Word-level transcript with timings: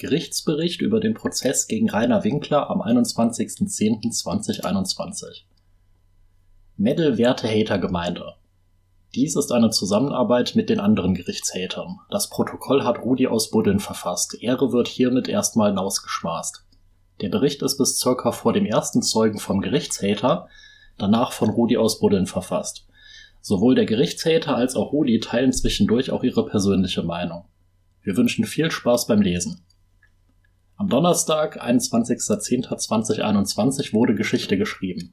Gerichtsbericht 0.00 0.80
über 0.80 1.00
den 1.00 1.14
Prozess 1.14 1.66
gegen 1.66 1.90
Rainer 1.90 2.22
Winkler 2.22 2.70
am 2.70 2.80
21.10.2021. 2.80 5.42
Medel-Werte-Hater-Gemeinde. 6.76 8.34
Dies 9.16 9.34
ist 9.34 9.50
eine 9.50 9.70
Zusammenarbeit 9.70 10.54
mit 10.54 10.70
den 10.70 10.78
anderen 10.78 11.14
Gerichtshatern. 11.14 11.98
Das 12.10 12.30
Protokoll 12.30 12.84
hat 12.84 13.02
Rudi 13.02 13.26
aus 13.26 13.50
Buddeln 13.50 13.80
verfasst. 13.80 14.40
Ehre 14.40 14.70
wird 14.70 14.86
hiermit 14.86 15.26
erstmal 15.26 15.70
hinausgeschmaßt. 15.70 16.64
Der 17.20 17.30
Bericht 17.30 17.62
ist 17.62 17.76
bis 17.76 17.98
circa 17.98 18.30
vor 18.30 18.52
dem 18.52 18.66
ersten 18.66 19.02
Zeugen 19.02 19.40
vom 19.40 19.60
Gerichtshater, 19.60 20.46
danach 20.96 21.32
von 21.32 21.50
Rudi 21.50 21.76
aus 21.76 21.98
Buddeln 21.98 22.26
verfasst. 22.26 22.86
Sowohl 23.40 23.74
der 23.74 23.86
Gerichtshater 23.86 24.54
als 24.54 24.76
auch 24.76 24.92
Rudi 24.92 25.18
teilen 25.18 25.52
zwischendurch 25.52 26.12
auch 26.12 26.22
ihre 26.22 26.46
persönliche 26.46 27.02
Meinung. 27.02 27.46
Wir 28.04 28.16
wünschen 28.16 28.44
viel 28.44 28.70
Spaß 28.70 29.08
beim 29.08 29.22
Lesen. 29.22 29.64
Am 30.78 30.88
Donnerstag, 30.88 31.60
21.10.2021, 31.60 33.92
wurde 33.92 34.14
Geschichte 34.14 34.56
geschrieben. 34.56 35.12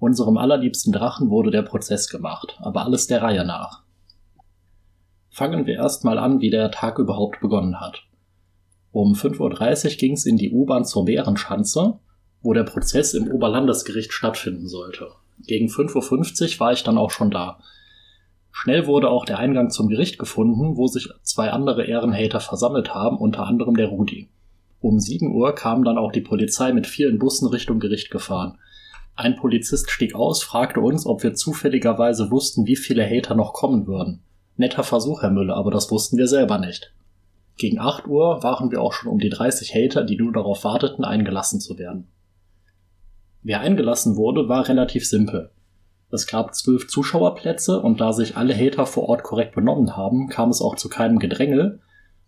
Unserem 0.00 0.36
allerliebsten 0.36 0.92
Drachen 0.92 1.30
wurde 1.30 1.52
der 1.52 1.62
Prozess 1.62 2.08
gemacht, 2.08 2.58
aber 2.58 2.84
alles 2.84 3.06
der 3.06 3.22
Reihe 3.22 3.44
nach. 3.44 3.84
Fangen 5.30 5.66
wir 5.66 5.76
erstmal 5.76 6.18
an, 6.18 6.40
wie 6.40 6.50
der 6.50 6.72
Tag 6.72 6.98
überhaupt 6.98 7.38
begonnen 7.38 7.78
hat. 7.78 8.02
Um 8.90 9.12
5.30 9.12 9.84
Uhr 9.84 9.90
ging 9.98 10.14
es 10.14 10.26
in 10.26 10.36
die 10.36 10.50
U-Bahn 10.50 10.84
zur 10.84 11.04
Bärenschanze, 11.04 12.00
wo 12.42 12.52
der 12.52 12.64
Prozess 12.64 13.14
im 13.14 13.28
Oberlandesgericht 13.28 14.12
stattfinden 14.12 14.66
sollte. 14.66 15.12
Gegen 15.46 15.68
5.50 15.68 16.54
Uhr 16.54 16.60
war 16.60 16.72
ich 16.72 16.82
dann 16.82 16.98
auch 16.98 17.12
schon 17.12 17.30
da. 17.30 17.60
Schnell 18.50 18.88
wurde 18.88 19.10
auch 19.10 19.24
der 19.24 19.38
Eingang 19.38 19.70
zum 19.70 19.90
Gericht 19.90 20.18
gefunden, 20.18 20.76
wo 20.76 20.88
sich 20.88 21.08
zwei 21.22 21.52
andere 21.52 21.84
Ehrenhater 21.84 22.40
versammelt 22.40 22.96
haben, 22.96 23.16
unter 23.16 23.46
anderem 23.46 23.76
der 23.76 23.86
Rudi. 23.86 24.28
Um 24.80 25.00
7 25.00 25.34
Uhr 25.34 25.54
kam 25.54 25.82
dann 25.82 25.98
auch 25.98 26.12
die 26.12 26.20
Polizei 26.20 26.72
mit 26.72 26.86
vielen 26.86 27.18
Bussen 27.18 27.48
Richtung 27.48 27.80
Gericht 27.80 28.10
gefahren. 28.10 28.58
Ein 29.16 29.34
Polizist 29.34 29.90
stieg 29.90 30.14
aus, 30.14 30.42
fragte 30.42 30.80
uns, 30.80 31.04
ob 31.04 31.24
wir 31.24 31.34
zufälligerweise 31.34 32.30
wussten, 32.30 32.66
wie 32.66 32.76
viele 32.76 33.04
Hater 33.04 33.34
noch 33.34 33.52
kommen 33.52 33.88
würden. 33.88 34.22
Netter 34.56 34.84
Versuch, 34.84 35.22
Herr 35.22 35.30
Müller, 35.30 35.56
aber 35.56 35.72
das 35.72 35.90
wussten 35.90 36.16
wir 36.16 36.28
selber 36.28 36.58
nicht. 36.58 36.92
Gegen 37.56 37.80
8 37.80 38.06
Uhr 38.06 38.44
waren 38.44 38.70
wir 38.70 38.80
auch 38.80 38.92
schon 38.92 39.10
um 39.10 39.18
die 39.18 39.30
30 39.30 39.74
Hater, 39.74 40.04
die 40.04 40.16
nur 40.16 40.32
darauf 40.32 40.62
warteten, 40.62 41.04
eingelassen 41.04 41.60
zu 41.60 41.76
werden. 41.76 42.06
Wer 43.42 43.60
eingelassen 43.60 44.14
wurde, 44.14 44.48
war 44.48 44.68
relativ 44.68 45.06
simpel. 45.06 45.50
Es 46.10 46.26
gab 46.26 46.54
zwölf 46.54 46.86
Zuschauerplätze 46.88 47.80
und 47.80 48.00
da 48.00 48.12
sich 48.12 48.36
alle 48.36 48.54
Hater 48.54 48.86
vor 48.86 49.08
Ort 49.08 49.24
korrekt 49.24 49.54
benommen 49.54 49.96
haben, 49.96 50.28
kam 50.28 50.50
es 50.50 50.62
auch 50.62 50.76
zu 50.76 50.88
keinem 50.88 51.18
Gedrängel 51.18 51.80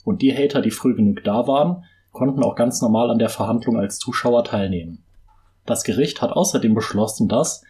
und 0.04 0.22
die 0.22 0.36
Hater, 0.36 0.60
die 0.60 0.70
früh 0.70 0.94
genug 0.94 1.22
da 1.24 1.46
waren, 1.46 1.84
konnten 2.12 2.42
auch 2.42 2.56
ganz 2.56 2.80
normal 2.82 3.10
an 3.10 3.18
der 3.18 3.28
Verhandlung 3.28 3.76
als 3.78 3.98
Zuschauer 3.98 4.44
teilnehmen. 4.44 5.04
Das 5.66 5.84
Gericht 5.84 6.22
hat 6.22 6.32
außerdem 6.32 6.74
beschlossen, 6.74 7.28
dass, 7.28 7.62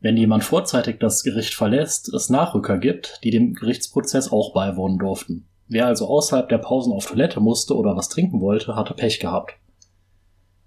wenn 0.00 0.16
jemand 0.16 0.44
vorzeitig 0.44 0.98
das 0.98 1.22
Gericht 1.22 1.54
verlässt, 1.54 2.12
es 2.12 2.30
Nachrücker 2.30 2.78
gibt, 2.78 3.20
die 3.24 3.30
dem 3.30 3.54
Gerichtsprozess 3.54 4.32
auch 4.32 4.52
beiwohnen 4.52 4.98
durften. 4.98 5.46
Wer 5.68 5.86
also 5.86 6.08
außerhalb 6.08 6.48
der 6.48 6.58
Pausen 6.58 6.92
auf 6.92 7.06
Toilette 7.06 7.40
musste 7.40 7.76
oder 7.76 7.94
was 7.94 8.08
trinken 8.08 8.40
wollte, 8.40 8.74
hatte 8.74 8.94
Pech 8.94 9.20
gehabt. 9.20 9.54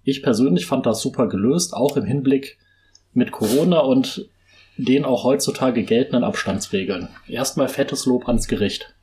Ich 0.04 0.24
persönlich 0.24 0.66
fand 0.66 0.86
das 0.86 1.02
super 1.02 1.28
gelöst, 1.28 1.74
auch 1.74 1.98
im 1.98 2.06
Hinblick 2.06 2.58
mit 3.14 3.32
Corona 3.32 3.80
und 3.80 4.30
den 4.78 5.06
auch 5.06 5.24
heutzutage 5.24 5.84
geltenden 5.84 6.24
Abstandsregeln. 6.24 7.10
Erstmal 7.28 7.68
fettes 7.68 8.06
Lob 8.06 8.28
ans 8.28 8.48
Gericht. 8.48 8.94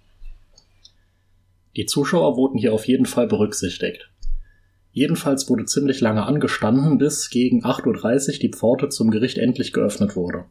Die 1.79 1.87
Zuschauer 1.87 2.37
wurden 2.37 2.59
hier 2.59 2.75
auf 2.75 2.89
jeden 2.89 3.07
Fall 3.07 3.29
berücksichtigt. 3.29 4.11
Jedenfalls 4.91 5.49
wurde 5.49 5.65
ziemlich 5.65 6.01
lange 6.01 6.27
angestanden, 6.27 6.99
bis 6.99 7.31
gegen 7.31 7.65
8.30 7.65 8.33
Uhr 8.33 8.39
die 8.41 8.51
Pforte 8.51 8.89
zum 8.89 9.13
Gericht 9.13 9.39
endlich 9.39 9.73
geöffnet 9.73 10.17
wurde. 10.17 10.47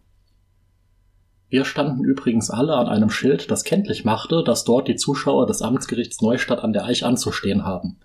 Wir 1.49 1.65
standen 1.65 2.05
übrigens 2.05 2.49
alle 2.49 2.75
an 2.75 2.87
einem 2.87 3.09
Schild, 3.09 3.51
das 3.51 3.65
kenntlich 3.65 4.05
machte, 4.05 4.41
dass 4.41 4.63
dort 4.63 4.87
die 4.87 4.95
Zuschauer 4.95 5.47
des 5.47 5.61
Amtsgerichts 5.61 6.21
Neustadt 6.21 6.63
an 6.63 6.71
der 6.71 6.85
Eich 6.85 7.03
anzustehen 7.03 7.65
haben. 7.65 7.99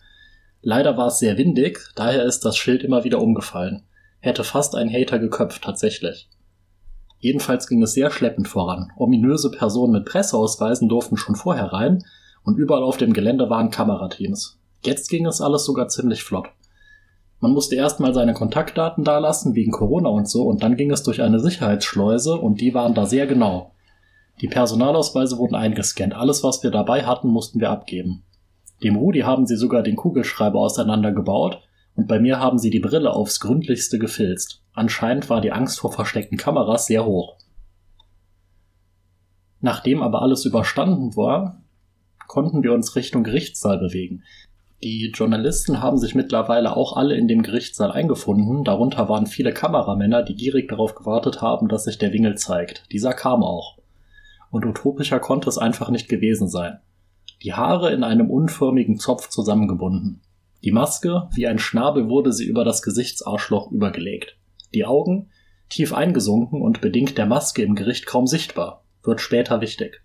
Leider 0.60 0.96
war 0.96 1.06
es 1.06 1.20
sehr 1.20 1.38
windig, 1.38 1.78
daher 1.94 2.24
ist 2.24 2.44
das 2.44 2.56
Schild 2.56 2.82
immer 2.82 3.04
wieder 3.04 3.20
umgefallen. 3.20 3.84
Hätte 4.18 4.42
fast 4.42 4.74
ein 4.74 4.92
Hater 4.92 5.20
geköpft, 5.20 5.62
tatsächlich. 5.62 6.28
Jedenfalls 7.20 7.68
ging 7.68 7.84
es 7.84 7.94
sehr 7.94 8.10
schleppend 8.10 8.48
voran. 8.48 8.90
Ominöse 8.96 9.52
Personen 9.52 9.92
mit 9.92 10.06
Presseausweisen 10.06 10.88
durften 10.88 11.16
schon 11.16 11.36
vorher 11.36 11.66
rein, 11.66 12.02
und 12.44 12.58
überall 12.58 12.82
auf 12.82 12.96
dem 12.96 13.12
Gelände 13.12 13.50
waren 13.50 13.70
Kamerateams. 13.70 14.58
Jetzt 14.84 15.08
ging 15.08 15.26
es 15.26 15.40
alles 15.40 15.64
sogar 15.64 15.88
ziemlich 15.88 16.22
flott. 16.22 16.48
Man 17.40 17.52
musste 17.52 17.74
erstmal 17.74 18.14
seine 18.14 18.34
Kontaktdaten 18.34 19.04
dalassen, 19.04 19.54
wegen 19.54 19.72
Corona 19.72 20.08
und 20.08 20.28
so, 20.28 20.42
und 20.42 20.62
dann 20.62 20.76
ging 20.76 20.90
es 20.90 21.02
durch 21.02 21.22
eine 21.22 21.40
Sicherheitsschleuse 21.40 22.36
und 22.36 22.60
die 22.60 22.74
waren 22.74 22.94
da 22.94 23.06
sehr 23.06 23.26
genau. 23.26 23.72
Die 24.40 24.48
Personalausweise 24.48 25.38
wurden 25.38 25.54
eingescannt, 25.54 26.14
alles 26.14 26.42
was 26.42 26.62
wir 26.62 26.70
dabei 26.70 27.04
hatten, 27.04 27.28
mussten 27.28 27.60
wir 27.60 27.70
abgeben. 27.70 28.22
Dem 28.82 28.96
Rudi 28.96 29.20
haben 29.20 29.46
sie 29.46 29.56
sogar 29.56 29.82
den 29.82 29.96
Kugelschreiber 29.96 30.58
auseinandergebaut 30.58 31.60
und 31.94 32.08
bei 32.08 32.18
mir 32.18 32.40
haben 32.40 32.58
sie 32.58 32.70
die 32.70 32.80
Brille 32.80 33.12
aufs 33.12 33.40
gründlichste 33.40 33.98
gefilzt. 33.98 34.62
Anscheinend 34.72 35.30
war 35.30 35.40
die 35.40 35.52
Angst 35.52 35.78
vor 35.78 35.92
versteckten 35.92 36.38
Kameras 36.38 36.86
sehr 36.86 37.04
hoch. 37.04 37.36
Nachdem 39.60 40.02
aber 40.02 40.22
alles 40.22 40.44
überstanden 40.44 41.14
war, 41.16 41.61
konnten 42.32 42.62
wir 42.62 42.72
uns 42.72 42.96
Richtung 42.96 43.24
Gerichtssaal 43.24 43.76
bewegen. 43.78 44.22
Die 44.82 45.12
Journalisten 45.14 45.82
haben 45.82 45.98
sich 45.98 46.14
mittlerweile 46.14 46.74
auch 46.74 46.96
alle 46.96 47.14
in 47.14 47.28
dem 47.28 47.42
Gerichtssaal 47.42 47.92
eingefunden, 47.92 48.64
darunter 48.64 49.10
waren 49.10 49.26
viele 49.26 49.52
Kameramänner, 49.52 50.22
die 50.22 50.34
gierig 50.34 50.70
darauf 50.70 50.94
gewartet 50.94 51.42
haben, 51.42 51.68
dass 51.68 51.84
sich 51.84 51.98
der 51.98 52.14
Wingel 52.14 52.38
zeigt. 52.38 52.84
Dieser 52.90 53.12
kam 53.12 53.42
auch. 53.42 53.76
Und 54.50 54.64
utopischer 54.64 55.20
konnte 55.20 55.50
es 55.50 55.58
einfach 55.58 55.90
nicht 55.90 56.08
gewesen 56.08 56.48
sein. 56.48 56.78
Die 57.42 57.52
Haare 57.52 57.92
in 57.92 58.02
einem 58.02 58.30
unförmigen 58.30 58.96
Zopf 58.98 59.28
zusammengebunden. 59.28 60.22
Die 60.64 60.72
Maske, 60.72 61.28
wie 61.34 61.46
ein 61.46 61.58
Schnabel, 61.58 62.08
wurde 62.08 62.32
sie 62.32 62.46
über 62.46 62.64
das 62.64 62.80
Gesichtsarschloch 62.80 63.70
übergelegt. 63.70 64.38
Die 64.72 64.86
Augen, 64.86 65.28
tief 65.68 65.92
eingesunken 65.92 66.62
und 66.62 66.80
bedingt 66.80 67.18
der 67.18 67.26
Maske 67.26 67.62
im 67.62 67.74
Gericht 67.74 68.06
kaum 68.06 68.26
sichtbar, 68.26 68.84
wird 69.02 69.20
später 69.20 69.60
wichtig. 69.60 70.02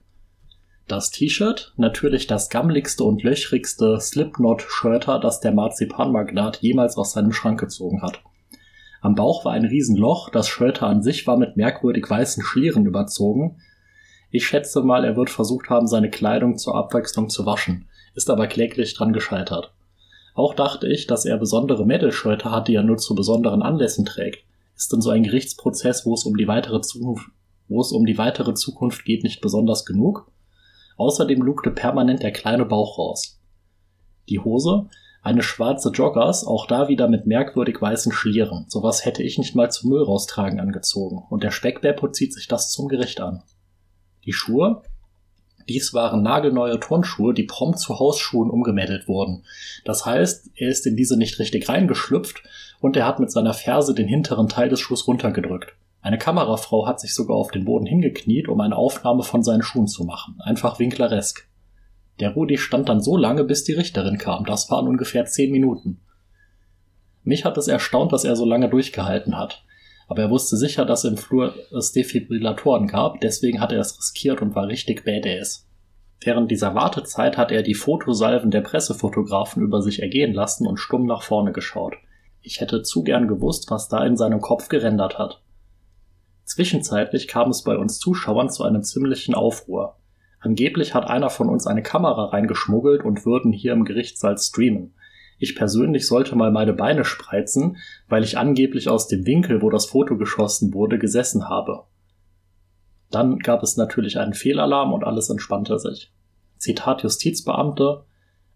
Das 0.88 1.12
T-Shirt, 1.12 1.74
natürlich 1.76 2.28
das 2.28 2.50
gammligste 2.50 3.04
und 3.04 3.22
löchrigste 3.22 4.00
Slipknot-Shirter, 4.00 5.20
das 5.20 5.42
der 5.42 5.52
Marzipanmagnat 5.52 6.62
jemals 6.62 6.96
aus 6.96 7.12
seinem 7.12 7.34
Schrank 7.34 7.60
gezogen 7.60 8.02
hat. 8.02 8.22
Am 9.02 9.14
Bauch 9.14 9.44
war 9.44 9.52
ein 9.52 9.66
Riesenloch, 9.66 10.30
das 10.30 10.48
Shirter 10.48 10.88
an 10.88 11.04
sich 11.04 11.28
war 11.28 11.36
mit 11.36 11.58
merkwürdig 11.58 12.10
weißen 12.10 12.42
Schlieren 12.42 12.86
überzogen. 12.86 13.60
Ich 14.32 14.48
schätze 14.48 14.82
mal, 14.82 15.04
er 15.04 15.18
wird 15.18 15.30
versucht 15.30 15.70
haben, 15.70 15.88
seine 15.88 16.10
Kleidung 16.10 16.58
zur 16.58 16.76
Abwechslung 16.76 17.28
zu 17.30 17.46
waschen, 17.46 17.90
ist 18.16 18.30
aber 18.30 18.48
kläglich 18.48 18.94
dran 18.94 19.12
gescheitert. 19.12 19.74
Auch 20.36 20.54
dachte 20.54 20.88
ich, 20.88 21.06
dass 21.06 21.26
er 21.26 21.38
besondere 21.38 21.86
Metal-Shirter 21.86 22.50
hat, 22.50 22.70
die 22.70 22.76
er 22.76 22.84
nur 22.84 22.98
zu 22.98 23.14
besonderen 23.14 23.62
Anlässen 23.62 24.06
trägt. 24.06 24.46
Ist 24.78 24.94
denn 24.94 25.02
so 25.02 25.10
ein 25.10 25.24
Gerichtsprozess, 25.24 26.06
wo 26.06 26.14
es 26.14 26.24
um 26.24 26.38
die 26.38 26.48
weitere 26.48 26.80
Zukunft, 26.80 27.28
wo 27.68 27.82
es 27.82 27.92
um 27.92 28.06
die 28.06 28.18
weitere 28.18 28.54
Zukunft 28.54 29.04
geht, 29.04 29.24
nicht 29.24 29.42
besonders 29.42 29.86
genug? 29.86 30.32
Außerdem 30.98 31.42
lugte 31.42 31.72
permanent 31.72 32.24
der 32.24 32.32
kleine 32.32 32.66
Bauch 32.66 32.98
raus. 32.98 33.40
Die 34.30 34.40
Hose, 34.40 34.90
eine 35.22 35.44
schwarze 35.44 35.92
Joggers, 35.92 36.46
auch 36.46 36.68
da 36.68 36.88
wieder 36.88 37.08
mit 37.08 37.28
merkwürdig 37.28 37.82
weißen 37.82 38.12
Schlieren. 38.12 38.66
Sowas 38.68 39.06
hätte 39.06 39.24
ich 39.24 39.38
nicht 39.38 39.56
mal 39.56 39.72
zum 39.72 39.92
Müll 39.92 40.04
raustragen 40.04 40.60
angezogen. 40.60 41.24
Und 41.30 41.44
der 41.44 41.52
Speckbärpo 41.52 42.10
zieht 42.10 42.34
sich 42.34 42.48
das 42.48 42.72
zum 42.72 42.88
Gericht 42.88 43.22
an. 43.22 43.44
Die 44.26 44.34
Schuhe? 44.34 44.84
Dies 45.70 45.94
waren 45.94 46.24
nagelneue 46.24 46.80
Turnschuhe, 46.80 47.34
die 47.34 47.44
prompt 47.44 47.80
zu 47.80 48.00
Hausschuhen 48.00 48.50
umgemeldet 48.50 49.08
wurden. 49.08 49.44
Das 49.84 50.06
heißt, 50.06 50.52
er 50.56 50.70
ist 50.70 50.88
in 50.88 50.96
diese 50.96 51.18
nicht 51.18 51.40
richtig 51.40 51.68
reingeschlüpft 51.68 52.44
und 52.80 52.96
er 52.96 53.06
hat 53.06 53.20
mit 53.20 53.32
seiner 53.32 53.54
Ferse 53.54 53.94
den 53.94 54.08
hinteren 54.08 54.48
Teil 54.48 54.70
des 54.70 54.80
Schuhs 54.80 55.08
runtergedrückt. 55.08 55.76
Eine 56.08 56.18
Kamerafrau 56.18 56.88
hat 56.88 57.02
sich 57.02 57.14
sogar 57.14 57.36
auf 57.36 57.52
den 57.52 57.66
Boden 57.66 57.86
hingekniet, 57.86 58.48
um 58.48 58.62
eine 58.62 58.78
Aufnahme 58.78 59.24
von 59.24 59.44
seinen 59.44 59.62
Schuhen 59.62 59.88
zu 59.88 60.06
machen. 60.06 60.40
Einfach 60.40 60.80
winkleresk. 60.80 61.50
Der 62.22 62.30
Rudi 62.30 62.58
stand 62.58 62.88
dann 62.88 63.02
so 63.02 63.18
lange, 63.18 63.44
bis 63.44 63.66
die 63.66 63.74
Richterin 63.74 64.18
kam. 64.18 64.46
Das 64.46 64.72
waren 64.72 64.88
ungefähr 64.88 65.26
zehn 65.26 65.52
Minuten. 65.52 66.00
Mich 67.26 67.44
hat 67.44 67.58
es 67.58 67.68
erstaunt, 67.68 68.14
dass 68.14 68.24
er 68.24 68.38
so 68.38 68.46
lange 68.46 68.70
durchgehalten 68.70 69.38
hat. 69.38 69.66
Aber 70.08 70.22
er 70.22 70.30
wusste 70.30 70.56
sicher, 70.56 70.86
dass 70.86 71.04
im 71.04 71.18
Flur 71.18 71.54
es 71.78 71.92
Defibrillatoren 71.92 72.88
gab, 72.88 73.20
deswegen 73.20 73.60
hat 73.60 73.74
er 73.74 73.82
es 73.82 74.00
riskiert 74.00 74.42
und 74.42 74.56
war 74.56 74.70
richtig 74.70 75.04
badass. 75.04 75.68
Während 76.22 76.50
dieser 76.52 76.74
Wartezeit 76.74 77.36
hat 77.36 77.52
er 77.52 77.64
die 77.64 77.76
Fotosalven 77.76 78.50
der 78.50 78.62
Pressefotografen 78.62 79.62
über 79.62 79.82
sich 79.82 80.02
ergehen 80.02 80.34
lassen 80.34 80.68
und 80.68 80.78
stumm 80.78 81.06
nach 81.06 81.24
vorne 81.24 81.52
geschaut. 81.52 81.96
Ich 82.42 82.62
hätte 82.62 82.82
zu 82.82 83.04
gern 83.04 83.28
gewusst, 83.28 83.70
was 83.72 83.90
da 83.90 84.06
in 84.06 84.16
seinem 84.16 84.40
Kopf 84.40 84.70
gerendert 84.70 85.20
hat. 85.20 85.42
Zwischenzeitlich 86.48 87.28
kam 87.28 87.50
es 87.50 87.62
bei 87.62 87.78
uns 87.78 88.00
Zuschauern 88.00 88.50
zu 88.50 88.64
einem 88.64 88.82
ziemlichen 88.82 89.36
Aufruhr. 89.36 89.98
Angeblich 90.40 90.94
hat 90.94 91.06
einer 91.06 91.30
von 91.30 91.50
uns 91.50 91.68
eine 91.68 91.84
Kamera 91.84 92.28
reingeschmuggelt 92.28 93.04
und 93.04 93.26
würden 93.26 93.52
hier 93.52 93.74
im 93.74 93.84
Gerichtssaal 93.84 94.38
streamen. 94.38 94.94
ich 95.40 95.56
persönlich 95.56 96.08
sollte 96.08 96.38
mal 96.38 96.50
meine 96.50 96.72
Beine 96.72 97.04
spreizen, 97.04 97.76
weil 98.08 98.24
ich 98.24 98.38
angeblich 98.38 98.88
aus 98.88 99.10
dem 99.10 99.26
Winkel, 99.26 99.62
wo 99.62 99.70
das 99.70 99.88
Foto 99.88 100.18
geschossen 100.18 100.74
wurde, 100.74 100.98
gesessen 100.98 101.50
habe. 101.50 101.84
Dann 103.12 103.40
gab 103.40 103.62
es 103.62 103.76
natürlich 103.76 104.18
einen 104.18 104.34
Fehlalarm 104.34 104.94
und 104.94 105.04
alles 105.04 105.30
entspannte 105.30 105.78
sich. 105.80 106.14
Zitat 106.58 107.04
Justizbeamte, 107.04 108.06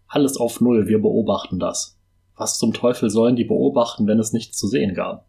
alles 0.08 0.38
auf 0.38 0.62
Null, 0.62 0.88
wir 0.88 1.00
beobachten 1.00 1.58
das. 1.58 2.00
Was 2.36 2.56
zum 2.56 2.72
Teufel 2.72 3.10
sollen 3.10 3.36
die 3.36 3.44
beobachten, 3.44 4.06
wenn 4.06 4.18
es 4.18 4.32
nichts 4.32 4.56
zu 4.56 4.66
sehen 4.66 4.94
gab? 4.94 5.26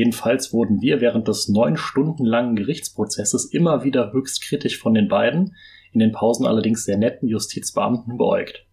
Jedenfalls 0.00 0.54
wurden 0.54 0.80
wir 0.80 1.02
während 1.02 1.28
des 1.28 1.50
neun 1.50 1.76
Stunden 1.76 2.24
langen 2.24 2.56
Gerichtsprozesses 2.56 3.44
immer 3.44 3.84
wieder 3.84 4.14
höchst 4.14 4.40
kritisch 4.40 4.78
von 4.78 4.94
den 4.94 5.08
beiden, 5.08 5.54
in 5.92 6.00
den 6.00 6.10
Pausen 6.10 6.46
allerdings 6.46 6.86
sehr 6.86 6.96
netten 6.96 7.28
Justizbeamten 7.28 8.16
beäugt. 8.16 8.64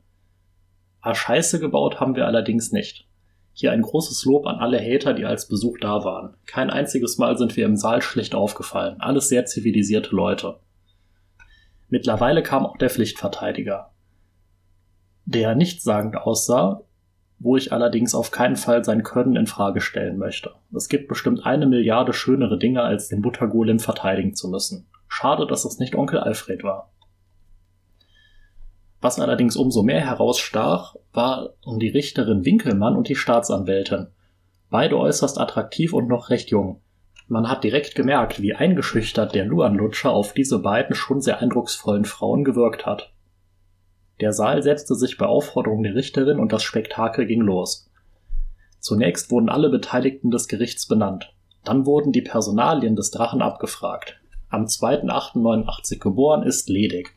A 1.01 1.13
Scheiße 1.13 1.59
gebaut 1.59 1.99
haben 1.99 2.15
wir 2.15 2.27
allerdings 2.27 2.71
nicht. 2.71 3.09
Hier 3.51 3.73
ein 3.73 3.81
großes 3.81 4.23
Lob 4.23 4.47
an 4.47 4.55
alle 4.55 4.79
Hater, 4.79 5.13
die 5.13 5.25
als 5.25 5.49
Besuch 5.49 5.77
da 5.81 6.05
waren. 6.05 6.37
Kein 6.45 6.69
einziges 6.69 7.17
Mal 7.17 7.37
sind 7.37 7.57
wir 7.57 7.65
im 7.65 7.75
Saal 7.75 8.01
schlecht 8.01 8.33
aufgefallen. 8.33 9.01
Alles 9.01 9.27
sehr 9.27 9.45
zivilisierte 9.45 10.15
Leute. 10.15 10.61
Mittlerweile 11.89 12.41
kam 12.41 12.65
auch 12.65 12.77
der 12.77 12.89
Pflichtverteidiger, 12.89 13.91
der 15.25 15.55
nichtssagend 15.55 16.15
aussah, 16.15 16.83
wo 17.39 17.55
ich 17.55 17.71
allerdings 17.71 18.15
auf 18.15 18.31
keinen 18.31 18.55
Fall 18.55 18.83
sein 18.83 19.03
Können 19.03 19.35
in 19.35 19.47
Frage 19.47 19.81
stellen 19.81 20.17
möchte. 20.17 20.51
Es 20.75 20.89
gibt 20.89 21.07
bestimmt 21.07 21.45
eine 21.45 21.67
Milliarde 21.67 22.13
schönere 22.13 22.57
Dinge, 22.57 22.81
als 22.81 23.09
den 23.09 23.21
Buttergolem 23.21 23.79
verteidigen 23.79 24.33
zu 24.33 24.49
müssen. 24.49 24.87
Schade, 25.07 25.45
dass 25.45 25.65
es 25.65 25.79
nicht 25.79 25.95
Onkel 25.95 26.19
Alfred 26.19 26.63
war. 26.63 26.91
Was 28.99 29.19
allerdings 29.19 29.55
umso 29.55 29.83
mehr 29.83 30.01
herausstach, 30.01 30.95
war 31.13 31.51
um 31.63 31.79
die 31.79 31.89
Richterin 31.89 32.45
Winkelmann 32.45 32.95
und 32.95 33.09
die 33.09 33.15
Staatsanwältin. 33.15 34.07
Beide 34.69 34.97
äußerst 34.97 35.39
attraktiv 35.39 35.93
und 35.93 36.07
noch 36.07 36.29
recht 36.29 36.49
jung. 36.49 36.81
Man 37.27 37.49
hat 37.49 37.63
direkt 37.63 37.93
gemerkt, 37.93 38.41
wie 38.41 38.55
eingeschüchtert 38.55 39.35
der 39.35 39.45
Luan-Lutscher 39.45 40.11
auf 40.11 40.33
diese 40.33 40.59
beiden 40.59 40.95
schon 40.95 41.21
sehr 41.21 41.39
eindrucksvollen 41.39 42.05
Frauen 42.05 42.43
gewirkt 42.43 42.85
hat. 42.85 43.13
Der 44.19 44.33
Saal 44.33 44.63
setzte 44.63 44.95
sich 44.95 45.17
bei 45.17 45.25
Aufforderung 45.25 45.83
der 45.83 45.95
Richterin 45.95 46.39
und 46.39 46.51
das 46.51 46.63
Spektakel 46.63 47.25
ging 47.27 47.41
los. 47.41 47.89
Zunächst 48.79 49.31
wurden 49.31 49.49
alle 49.49 49.69
Beteiligten 49.69 50.31
des 50.31 50.47
Gerichts 50.47 50.87
benannt. 50.87 51.33
Dann 51.63 51.85
wurden 51.85 52.11
die 52.11 52.21
Personalien 52.21 52.95
des 52.95 53.11
Drachen 53.11 53.41
abgefragt. 53.41 54.19
Am 54.49 54.65
2.8.89 54.65 55.99
geboren 55.99 56.43
ist 56.43 56.69
ledig. 56.69 57.13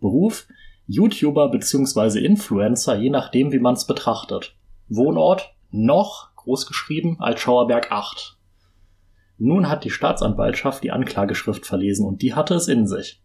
Beruf 0.00 0.46
YouTuber 0.86 1.50
bzw. 1.50 2.18
Influencer, 2.18 2.96
je 2.96 3.10
nachdem, 3.10 3.52
wie 3.52 3.58
man 3.58 3.74
es 3.74 3.86
betrachtet. 3.86 4.54
Wohnort 4.88 5.54
noch 5.70 6.34
großgeschrieben 6.36 7.20
als 7.20 7.40
Schauerberg 7.40 7.90
8. 7.90 8.36
Nun 9.38 9.68
hat 9.68 9.84
die 9.84 9.90
Staatsanwaltschaft 9.90 10.84
die 10.84 10.90
Anklageschrift 10.90 11.64
verlesen 11.64 12.06
und 12.06 12.22
die 12.22 12.34
hatte 12.34 12.54
es 12.54 12.68
in 12.68 12.86
sich. 12.86 13.22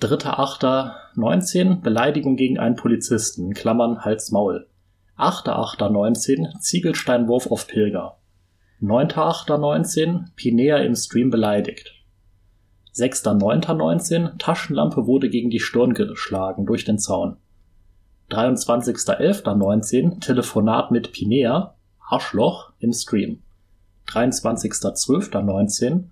3.8.19 0.00 1.80
Beleidigung 1.80 2.36
gegen 2.36 2.58
einen 2.58 2.76
Polizisten, 2.76 3.54
Klammern 3.54 4.04
Hals-Maul. 4.04 4.66
8.8.19 5.16 6.58
Ziegelsteinwurf 6.60 7.46
auf 7.46 7.66
Pilger. 7.66 8.18
9.8.19 8.82 10.34
Pinea 10.36 10.78
im 10.78 10.94
Stream 10.94 11.30
beleidigt. 11.30 11.92
6.9.19 12.94 14.38
Taschenlampe 14.38 15.06
wurde 15.06 15.30
gegen 15.30 15.50
die 15.50 15.60
Stirn 15.60 15.94
geschlagen 15.94 16.66
durch 16.66 16.84
den 16.84 16.98
Zaun. 16.98 17.36
23.11.19 18.30 20.20
Telefonat 20.20 20.90
mit 20.90 21.12
Pinea, 21.12 21.76
Arschloch 22.08 22.72
im 22.78 22.92
Stream. 22.92 23.42
23.12.19 24.08 26.04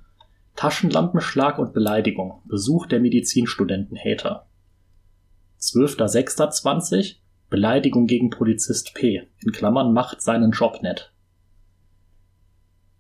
Taschenlampenschlag 0.56 1.58
und 1.58 1.72
Beleidigung, 1.72 2.42
Besuch 2.44 2.86
der 2.86 3.00
Medizinstudenten-Hater. 3.00 4.46
12.06.20 5.60 7.16
Beleidigung 7.50 8.06
gegen 8.06 8.30
Polizist 8.30 8.94
P, 8.94 9.28
in 9.40 9.52
Klammern 9.52 9.92
macht 9.92 10.22
seinen 10.22 10.52
Job 10.52 10.82
nett. 10.82 11.12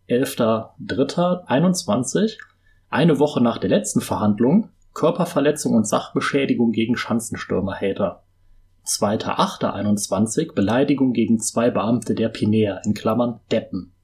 11.03.21 0.08 2.36
eine 2.90 3.18
Woche 3.18 3.42
nach 3.42 3.56
der 3.56 3.70
letzten 3.70 4.02
Verhandlung 4.02 4.68
Körperverletzung 4.92 5.74
und 5.74 5.88
Sachbeschädigung 5.88 6.72
gegen 6.72 6.96
Schanzenstürmer-Hater. 6.96 8.22
2.8.21 8.84 10.54
Beleidigung 10.54 11.14
gegen 11.14 11.38
zwei 11.38 11.70
Beamte 11.70 12.14
der 12.14 12.28
Pinea 12.28 12.82
in 12.84 12.92
Klammern 12.92 13.40
Deppen. 13.50 13.94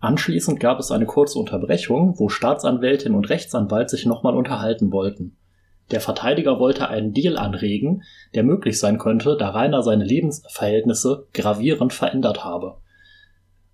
Anschließend 0.00 0.60
gab 0.60 0.80
es 0.80 0.90
eine 0.90 1.04
kurze 1.04 1.38
Unterbrechung, 1.38 2.18
wo 2.18 2.30
Staatsanwältin 2.30 3.14
und 3.14 3.28
Rechtsanwalt 3.28 3.90
sich 3.90 4.06
nochmal 4.06 4.34
unterhalten 4.34 4.92
wollten. 4.92 5.36
Der 5.90 6.00
Verteidiger 6.00 6.58
wollte 6.58 6.88
einen 6.88 7.12
Deal 7.12 7.36
anregen, 7.36 8.02
der 8.34 8.42
möglich 8.42 8.78
sein 8.78 8.98
könnte, 8.98 9.36
da 9.36 9.50
Rainer 9.50 9.82
seine 9.82 10.04
Lebensverhältnisse 10.04 11.26
gravierend 11.34 11.92
verändert 11.92 12.44
habe. 12.44 12.76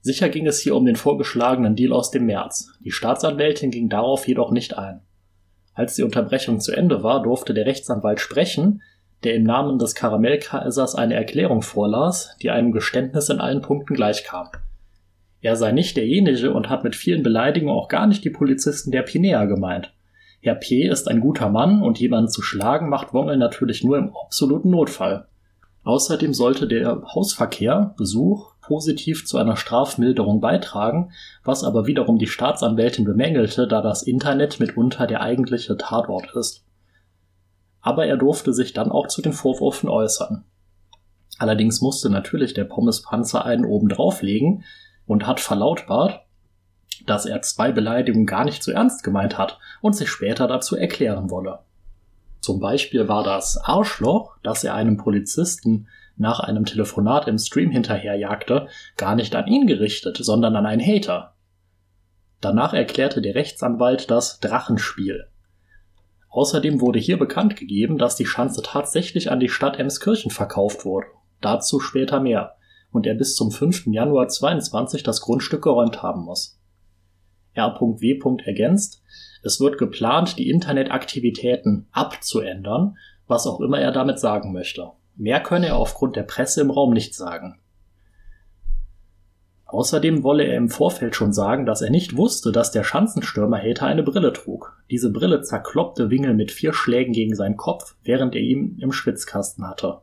Sicher 0.01 0.29
ging 0.29 0.47
es 0.47 0.61
hier 0.61 0.75
um 0.75 0.85
den 0.85 0.97
vorgeschlagenen 0.97 1.77
Deal 1.77 1.93
aus 1.93 2.11
dem 2.11 2.27
März. 2.27 2.73
Die 2.81 2.93
Staatsanwältin 2.93 3.71
ging 3.71 3.89
darauf 3.89 4.27
jedoch 4.27 4.51
nicht 4.51 4.77
ein. 4.77 5.03
Als 5.75 5.95
die 5.95 6.03
Unterbrechung 6.03 6.59
zu 6.59 6.73
Ende 6.73 7.03
war, 7.03 7.23
durfte 7.23 7.55
der 7.55 7.67
Rechtsanwalt 7.67 8.19
sprechen, 8.19 8.83
der 9.25 9.35
im 9.35 9.45
Namen 9.45 9.79
des 9.79 9.95
Karamellkaisers 9.95 10.95
eine 10.95 11.15
Erklärung 11.15 11.63
vorlas, 11.63 12.37
die 12.43 12.51
einem 12.51 12.73
Geständnis 12.73 13.29
in 13.29 13.41
allen 13.41 13.61
Punkten 13.61 13.95
gleichkam. 13.95 14.49
Er 15.47 15.55
sei 15.55 15.71
nicht 15.71 15.97
derjenige 15.97 16.53
und 16.53 16.69
hat 16.69 16.83
mit 16.83 16.97
vielen 16.97 17.23
Beleidigungen 17.23 17.73
auch 17.73 17.87
gar 17.87 18.09
nicht 18.09 18.25
die 18.25 18.31
Polizisten 18.31 18.91
der 18.91 19.03
Pinea 19.03 19.45
gemeint. 19.45 19.93
Herr 20.41 20.57
P. 20.57 20.89
ist 20.89 21.07
ein 21.07 21.21
guter 21.21 21.51
Mann 21.51 21.83
und 21.83 22.01
jemanden 22.01 22.29
zu 22.29 22.43
schlagen 22.43 22.89
macht 22.89 23.15
Wongel 23.15 23.37
natürlich 23.37 23.85
nur 23.85 23.97
im 23.97 24.11
absoluten 24.13 24.71
Notfall. 24.71 25.29
Außerdem 25.85 26.35
sollte 26.35 26.67
der 26.67 27.01
Hausverkehr, 27.15 27.95
Besuch, 27.97 28.55
positiv 28.61 29.25
zu 29.25 29.39
einer 29.39 29.57
Strafmilderung 29.57 30.41
beitragen, 30.41 31.13
was 31.45 31.63
aber 31.63 31.87
wiederum 31.87 32.19
die 32.19 32.27
Staatsanwältin 32.27 33.05
bemängelte, 33.05 33.69
da 33.69 33.83
das 33.83 34.03
Internet 34.03 34.59
mitunter 34.59 35.07
der 35.07 35.21
eigentliche 35.21 35.77
Tatort 35.77 36.35
ist. 36.35 36.65
Aber 37.81 38.05
er 38.05 38.17
durfte 38.17 38.53
sich 38.53 38.73
dann 38.73 38.91
auch 38.91 39.07
zu 39.07 39.23
den 39.23 39.33
Vorwürfen 39.33 39.89
äußern. 39.89 40.43
Allerdings 41.39 41.81
musste 41.83 42.11
natürlich 42.11 42.53
der 42.53 42.65
Pommespanzer 42.65 43.45
einen 43.45 43.65
oben 43.65 43.89
drauflegen 43.89 44.65
und 45.07 45.27
hat 45.27 45.41
verlautbart, 45.41 46.21
dass 47.07 47.27
er 47.27 47.43
zwei 47.43 47.73
Beleidigungen 47.73 48.27
gar 48.27 48.45
nicht 48.45 48.63
so 48.63 48.73
ernst 48.73 49.05
gemeint 49.05 49.39
hat 49.39 49.59
und 49.81 49.95
sich 49.95 50.09
später 50.09 50.49
dazu 50.49 50.77
erklären 50.77 51.31
wolle. 51.31 51.61
Zum 52.41 52.61
Beispiel 52.61 53.09
war 53.09 53.25
das 53.25 53.57
Arschloch, 53.57 54.37
das 54.43 54.65
er 54.65 54.75
einem 54.75 54.97
Polizisten 54.97 55.89
nach 56.17 56.41
einem 56.41 56.65
Telefonat 56.65 57.29
im 57.29 57.39
Stream 57.39 57.71
hinterherjagte, 57.71 58.69
gar 58.97 59.15
nicht 59.15 59.35
an 59.35 59.47
ihn 59.47 59.67
gerichtet, 59.67 60.19
sondern 60.21 60.57
an 60.57 60.67
einen 60.67 60.81
Hater. 60.81 61.35
Danach 62.41 62.73
erklärte 62.73 63.21
der 63.21 63.35
Rechtsanwalt 63.35 64.11
das 64.11 64.41
Drachenspiel. 64.41 65.27
Außerdem 66.31 66.81
wurde 66.81 66.99
hier 66.99 67.19
bekannt 67.19 67.57
gegeben, 67.57 67.99
dass 67.99 68.17
die 68.17 68.27
Schanze 68.27 68.63
tatsächlich 68.63 69.31
an 69.31 69.41
die 69.41 69.49
Stadt 69.49 69.79
Emskirchen 69.79 70.31
verkauft 70.31 70.85
wurde. 70.85 71.07
Dazu 71.41 71.81
später 71.81 72.21
mehr. 72.21 72.57
Und 72.97 73.07
er 73.07 73.15
bis 73.15 73.35
zum 73.35 73.51
5. 73.51 73.89
Januar 73.89 74.29
22 74.29 75.03
das 75.03 75.21
Grundstück 75.21 75.61
geräumt 75.61 76.03
haben 76.03 76.23
muss. 76.23 76.59
R.W. 77.53 78.39
ergänzt, 78.47 79.03
es 79.43 79.61
wird 79.61 79.77
geplant, 79.77 80.39
die 80.39 80.49
Internetaktivitäten 80.49 81.89
abzuändern, 81.93 82.97
was 83.27 83.47
auch 83.47 83.61
immer 83.61 83.79
er 83.79 83.93
damit 83.93 84.19
sagen 84.19 84.55
möchte. 84.55 84.93
Mehr 85.15 85.43
könne 85.43 85.67
er 85.67 85.77
aufgrund 85.77 86.17
der 86.17 86.23
Presse 86.23 86.63
im 86.63 86.71
Raum 86.71 86.95
nicht 86.95 87.15
sagen. 87.15 87.61
Außerdem 89.67 90.23
wolle 90.23 90.45
er 90.45 90.57
im 90.57 90.71
Vorfeld 90.71 91.15
schon 91.15 91.35
sagen, 91.35 91.67
dass 91.67 91.83
er 91.83 91.91
nicht 91.91 92.17
wusste, 92.17 92.51
dass 92.51 92.71
der 92.71 92.83
Schanzenstürmer-Hater 92.83 93.85
eine 93.85 94.05
Brille 94.05 94.33
trug. 94.33 94.83
Diese 94.91 95.13
Brille 95.13 95.43
zerkloppte 95.43 96.09
Wingel 96.09 96.33
mit 96.33 96.51
vier 96.51 96.73
Schlägen 96.73 97.13
gegen 97.13 97.35
seinen 97.35 97.59
Kopf, 97.59 97.95
während 98.05 98.35
er 98.35 98.41
ihn 98.41 98.79
im 98.81 98.91
Schwitzkasten 98.91 99.69
hatte. 99.69 100.01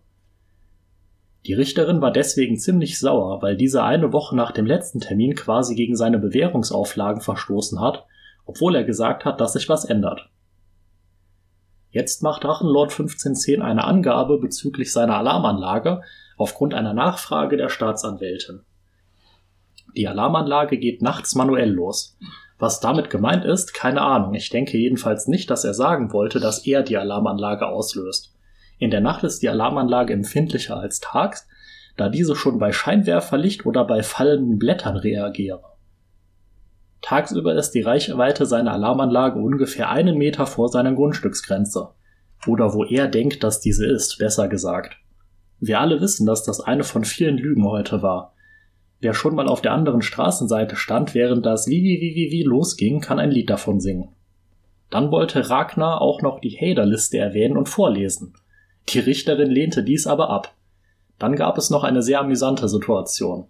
Die 1.45 1.53
Richterin 1.53 2.01
war 2.01 2.11
deswegen 2.11 2.57
ziemlich 2.57 2.99
sauer, 2.99 3.41
weil 3.41 3.57
dieser 3.57 3.83
eine 3.83 4.13
Woche 4.13 4.35
nach 4.35 4.51
dem 4.51 4.65
letzten 4.65 5.01
Termin 5.01 5.35
quasi 5.35 5.75
gegen 5.75 5.95
seine 5.95 6.17
Bewährungsauflagen 6.17 7.21
verstoßen 7.21 7.81
hat, 7.81 8.05
obwohl 8.45 8.75
er 8.75 8.85
gesagt 8.85 9.25
hat, 9.25 9.41
dass 9.41 9.53
sich 9.53 9.67
was 9.67 9.83
ändert. 9.83 10.29
Jetzt 11.89 12.23
macht 12.23 12.43
Drachenlord 12.43 12.91
1510 12.91 13.61
eine 13.61 13.83
Angabe 13.83 14.39
bezüglich 14.39 14.91
seiner 14.91 15.17
Alarmanlage 15.17 16.01
aufgrund 16.37 16.73
einer 16.73 16.93
Nachfrage 16.93 17.57
der 17.57 17.69
Staatsanwältin. 17.69 18.61
Die 19.95 20.07
Alarmanlage 20.07 20.77
geht 20.79 21.01
nachts 21.01 21.35
manuell 21.35 21.69
los. 21.69 22.17
Was 22.57 22.79
damit 22.79 23.09
gemeint 23.09 23.45
ist, 23.45 23.73
keine 23.73 24.01
Ahnung. 24.01 24.33
Ich 24.33 24.49
denke 24.49 24.77
jedenfalls 24.77 25.27
nicht, 25.27 25.49
dass 25.49 25.65
er 25.65 25.73
sagen 25.73 26.13
wollte, 26.13 26.39
dass 26.39 26.65
er 26.65 26.81
die 26.81 26.97
Alarmanlage 26.97 27.67
auslöst. 27.67 28.32
In 28.83 28.91
der 28.91 28.99
Nacht 28.99 29.23
ist 29.23 29.41
die 29.41 29.47
Alarmanlage 29.47 30.11
empfindlicher 30.11 30.75
als 30.75 30.99
tags, 30.99 31.47
da 31.95 32.09
diese 32.09 32.35
schon 32.35 32.59
bei 32.59 32.73
Scheinwerferlicht 32.73 33.65
oder 33.65 33.85
bei 33.85 34.03
fallenden 34.03 34.59
Blättern 34.59 34.97
reagiere. 34.97 35.63
Tagsüber 37.01 37.55
ist 37.55 37.71
die 37.71 37.81
Reichweite 37.81 38.45
seiner 38.45 38.73
Alarmanlage 38.73 39.39
ungefähr 39.39 39.89
einen 39.89 40.17
Meter 40.17 40.45
vor 40.45 40.67
seiner 40.67 40.91
Grundstücksgrenze. 40.91 41.91
Oder 42.45 42.73
wo 42.73 42.83
er 42.83 43.07
denkt, 43.07 43.41
dass 43.45 43.61
diese 43.61 43.85
ist, 43.85 44.17
besser 44.17 44.49
gesagt. 44.49 44.97
Wir 45.61 45.79
alle 45.79 46.01
wissen, 46.01 46.25
dass 46.25 46.43
das 46.43 46.59
eine 46.59 46.83
von 46.83 47.05
vielen 47.05 47.37
Lügen 47.37 47.65
heute 47.65 48.01
war. 48.01 48.33
Wer 48.99 49.13
schon 49.13 49.33
mal 49.33 49.47
auf 49.47 49.61
der 49.61 49.71
anderen 49.71 50.01
Straßenseite 50.01 50.75
stand, 50.75 51.15
während 51.15 51.45
das 51.45 51.67
wie 51.67 51.81
wie 51.81 52.01
wie 52.01 52.31
wie 52.31 52.43
losging, 52.43 52.99
kann 52.99 53.19
ein 53.19 53.31
Lied 53.31 53.49
davon 53.49 53.79
singen. 53.79 54.09
Dann 54.89 55.09
wollte 55.09 55.49
Ragnar 55.49 56.01
auch 56.01 56.21
noch 56.21 56.41
die 56.41 56.57
Hader-Liste 56.57 57.17
erwähnen 57.17 57.55
und 57.55 57.69
vorlesen. 57.69 58.33
Die 58.89 58.99
Richterin 58.99 59.49
lehnte 59.49 59.83
dies 59.83 60.07
aber 60.07 60.29
ab. 60.29 60.53
Dann 61.19 61.35
gab 61.35 61.57
es 61.57 61.69
noch 61.69 61.83
eine 61.83 62.01
sehr 62.01 62.19
amüsante 62.19 62.67
Situation. 62.67 63.47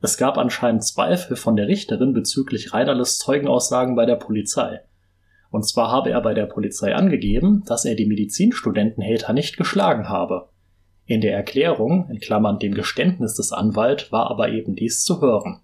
Es 0.00 0.16
gab 0.16 0.36
anscheinend 0.36 0.84
Zweifel 0.84 1.36
von 1.36 1.54
der 1.54 1.68
Richterin 1.68 2.12
bezüglich 2.12 2.72
Reinerles 2.72 3.18
Zeugenaussagen 3.18 3.94
bei 3.94 4.04
der 4.04 4.16
Polizei. 4.16 4.80
Und 5.50 5.66
zwar 5.66 5.90
habe 5.90 6.10
er 6.10 6.20
bei 6.22 6.34
der 6.34 6.46
Polizei 6.46 6.94
angegeben, 6.94 7.62
dass 7.66 7.84
er 7.84 7.94
die 7.94 8.06
Medizinstudenten 8.06 9.04
Hater 9.04 9.32
nicht 9.32 9.56
geschlagen 9.56 10.08
habe. 10.08 10.48
In 11.04 11.20
der 11.20 11.34
Erklärung, 11.34 12.08
in 12.10 12.18
Klammern 12.18 12.58
dem 12.58 12.74
Geständnis 12.74 13.34
des 13.34 13.52
Anwalts, 13.52 14.10
war 14.10 14.30
aber 14.30 14.48
eben 14.48 14.74
dies 14.74 15.04
zu 15.04 15.20
hören. 15.20 15.60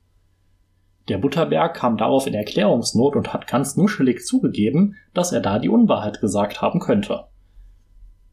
Der 1.08 1.18
Butterberg 1.18 1.74
kam 1.74 1.96
darauf 1.96 2.26
in 2.26 2.34
Erklärungsnot 2.34 3.16
und 3.16 3.32
hat 3.32 3.46
ganz 3.46 3.76
nuschelig 3.76 4.26
zugegeben, 4.26 4.96
dass 5.14 5.32
er 5.32 5.40
da 5.40 5.58
die 5.58 5.70
Unwahrheit 5.70 6.20
gesagt 6.20 6.60
haben 6.60 6.80
könnte. 6.80 7.24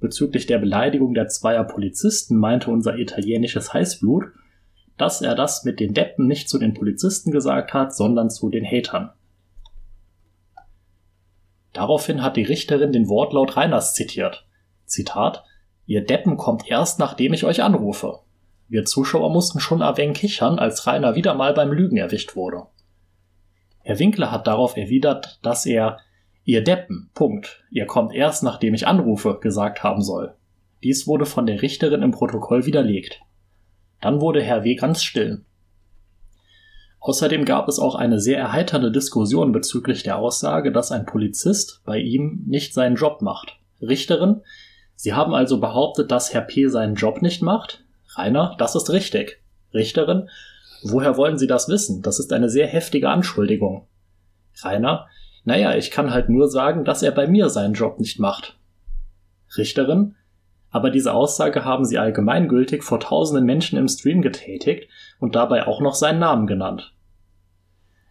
Bezüglich 0.06 0.46
der 0.46 0.60
Beleidigung 0.60 1.16
der 1.16 1.30
zweier 1.30 1.64
Polizisten 1.64 2.38
meinte 2.38 2.70
unser 2.70 3.00
italienisches 3.00 3.74
Heißblut, 3.74 4.26
dass 5.00 5.24
er 5.24 5.34
das 5.34 5.64
mit 5.64 5.80
den 5.80 5.96
Deppen 5.96 6.28
nicht 6.28 6.48
zu 6.48 6.60
den 6.60 6.76
Polizisten 6.76 7.32
gesagt 7.32 7.74
hat, 7.74 7.96
sondern 7.96 8.30
zu 8.30 8.52
den 8.52 8.64
Hatern. 8.64 9.10
Daraufhin 11.74 12.22
hat 12.22 12.38
die 12.38 12.44
Richterin 12.44 12.92
den 12.92 13.10
Wortlaut 13.10 13.58
Reiners 13.58 13.96
zitiert. 13.96 14.46
Zitat 14.86 15.44
Ihr 15.88 16.06
Deppen 16.06 16.38
kommt 16.38 16.70
erst, 16.70 17.00
nachdem 17.00 17.34
ich 17.34 17.44
euch 17.44 17.64
anrufe. 17.64 18.20
Wir 18.68 18.86
Zuschauer 18.86 19.32
mussten 19.32 19.60
schon 19.60 19.80
wenig 19.80 20.20
kichern, 20.20 20.60
als 20.60 20.86
Rainer 20.86 21.16
wieder 21.16 21.34
mal 21.34 21.56
beim 21.56 21.72
Lügen 21.72 21.98
erwischt 21.98 22.36
wurde. 22.36 22.68
Herr 23.80 23.98
Winkler 23.98 24.30
hat 24.30 24.46
darauf 24.46 24.78
erwidert, 24.78 25.40
dass 25.42 25.66
er 25.66 25.98
Ihr 26.48 26.64
Deppen, 26.64 27.10
Punkt, 27.16 27.64
ihr 27.72 27.88
kommt 27.88 28.14
erst, 28.14 28.44
nachdem 28.44 28.76
ich 28.76 28.86
anrufe, 28.86 29.40
gesagt 29.42 29.82
haben 29.82 30.04
soll. 30.04 30.36
Dies 30.84 31.08
wurde 31.08 31.26
von 31.26 31.48
der 31.48 31.64
Richterin 31.64 32.04
im 32.04 32.12
Protokoll 32.12 32.68
widerlegt. 32.68 33.22
Dann 34.00 34.22
wurde 34.22 34.44
Herr 34.44 34.64
W. 34.64 34.76
ganz 34.76 35.04
still. 35.04 35.44
Außerdem 37.00 37.46
gab 37.46 37.68
es 37.68 37.80
auch 37.80 37.96
eine 37.96 38.20
sehr 38.20 38.38
erheiternde 38.38 38.92
Diskussion 38.92 39.52
bezüglich 39.52 40.04
der 40.04 40.20
Aussage, 40.20 40.72
dass 40.72 40.92
ein 40.92 41.08
Polizist 41.08 41.82
bei 41.84 41.98
ihm 41.98 42.44
nicht 42.46 42.76
seinen 42.76 42.96
Job 42.96 43.24
macht. 43.24 43.58
Richterin, 43.82 44.42
Sie 44.96 45.14
haben 45.14 45.34
also 45.34 45.60
behauptet, 45.60 46.12
dass 46.12 46.32
Herr 46.32 46.42
P. 46.42 46.68
seinen 46.68 46.94
Job 46.94 47.24
nicht 47.24 47.42
macht? 47.42 47.84
Rainer, 48.16 48.56
das 48.60 48.76
ist 48.76 48.92
richtig. 48.92 49.42
Richterin, 49.74 50.30
woher 50.84 51.18
wollen 51.18 51.40
Sie 51.40 51.48
das 51.48 51.70
wissen? 51.70 52.04
Das 52.04 52.20
ist 52.20 52.32
eine 52.32 52.50
sehr 52.50 52.68
heftige 52.68 53.10
Anschuldigung. 53.10 53.88
Rainer, 54.62 55.08
naja, 55.46 55.76
ich 55.76 55.92
kann 55.92 56.12
halt 56.12 56.28
nur 56.30 56.50
sagen, 56.50 56.84
dass 56.84 57.04
er 57.04 57.12
bei 57.12 57.28
mir 57.28 57.50
seinen 57.50 57.76
Job 57.76 58.00
nicht 58.00 58.20
macht. 58.20 58.58
Richterin, 59.58 60.16
aber 60.72 60.90
diese 60.90 61.14
Aussage 61.14 61.64
haben 61.64 61.86
Sie 61.86 61.98
allgemeingültig 61.98 62.84
vor 62.84 63.00
tausenden 63.00 63.46
Menschen 63.46 63.80
im 63.80 63.88
Stream 63.88 64.22
getätigt 64.22 64.90
und 65.20 65.36
dabei 65.36 65.68
auch 65.68 65.80
noch 65.80 65.96
seinen 65.96 66.20
Namen 66.20 66.48
genannt. 66.48 66.94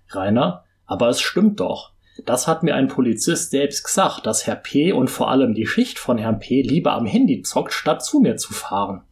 Rainer, 0.08 0.64
aber 0.86 1.08
es 1.08 1.20
stimmt 1.20 1.60
doch. 1.60 1.92
Das 2.24 2.46
hat 2.46 2.62
mir 2.62 2.76
ein 2.76 2.88
Polizist 2.88 3.50
selbst 3.50 3.84
gesagt, 3.84 4.24
dass 4.26 4.46
Herr 4.46 4.54
P. 4.54 4.92
und 4.92 5.10
vor 5.10 5.28
allem 5.28 5.54
die 5.54 5.66
Schicht 5.66 5.98
von 5.98 6.16
Herrn 6.16 6.38
P. 6.38 6.62
lieber 6.62 6.92
am 6.92 7.06
Handy 7.06 7.42
zockt, 7.42 7.72
statt 7.72 8.04
zu 8.04 8.20
mir 8.20 8.36
zu 8.36 8.52
fahren. 8.52 9.02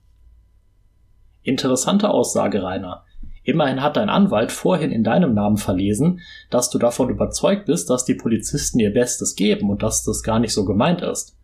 Interessante 1.42 2.08
Aussage, 2.08 2.62
Rainer. 2.62 3.04
Immerhin 3.44 3.82
hat 3.82 3.96
dein 3.96 4.08
Anwalt 4.08 4.52
vorhin 4.52 4.92
in 4.92 5.02
deinem 5.02 5.34
Namen 5.34 5.56
verlesen, 5.56 6.20
dass 6.50 6.70
du 6.70 6.78
davon 6.78 7.10
überzeugt 7.10 7.66
bist, 7.66 7.90
dass 7.90 8.04
die 8.04 8.14
Polizisten 8.14 8.78
ihr 8.78 8.92
Bestes 8.92 9.34
geben 9.34 9.70
und 9.70 9.82
dass 9.82 10.04
das 10.04 10.22
gar 10.22 10.38
nicht 10.38 10.52
so 10.52 10.64
gemeint 10.64 11.02
ist. 11.02 11.36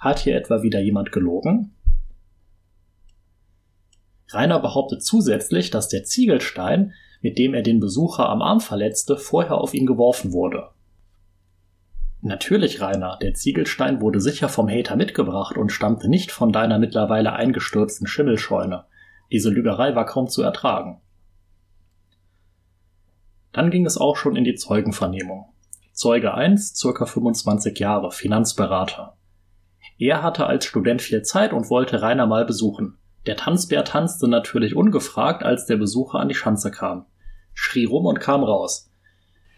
Hat 0.00 0.18
hier 0.18 0.36
etwa 0.36 0.62
wieder 0.62 0.80
jemand 0.80 1.12
gelogen? 1.12 1.74
Rainer 4.30 4.60
behauptet 4.60 5.04
zusätzlich, 5.04 5.70
dass 5.70 5.88
der 5.88 6.04
Ziegelstein, 6.04 6.94
mit 7.20 7.38
dem 7.38 7.52
er 7.52 7.62
den 7.62 7.80
Besucher 7.80 8.28
am 8.28 8.40
Arm 8.40 8.60
verletzte, 8.60 9.18
vorher 9.18 9.58
auf 9.58 9.74
ihn 9.74 9.86
geworfen 9.86 10.32
wurde. 10.32 10.70
Natürlich, 12.22 12.80
Rainer, 12.80 13.18
der 13.20 13.34
Ziegelstein 13.34 14.00
wurde 14.00 14.20
sicher 14.20 14.48
vom 14.48 14.68
Hater 14.68 14.96
mitgebracht 14.96 15.58
und 15.58 15.70
stammte 15.70 16.08
nicht 16.08 16.30
von 16.30 16.52
deiner 16.52 16.78
mittlerweile 16.78 17.32
eingestürzten 17.32 18.06
Schimmelscheune. 18.06 18.84
Diese 19.30 19.50
Lügerei 19.50 19.94
war 19.94 20.06
kaum 20.06 20.28
zu 20.28 20.40
ertragen. 20.40 21.00
Dann 23.52 23.70
ging 23.70 23.86
es 23.86 23.98
auch 23.98 24.16
schon 24.16 24.36
in 24.36 24.44
die 24.44 24.54
Zeugenvernehmung. 24.54 25.46
Zeuge 25.92 26.34
1, 26.34 26.74
circa 26.74 27.04
25 27.04 27.78
Jahre, 27.78 28.10
Finanzberater. 28.10 29.16
Er 29.98 30.22
hatte 30.22 30.46
als 30.46 30.64
Student 30.64 31.02
viel 31.02 31.22
Zeit 31.22 31.52
und 31.52 31.70
wollte 31.70 32.00
Rainer 32.00 32.26
mal 32.26 32.44
besuchen. 32.44 32.98
Der 33.26 33.36
Tanzbär 33.36 33.84
tanzte 33.84 34.26
natürlich 34.26 34.74
ungefragt, 34.74 35.44
als 35.44 35.66
der 35.66 35.76
Besucher 35.76 36.18
an 36.18 36.28
die 36.28 36.34
Schanze 36.34 36.70
kam. 36.70 37.06
Schrie 37.54 37.84
rum 37.84 38.06
und 38.06 38.20
kam 38.20 38.42
raus. 38.42 38.90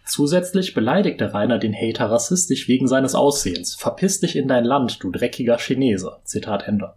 Zusätzlich 0.06 0.74
beleidigte 0.74 1.32
Rainer 1.32 1.58
den 1.58 1.72
Hater 1.72 2.10
rassistisch 2.10 2.68
wegen 2.68 2.88
seines 2.88 3.14
Aussehens. 3.14 3.74
Verpiss 3.74 4.20
dich 4.20 4.36
in 4.36 4.48
dein 4.48 4.64
Land, 4.64 5.02
du 5.02 5.10
dreckiger 5.10 5.56
Chinese. 5.56 6.18
Zitat 6.24 6.68
Ende. 6.68 6.94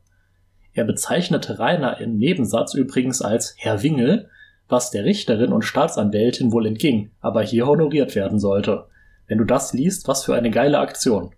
Er 0.73 0.83
bezeichnete 0.83 1.57
Rainer 1.57 2.01
im 2.01 2.17
Nebensatz 2.17 2.73
übrigens 2.73 3.21
als 3.21 3.55
Herr 3.57 3.81
Wingel, 3.81 4.29
was 4.69 4.91
der 4.91 5.05
Richterin 5.05 5.53
und 5.53 5.63
Staatsanwältin 5.63 6.51
wohl 6.51 6.65
entging, 6.65 7.11
aber 7.21 7.41
hier 7.41 7.67
honoriert 7.67 8.15
werden 8.15 8.39
sollte. 8.39 8.85
Wenn 9.27 9.37
du 9.37 9.43
das 9.43 9.73
liest, 9.73 10.07
was 10.07 10.23
für 10.23 10.35
eine 10.35 10.51
geile 10.51 10.79
Aktion. 10.79 11.31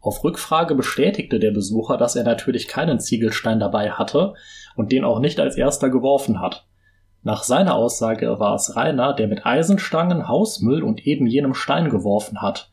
Auf 0.00 0.22
Rückfrage 0.22 0.74
bestätigte 0.74 1.40
der 1.40 1.50
Besucher, 1.50 1.96
dass 1.96 2.14
er 2.14 2.24
natürlich 2.24 2.68
keinen 2.68 3.00
Ziegelstein 3.00 3.58
dabei 3.58 3.90
hatte 3.90 4.34
und 4.76 4.92
den 4.92 5.04
auch 5.04 5.18
nicht 5.18 5.40
als 5.40 5.56
erster 5.56 5.90
geworfen 5.90 6.40
hat. 6.40 6.66
Nach 7.22 7.42
seiner 7.42 7.74
Aussage 7.74 8.38
war 8.38 8.54
es 8.54 8.76
Rainer, 8.76 9.12
der 9.12 9.26
mit 9.26 9.44
Eisenstangen, 9.44 10.28
Hausmüll 10.28 10.84
und 10.84 11.06
eben 11.06 11.26
jenem 11.26 11.54
Stein 11.54 11.90
geworfen 11.90 12.40
hat, 12.40 12.70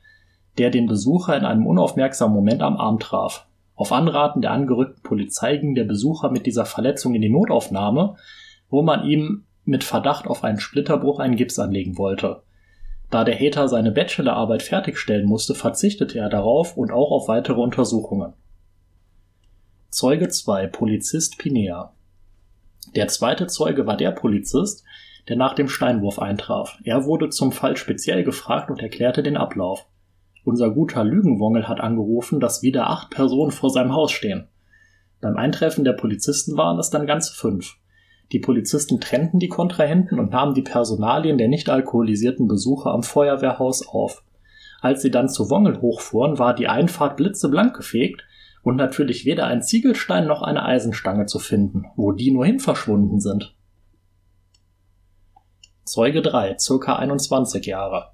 der 0.60 0.70
den 0.70 0.86
Besucher 0.86 1.36
in 1.36 1.46
einem 1.46 1.66
unaufmerksamen 1.66 2.36
Moment 2.36 2.62
am 2.62 2.78
Arm 2.78 3.00
traf. 3.00 3.48
Auf 3.76 3.92
Anraten 3.92 4.42
der 4.42 4.52
angerückten 4.52 5.02
Polizei 5.02 5.58
ging 5.58 5.74
der 5.74 5.86
Besucher 5.86 6.30
mit 6.30 6.46
dieser 6.46 6.66
Verletzung 6.66 7.16
in 7.16 7.24
die 7.24 7.30
Notaufnahme, 7.32 8.16
wo 8.70 8.84
man 8.84 9.06
ihm 9.06 9.46
mit 9.66 9.84
Verdacht 9.84 10.28
auf 10.28 10.44
einen 10.44 10.60
Splitterbruch 10.60 11.20
einen 11.20 11.36
Gips 11.36 11.60
anlegen 11.60 11.98
wollte. 11.98 12.44
Da 13.10 13.24
der 13.24 13.40
Hater 13.40 13.68
seine 13.68 13.92
Bachelorarbeit 13.92 14.64
fertigstellen 14.64 15.26
musste, 15.26 15.56
verzichtete 15.56 16.20
er 16.20 16.30
darauf 16.30 16.78
und 16.78 16.92
auch 16.92 17.12
auf 17.12 17.28
weitere 17.28 17.62
Untersuchungen. 17.62 18.34
Zeuge 19.90 20.30
2 20.30 20.68
Polizist 20.68 21.38
Pinea 21.38 21.94
der 22.96 23.08
zweite 23.08 23.48
Zeuge 23.48 23.88
war 23.88 23.98
der 23.98 24.12
Polizist, 24.12 24.84
der 25.28 25.38
nach 25.38 25.56
dem 25.56 25.68
Steinwurf 25.68 26.20
eintraf. 26.20 26.78
Er 26.84 27.06
wurde 27.06 27.30
zum 27.30 27.52
Fall 27.52 27.78
speziell 27.78 28.24
gefragt 28.24 28.70
und 28.70 28.82
erklärte 28.82 29.24
den 29.24 29.38
Ablauf. 29.38 29.88
Unser 30.44 30.70
guter 30.72 31.04
Lügenwongel 31.04 31.68
hat 31.68 31.80
angerufen, 31.80 32.40
dass 32.40 32.62
wieder 32.62 32.90
acht 32.90 33.10
Personen 33.10 33.52
vor 33.52 33.70
seinem 33.70 33.94
Haus 33.94 34.12
stehen. 34.12 34.48
Beim 35.22 35.38
Eintreffen 35.38 35.86
der 35.86 35.94
Polizisten 35.94 36.58
waren 36.58 36.78
es 36.78 36.90
dann 36.90 37.08
ganze 37.08 37.34
fünf. 37.34 37.78
Die 38.32 38.40
Polizisten 38.40 39.00
trennten 39.00 39.40
die 39.40 39.50
Kontrahenten 39.50 40.20
und 40.20 40.32
nahmen 40.32 40.54
die 40.54 40.62
Personalien 40.62 41.38
der 41.38 41.48
nicht 41.48 41.70
alkoholisierten 41.70 42.48
Besucher 42.48 42.92
am 42.92 43.04
Feuerwehrhaus 43.04 43.88
auf. 43.88 44.24
Als 44.82 45.02
sie 45.02 45.12
dann 45.12 45.30
zu 45.30 45.50
Wongel 45.50 45.82
hochfuhren, 45.82 46.40
war 46.40 46.54
die 46.56 46.68
Einfahrt 46.68 47.18
blitzeblank 47.18 47.76
gefegt 47.76 48.24
und 48.64 48.76
natürlich 48.76 49.26
weder 49.26 49.46
ein 49.46 49.62
Ziegelstein 49.62 50.26
noch 50.26 50.42
eine 50.42 50.64
Eisenstange 50.66 51.26
zu 51.26 51.40
finden, 51.40 51.86
wo 51.96 52.12
die 52.12 52.32
nur 52.32 52.46
hin 52.46 52.60
verschwunden 52.60 53.20
sind. 53.20 53.56
Zeuge 55.86 56.22
3, 56.22 56.58
circa 56.60 56.96
21 56.96 57.66
Jahre. 57.66 58.14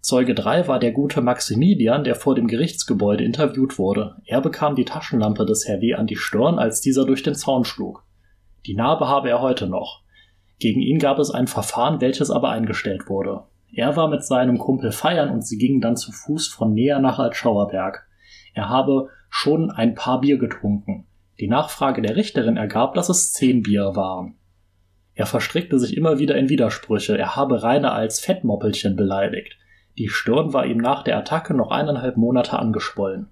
Zeuge 0.00 0.34
3 0.34 0.68
war 0.68 0.78
der 0.78 0.92
gute 0.92 1.20
Maximilian, 1.20 2.04
der 2.04 2.14
vor 2.14 2.34
dem 2.34 2.46
Gerichtsgebäude 2.46 3.24
interviewt 3.24 3.78
wurde. 3.78 4.16
Er 4.24 4.40
bekam 4.40 4.74
die 4.74 4.84
Taschenlampe 4.84 5.44
des 5.44 5.66
Herr 5.66 5.80
W. 5.80 5.94
an 5.94 6.06
die 6.06 6.16
Stirn, 6.16 6.58
als 6.58 6.80
dieser 6.80 7.04
durch 7.04 7.22
den 7.22 7.34
Zaun 7.34 7.64
schlug. 7.64 8.04
Die 8.66 8.74
Narbe 8.74 9.08
habe 9.08 9.30
er 9.30 9.40
heute 9.40 9.66
noch. 9.66 10.02
Gegen 10.58 10.80
ihn 10.80 10.98
gab 10.98 11.18
es 11.18 11.30
ein 11.30 11.46
Verfahren, 11.46 12.00
welches 12.00 12.30
aber 12.30 12.50
eingestellt 12.50 13.08
wurde. 13.08 13.44
Er 13.72 13.96
war 13.96 14.08
mit 14.08 14.24
seinem 14.24 14.58
Kumpel 14.58 14.92
feiern 14.92 15.30
und 15.30 15.46
sie 15.46 15.56
gingen 15.56 15.80
dann 15.80 15.96
zu 15.96 16.12
Fuß 16.12 16.48
von 16.48 16.74
näher 16.74 16.98
nach 16.98 17.18
Altschauerberg. 17.18 18.06
Er 18.52 18.68
habe 18.68 19.08
schon 19.30 19.70
ein 19.70 19.94
paar 19.94 20.20
Bier 20.20 20.38
getrunken. 20.38 21.06
Die 21.38 21.48
Nachfrage 21.48 22.02
der 22.02 22.16
Richterin 22.16 22.56
ergab, 22.56 22.94
dass 22.94 23.08
es 23.08 23.32
zehn 23.32 23.62
Bier 23.62 23.96
waren. 23.96 24.34
Er 25.14 25.26
verstrickte 25.26 25.78
sich 25.78 25.96
immer 25.96 26.18
wieder 26.18 26.36
in 26.36 26.48
Widersprüche, 26.48 27.16
er 27.16 27.36
habe 27.36 27.62
Rainer 27.62 27.92
als 27.92 28.20
Fettmoppelchen 28.20 28.96
beleidigt. 28.96 29.56
Die 29.98 30.08
Stirn 30.08 30.52
war 30.52 30.66
ihm 30.66 30.78
nach 30.78 31.02
der 31.02 31.16
Attacke 31.16 31.54
noch 31.54 31.70
eineinhalb 31.70 32.16
Monate 32.16 32.58
angeschwollen. 32.58 33.28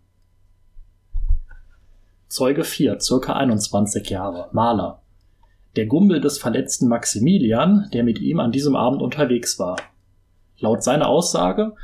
Zeuge 2.28 2.64
4, 2.64 3.00
circa 3.00 3.35
21 3.35 4.08
Jahre, 4.11 4.49
Maler. 4.52 5.00
Der 5.78 5.87
Gumbel 5.87 6.20
des 6.20 6.38
verletzten 6.38 6.88
Maximilian, 6.88 7.88
der 7.92 8.02
mit 8.02 8.18
ihm 8.18 8.40
an 8.40 8.50
diesem 8.50 8.75
Abend 8.75 9.00
unterwegs 9.00 9.61
war. 9.61 9.76
Laut 10.58 10.82
seiner 10.82 11.06
Aussage 11.06 11.76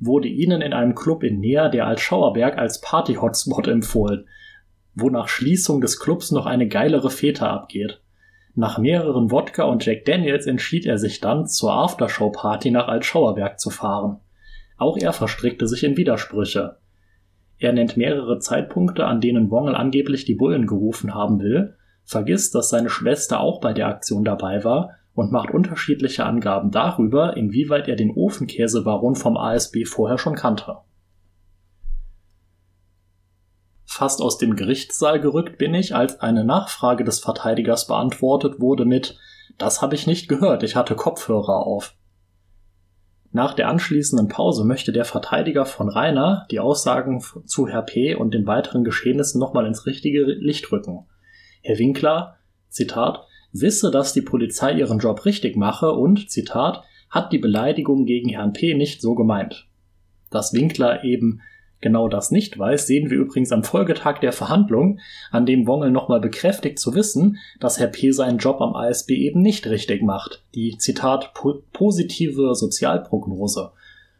wurde 0.00 0.26
ihnen 0.26 0.62
in 0.62 0.72
einem 0.72 0.96
Club 0.96 1.22
in 1.22 1.38
Näher 1.38 1.68
der 1.68 1.86
Altschauerberg 1.86 2.58
als 2.58 2.80
Party-Hotspot 2.80 3.68
empfohlen, 3.68 4.26
wo 4.96 5.10
nach 5.10 5.28
Schließung 5.28 5.80
des 5.80 6.00
Clubs 6.00 6.32
noch 6.32 6.44
eine 6.46 6.66
geilere 6.66 7.08
Feta 7.08 7.48
abgeht. 7.48 8.00
Nach 8.56 8.78
mehreren 8.78 9.30
Wodka 9.30 9.62
und 9.62 9.86
Jack 9.86 10.06
Daniels 10.06 10.48
entschied 10.48 10.84
er 10.84 10.98
sich 10.98 11.20
dann, 11.20 11.46
zur 11.46 11.72
Aftershow-Party 11.72 12.72
nach 12.72 12.88
Altschauerberg 12.88 13.60
zu 13.60 13.70
fahren. 13.70 14.18
Auch 14.76 14.98
er 14.98 15.12
verstrickte 15.12 15.68
sich 15.68 15.84
in 15.84 15.96
Widersprüche. 15.96 16.78
Er 17.60 17.72
nennt 17.72 17.96
mehrere 17.96 18.40
Zeitpunkte, 18.40 19.06
an 19.06 19.20
denen 19.20 19.52
Wongel 19.52 19.76
angeblich 19.76 20.24
die 20.24 20.34
Bullen 20.34 20.66
gerufen 20.66 21.14
haben 21.14 21.38
will, 21.38 21.76
vergisst, 22.06 22.54
dass 22.54 22.70
seine 22.70 22.88
Schwester 22.88 23.40
auch 23.40 23.60
bei 23.60 23.72
der 23.72 23.88
Aktion 23.88 24.24
dabei 24.24 24.64
war 24.64 24.94
und 25.14 25.32
macht 25.32 25.50
unterschiedliche 25.50 26.24
Angaben 26.24 26.70
darüber, 26.70 27.36
inwieweit 27.36 27.88
er 27.88 27.96
den 27.96 28.12
Ofenkäsebaron 28.12 29.16
vom 29.16 29.36
ASB 29.36 29.84
vorher 29.84 30.16
schon 30.16 30.36
kannte. 30.36 30.78
Fast 33.84 34.20
aus 34.20 34.38
dem 34.38 34.56
Gerichtssaal 34.56 35.20
gerückt 35.20 35.58
bin 35.58 35.74
ich, 35.74 35.94
als 35.94 36.20
eine 36.20 36.44
Nachfrage 36.44 37.02
des 37.02 37.18
Verteidigers 37.18 37.86
beantwortet 37.86 38.60
wurde 38.60 38.84
mit 38.84 39.18
Das 39.58 39.80
habe 39.80 39.94
ich 39.94 40.06
nicht 40.06 40.28
gehört, 40.28 40.62
ich 40.62 40.76
hatte 40.76 40.94
Kopfhörer 40.94 41.66
auf. 41.66 41.94
Nach 43.32 43.54
der 43.54 43.68
anschließenden 43.68 44.28
Pause 44.28 44.64
möchte 44.64 44.92
der 44.92 45.04
Verteidiger 45.04 45.66
von 45.66 45.88
Rainer 45.88 46.46
die 46.50 46.60
Aussagen 46.60 47.22
zu 47.46 47.66
Herr 47.66 47.82
P. 47.82 48.14
und 48.14 48.32
den 48.32 48.46
weiteren 48.46 48.84
Geschehnissen 48.84 49.40
nochmal 49.40 49.66
ins 49.66 49.86
richtige 49.86 50.24
Licht 50.24 50.70
rücken. 50.70 51.06
Herr 51.66 51.80
Winkler, 51.80 52.36
Zitat, 52.68 53.26
wisse, 53.50 53.90
dass 53.90 54.12
die 54.12 54.22
Polizei 54.22 54.74
ihren 54.74 55.00
Job 55.00 55.24
richtig 55.24 55.56
mache 55.56 55.90
und, 55.90 56.30
Zitat, 56.30 56.84
hat 57.10 57.32
die 57.32 57.38
Beleidigung 57.38 58.06
gegen 58.06 58.28
Herrn 58.28 58.52
P. 58.52 58.74
nicht 58.74 59.02
so 59.02 59.16
gemeint. 59.16 59.66
Dass 60.30 60.52
Winkler 60.52 61.02
eben 61.02 61.40
genau 61.80 62.06
das 62.06 62.30
nicht 62.30 62.56
weiß, 62.56 62.86
sehen 62.86 63.10
wir 63.10 63.18
übrigens 63.18 63.50
am 63.50 63.64
Folgetag 63.64 64.20
der 64.20 64.32
Verhandlung, 64.32 65.00
an 65.32 65.44
dem 65.44 65.66
Wongel 65.66 65.90
nochmal 65.90 66.20
bekräftigt 66.20 66.78
zu 66.78 66.94
wissen, 66.94 67.38
dass 67.58 67.80
Herr 67.80 67.88
P. 67.88 68.12
seinen 68.12 68.38
Job 68.38 68.60
am 68.60 68.76
ASB 68.76 69.10
eben 69.10 69.42
nicht 69.42 69.66
richtig 69.66 70.02
macht. 70.02 70.44
Die, 70.54 70.78
Zitat, 70.78 71.34
po 71.34 71.64
positive 71.72 72.54
Sozialprognose, 72.54 73.72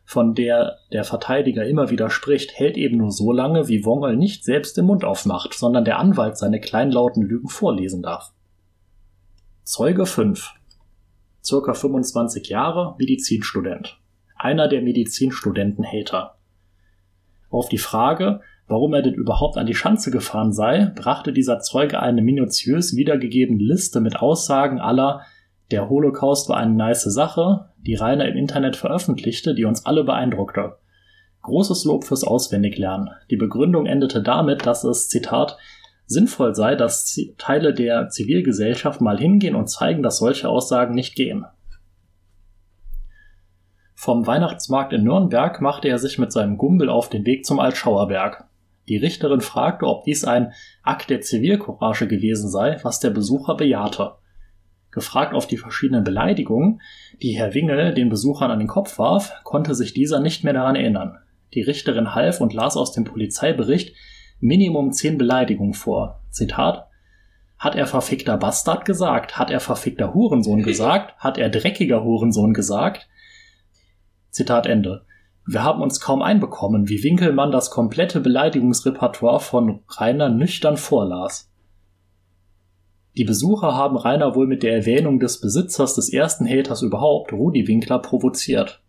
von 0.06 0.34
der 0.36 0.78
der 0.92 1.02
Verteidiger 1.02 1.66
immer 1.66 1.90
wieder 1.90 2.10
spricht, 2.10 2.52
hält 2.56 2.76
eben 2.76 2.96
nur 2.96 3.10
so 3.10 3.32
lange, 3.32 3.66
wie 3.66 3.84
Wongel 3.84 4.16
nicht 4.16 4.44
selbst 4.44 4.76
den 4.76 4.86
Mund 4.86 5.04
aufmacht, 5.04 5.52
sondern 5.52 5.84
der 5.84 5.98
Anwalt 5.98 6.38
seine 6.38 6.60
kleinlauten 6.60 7.24
Lügen 7.24 7.48
vorlesen 7.48 8.02
darf. 8.02 8.32
Zeuge 9.64 10.06
5. 10.06 10.52
Circa 11.44 11.74
25 11.74 12.48
Jahre, 12.48 12.94
Medizinstudent. 12.98 13.98
Einer 14.36 14.68
der 14.68 14.80
Medizinstudenten-Hater. 14.82 16.36
Auf 17.50 17.68
die 17.68 17.78
Frage, 17.78 18.42
warum 18.68 18.94
er 18.94 19.02
denn 19.02 19.14
überhaupt 19.14 19.56
an 19.56 19.66
die 19.66 19.74
Schanze 19.74 20.12
gefahren 20.12 20.52
sei, 20.52 20.92
brachte 20.94 21.32
dieser 21.32 21.58
Zeuge 21.58 22.00
eine 22.00 22.22
minutiös 22.22 22.94
wiedergegebene 22.94 23.62
Liste 23.62 24.00
mit 24.00 24.16
Aussagen 24.16 24.78
aller 24.78 25.22
der 25.70 25.88
Holocaust 25.88 26.48
war 26.48 26.58
eine 26.58 26.74
nice 26.74 27.04
Sache, 27.04 27.70
die 27.78 27.94
Rainer 27.94 28.26
im 28.26 28.36
Internet 28.36 28.76
veröffentlichte, 28.76 29.54
die 29.54 29.64
uns 29.64 29.84
alle 29.84 30.04
beeindruckte. 30.04 30.76
Großes 31.42 31.84
Lob 31.84 32.04
fürs 32.04 32.24
Auswendiglernen. 32.24 33.10
Die 33.30 33.36
Begründung 33.36 33.86
endete 33.86 34.22
damit, 34.22 34.66
dass 34.66 34.84
es, 34.84 35.08
Zitat, 35.08 35.56
sinnvoll 36.06 36.54
sei, 36.54 36.74
dass 36.76 37.18
Teile 37.38 37.74
der 37.74 38.08
Zivilgesellschaft 38.08 39.00
mal 39.00 39.18
hingehen 39.18 39.56
und 39.56 39.68
zeigen, 39.68 40.02
dass 40.02 40.18
solche 40.18 40.48
Aussagen 40.48 40.94
nicht 40.94 41.14
gehen. 41.16 41.44
Vom 43.94 44.26
Weihnachtsmarkt 44.26 44.92
in 44.92 45.04
Nürnberg 45.04 45.60
machte 45.60 45.88
er 45.88 45.98
sich 45.98 46.18
mit 46.18 46.30
seinem 46.30 46.58
Gumbel 46.58 46.90
auf 46.90 47.08
den 47.08 47.24
Weg 47.26 47.44
zum 47.44 47.58
Altschauerberg. 47.58 48.44
Die 48.88 48.98
Richterin 48.98 49.40
fragte, 49.40 49.86
ob 49.86 50.04
dies 50.04 50.24
ein 50.24 50.52
Akt 50.82 51.10
der 51.10 51.22
Zivilcourage 51.22 52.06
gewesen 52.06 52.48
sei, 52.48 52.78
was 52.82 53.00
der 53.00 53.10
Besucher 53.10 53.56
bejahte. 53.56 54.12
Gefragt 54.96 55.34
auf 55.34 55.46
die 55.46 55.58
verschiedenen 55.58 56.04
Beleidigungen, 56.04 56.80
die 57.20 57.32
Herr 57.32 57.52
Wingel 57.52 57.92
den 57.92 58.08
Besuchern 58.08 58.50
an 58.50 58.60
den 58.60 58.66
Kopf 58.66 58.98
warf, 58.98 59.30
konnte 59.44 59.74
sich 59.74 59.92
dieser 59.92 60.20
nicht 60.20 60.42
mehr 60.42 60.54
daran 60.54 60.74
erinnern. 60.74 61.18
Die 61.52 61.60
Richterin 61.60 62.14
half 62.14 62.40
und 62.40 62.54
las 62.54 62.78
aus 62.78 62.92
dem 62.92 63.04
Polizeibericht, 63.04 63.94
Minimum 64.40 64.92
zehn 64.92 65.18
Beleidigungen 65.18 65.74
vor. 65.74 66.22
Zitat 66.30 66.88
hat 67.58 67.74
er 67.74 67.86
verfickter 67.86 68.38
Bastard 68.38 68.86
gesagt? 68.86 69.38
Hat 69.38 69.50
er 69.50 69.60
verfickter 69.60 70.14
Hurensohn 70.14 70.62
gesagt? 70.62 71.14
Hat 71.18 71.36
er 71.36 71.50
dreckiger 71.50 72.02
Hurensohn 72.02 72.54
gesagt? 72.54 73.06
Zitat 74.30 74.66
Ende. 74.66 75.04
Wir 75.44 75.62
haben 75.62 75.82
uns 75.82 76.00
kaum 76.00 76.22
einbekommen, 76.22 76.88
wie 76.88 77.02
Winkelmann 77.02 77.52
das 77.52 77.70
komplette 77.70 78.20
Beleidigungsrepertoire 78.20 79.40
von 79.40 79.80
Rainer 79.90 80.30
nüchtern 80.30 80.78
vorlas. 80.78 81.52
Die 83.16 83.24
Besucher 83.24 83.74
haben 83.74 83.96
Rainer 83.96 84.34
wohl 84.34 84.46
mit 84.46 84.62
der 84.62 84.74
Erwähnung 84.74 85.20
des 85.20 85.40
Besitzers 85.40 85.94
des 85.94 86.12
ersten 86.12 86.46
Haters 86.46 86.82
überhaupt, 86.82 87.32
Rudi 87.32 87.66
Winkler, 87.66 87.98
provoziert. 87.98 88.82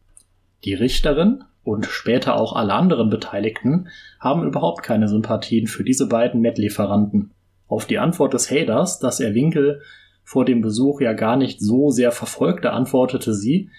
Die 0.66 0.74
Richterin, 0.74 1.44
und 1.68 1.86
später 1.86 2.40
auch 2.40 2.56
alle 2.56 2.74
anderen 2.74 3.10
Beteiligten 3.10 3.90
haben 4.22 4.48
überhaupt 4.48 4.84
keine 4.84 5.10
Sympathien 5.10 5.68
für 5.68 5.84
diese 5.84 6.08
beiden 6.08 6.40
Met-Lieferanten. 6.40 7.32
Auf 7.68 7.86
die 7.86 8.00
Antwort 8.00 8.34
des 8.34 8.50
Haders, 8.50 9.00
dass 9.00 9.20
er 9.20 9.34
Winkel 9.34 9.82
vor 10.24 10.46
dem 10.46 10.62
Besuch 10.62 11.02
ja 11.02 11.12
gar 11.12 11.36
nicht 11.36 11.60
so 11.60 11.90
sehr 11.90 12.14
verfolgte, 12.14 12.72
antwortete 12.72 13.34
sie, 13.34 13.70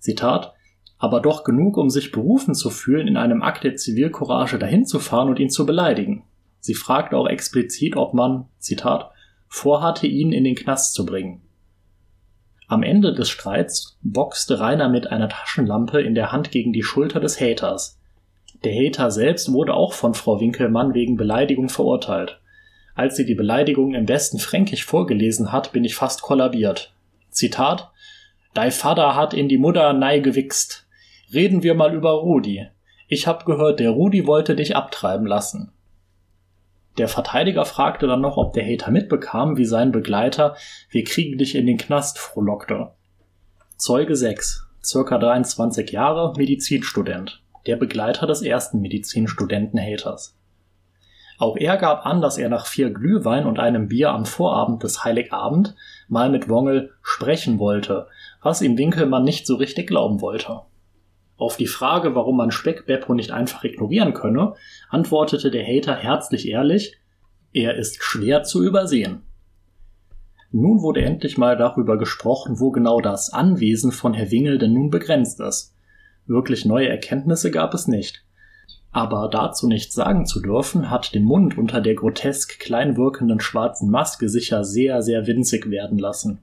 Zitat, 0.00 0.54
aber 0.98 1.20
doch 1.20 1.44
genug, 1.44 1.76
um 1.76 1.88
sich 1.88 2.10
berufen 2.10 2.54
zu 2.54 2.70
fühlen, 2.70 3.06
in 3.06 3.16
einem 3.16 3.42
Akt 3.42 3.62
der 3.62 3.76
Zivilcourage 3.76 4.58
dahin 4.58 4.84
zu 4.84 4.98
fahren 4.98 5.28
und 5.28 5.38
ihn 5.38 5.50
zu 5.50 5.66
beleidigen. 5.66 6.24
Sie 6.58 6.74
fragte 6.74 7.16
auch 7.16 7.28
explizit, 7.28 7.96
ob 7.96 8.12
man, 8.12 8.46
Zitat, 8.58 9.12
vorhatte, 9.48 10.06
ihn 10.06 10.32
in 10.32 10.44
den 10.44 10.54
Knast 10.54 10.94
zu 10.94 11.06
bringen. 11.06 11.42
Am 12.68 12.82
Ende 12.82 13.14
des 13.14 13.28
Streits 13.28 13.96
boxte 14.02 14.58
Rainer 14.58 14.88
mit 14.88 15.06
einer 15.06 15.28
Taschenlampe 15.28 16.00
in 16.00 16.14
der 16.14 16.32
Hand 16.32 16.50
gegen 16.50 16.72
die 16.72 16.82
Schulter 16.82 17.20
des 17.20 17.40
Haters. 17.40 18.00
Der 18.64 18.74
Hater 18.74 19.10
selbst 19.10 19.52
wurde 19.52 19.74
auch 19.74 19.92
von 19.92 20.14
Frau 20.14 20.40
Winkelmann 20.40 20.94
wegen 20.94 21.16
Beleidigung 21.16 21.68
verurteilt. 21.68 22.40
Als 22.96 23.16
sie 23.16 23.26
die 23.26 23.34
Beleidigung 23.34 23.94
im 23.94 24.06
besten 24.06 24.38
Fränkisch 24.38 24.84
vorgelesen 24.84 25.52
hat, 25.52 25.72
bin 25.72 25.84
ich 25.84 25.94
fast 25.94 26.22
kollabiert. 26.22 26.92
Zitat 27.30 27.90
Dei 28.54 28.70
Vater 28.70 29.14
hat 29.14 29.34
in 29.34 29.48
die 29.48 29.58
Mutter 29.58 29.92
nei 29.92 30.18
gewichst. 30.18 30.86
Reden 31.32 31.62
wir 31.62 31.74
mal 31.74 31.94
über 31.94 32.12
Rudi. 32.12 32.66
Ich 33.06 33.26
hab 33.26 33.44
gehört, 33.44 33.80
der 33.80 33.90
Rudi 33.90 34.26
wollte 34.26 34.56
dich 34.56 34.74
abtreiben 34.74 35.26
lassen. 35.26 35.72
Der 36.98 37.08
Verteidiger 37.08 37.64
fragte 37.64 38.06
dann 38.06 38.22
noch, 38.22 38.38
ob 38.38 38.54
der 38.54 38.64
Hater 38.64 38.90
mitbekam, 38.90 39.56
wie 39.56 39.66
sein 39.66 39.92
Begleiter 39.92 40.56
Wir 40.90 41.04
kriegen 41.04 41.36
dich 41.36 41.54
in 41.54 41.66
den 41.66 41.76
Knast 41.76 42.18
frohlockte. 42.18 42.92
Zeuge 43.76 44.16
6, 44.16 44.66
circa 44.82 45.18
23 45.18 45.90
Jahre, 45.90 46.32
Medizinstudent, 46.38 47.42
der 47.66 47.76
Begleiter 47.76 48.26
des 48.26 48.40
ersten 48.40 48.80
Medizinstudenten-Haters. 48.80 50.34
Auch 51.38 51.56
er 51.58 51.76
gab 51.76 52.06
an, 52.06 52.22
dass 52.22 52.38
er 52.38 52.48
nach 52.48 52.66
vier 52.66 52.88
Glühwein 52.88 53.44
und 53.44 53.58
einem 53.58 53.88
Bier 53.88 54.10
am 54.10 54.24
Vorabend 54.24 54.82
des 54.82 55.04
Heiligabend 55.04 55.74
mal 56.08 56.30
mit 56.30 56.48
Wongel 56.48 56.94
sprechen 57.02 57.58
wollte, 57.58 58.06
was 58.42 58.62
ihm 58.62 58.78
Winkelmann 58.78 59.24
nicht 59.24 59.46
so 59.46 59.56
richtig 59.56 59.88
glauben 59.88 60.22
wollte. 60.22 60.62
Auf 61.38 61.56
die 61.56 61.66
Frage, 61.66 62.14
warum 62.14 62.38
man 62.38 62.50
Speck-Beppo 62.50 63.12
nicht 63.14 63.30
einfach 63.30 63.64
ignorieren 63.64 64.14
könne, 64.14 64.54
antwortete 64.88 65.50
der 65.50 65.66
Hater 65.66 65.94
herzlich 65.94 66.48
ehrlich, 66.48 66.96
er 67.52 67.76
ist 67.76 68.02
schwer 68.02 68.42
zu 68.42 68.64
übersehen. 68.64 69.22
Nun 70.50 70.80
wurde 70.80 71.02
endlich 71.02 71.36
mal 71.36 71.56
darüber 71.56 71.98
gesprochen, 71.98 72.60
wo 72.60 72.70
genau 72.70 73.00
das 73.00 73.32
Anwesen 73.32 73.92
von 73.92 74.14
Herr 74.14 74.30
Wingel 74.30 74.58
denn 74.58 74.72
nun 74.72 74.90
begrenzt 74.90 75.40
ist. 75.40 75.74
Wirklich 76.26 76.64
neue 76.64 76.88
Erkenntnisse 76.88 77.50
gab 77.50 77.74
es 77.74 77.86
nicht. 77.86 78.24
Aber 78.90 79.28
dazu 79.30 79.68
nichts 79.68 79.94
sagen 79.94 80.24
zu 80.24 80.40
dürfen, 80.40 80.90
hat 80.90 81.14
den 81.14 81.24
Mund 81.24 81.58
unter 81.58 81.82
der 81.82 81.94
grotesk 81.94 82.58
klein 82.58 82.96
wirkenden 82.96 83.40
schwarzen 83.40 83.90
Maske 83.90 84.30
sicher 84.30 84.64
sehr, 84.64 85.02
sehr 85.02 85.26
winzig 85.26 85.68
werden 85.68 85.98
lassen. 85.98 86.38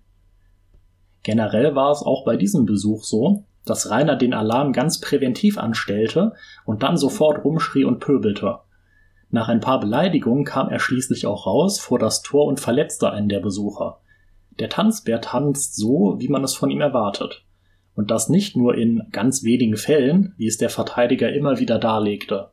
Generell 1.23 1.73
war 1.73 1.91
es 1.91 2.03
auch 2.03 2.25
bei 2.25 2.37
diesem 2.37 2.65
Besuch 2.65 3.03
so, 3.03 3.45
dass 3.65 3.89
Rainer 3.89 4.15
den 4.15 4.33
Alarm 4.33 4.73
ganz 4.73 4.99
präventiv 4.99 5.57
anstellte 5.57 6.33
und 6.65 6.83
dann 6.83 6.97
sofort 6.97 7.43
rumschrie 7.43 7.85
und 7.85 7.99
pöbelte. 7.99 8.59
Nach 9.29 9.47
ein 9.47 9.61
paar 9.61 9.79
Beleidigungen 9.79 10.45
kam 10.45 10.69
er 10.69 10.79
schließlich 10.79 11.25
auch 11.25 11.47
raus 11.47 11.79
vor 11.79 11.97
das 11.97 12.21
Tor 12.21 12.45
und 12.45 12.59
verletzte 12.59 13.11
einen 13.11 13.29
der 13.29 13.39
Besucher. 13.39 13.99
Der 14.59 14.69
Tanzbär 14.69 15.21
tanzt 15.21 15.75
so, 15.75 16.17
wie 16.19 16.27
man 16.27 16.43
es 16.43 16.53
von 16.53 16.69
ihm 16.69 16.81
erwartet. 16.81 17.43
Und 17.95 18.11
das 18.11 18.29
nicht 18.29 18.55
nur 18.55 18.75
in 18.75 19.03
ganz 19.11 19.43
wenigen 19.43 19.77
Fällen, 19.77 20.33
wie 20.37 20.47
es 20.47 20.57
der 20.57 20.69
Verteidiger 20.69 21.31
immer 21.33 21.59
wieder 21.59 21.79
darlegte. 21.79 22.51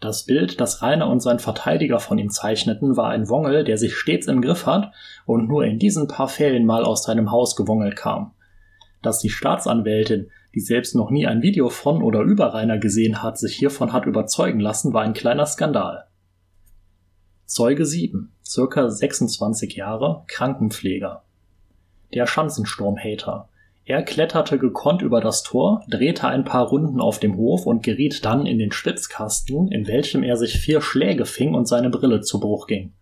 Das 0.00 0.26
Bild, 0.26 0.60
das 0.60 0.82
Rainer 0.82 1.08
und 1.08 1.20
sein 1.20 1.38
Verteidiger 1.38 2.00
von 2.00 2.18
ihm 2.18 2.28
zeichneten, 2.28 2.98
war 2.98 3.08
ein 3.08 3.30
Wongel, 3.30 3.64
der 3.64 3.78
sich 3.78 3.96
stets 3.96 4.26
im 4.26 4.42
Griff 4.42 4.66
hat 4.66 4.92
und 5.24 5.48
nur 5.48 5.64
in 5.64 5.78
diesen 5.78 6.06
paar 6.06 6.28
Fällen 6.28 6.66
mal 6.66 6.84
aus 6.84 7.04
seinem 7.04 7.30
Haus 7.30 7.56
gewongelt 7.56 7.96
kam. 7.96 8.32
Dass 9.02 9.20
die 9.20 9.30
Staatsanwältin, 9.30 10.30
die 10.54 10.60
selbst 10.60 10.94
noch 10.94 11.10
nie 11.10 11.26
ein 11.26 11.42
Video 11.42 11.68
von 11.68 12.02
oder 12.02 12.20
über 12.20 12.54
Rainer 12.54 12.78
gesehen 12.78 13.22
hat, 13.22 13.38
sich 13.38 13.54
hiervon 13.54 13.92
hat 13.92 14.06
überzeugen 14.06 14.60
lassen, 14.60 14.92
war 14.92 15.02
ein 15.02 15.12
kleiner 15.12 15.46
Skandal. 15.46 16.06
Zeuge 17.44 17.86
7, 17.86 18.32
circa 18.44 18.90
26 18.90 19.76
Jahre, 19.76 20.24
Krankenpfleger. 20.26 21.22
Der 22.12 22.26
Schanzensturm-Hater. 22.26 23.48
Er 23.84 24.02
kletterte 24.02 24.58
gekonnt 24.58 25.02
über 25.02 25.20
das 25.20 25.44
Tor, 25.44 25.84
drehte 25.88 26.26
ein 26.26 26.44
paar 26.44 26.66
Runden 26.66 27.00
auf 27.00 27.20
dem 27.20 27.36
Hof 27.36 27.66
und 27.66 27.84
geriet 27.84 28.24
dann 28.24 28.46
in 28.46 28.58
den 28.58 28.72
Schwitzkasten, 28.72 29.70
in 29.70 29.86
welchem 29.86 30.24
er 30.24 30.36
sich 30.36 30.58
vier 30.58 30.80
Schläge 30.80 31.24
fing 31.24 31.54
und 31.54 31.68
seine 31.68 31.88
Brille 31.88 32.20
zu 32.20 32.40
Bruch 32.40 32.66
ging. 32.66 32.94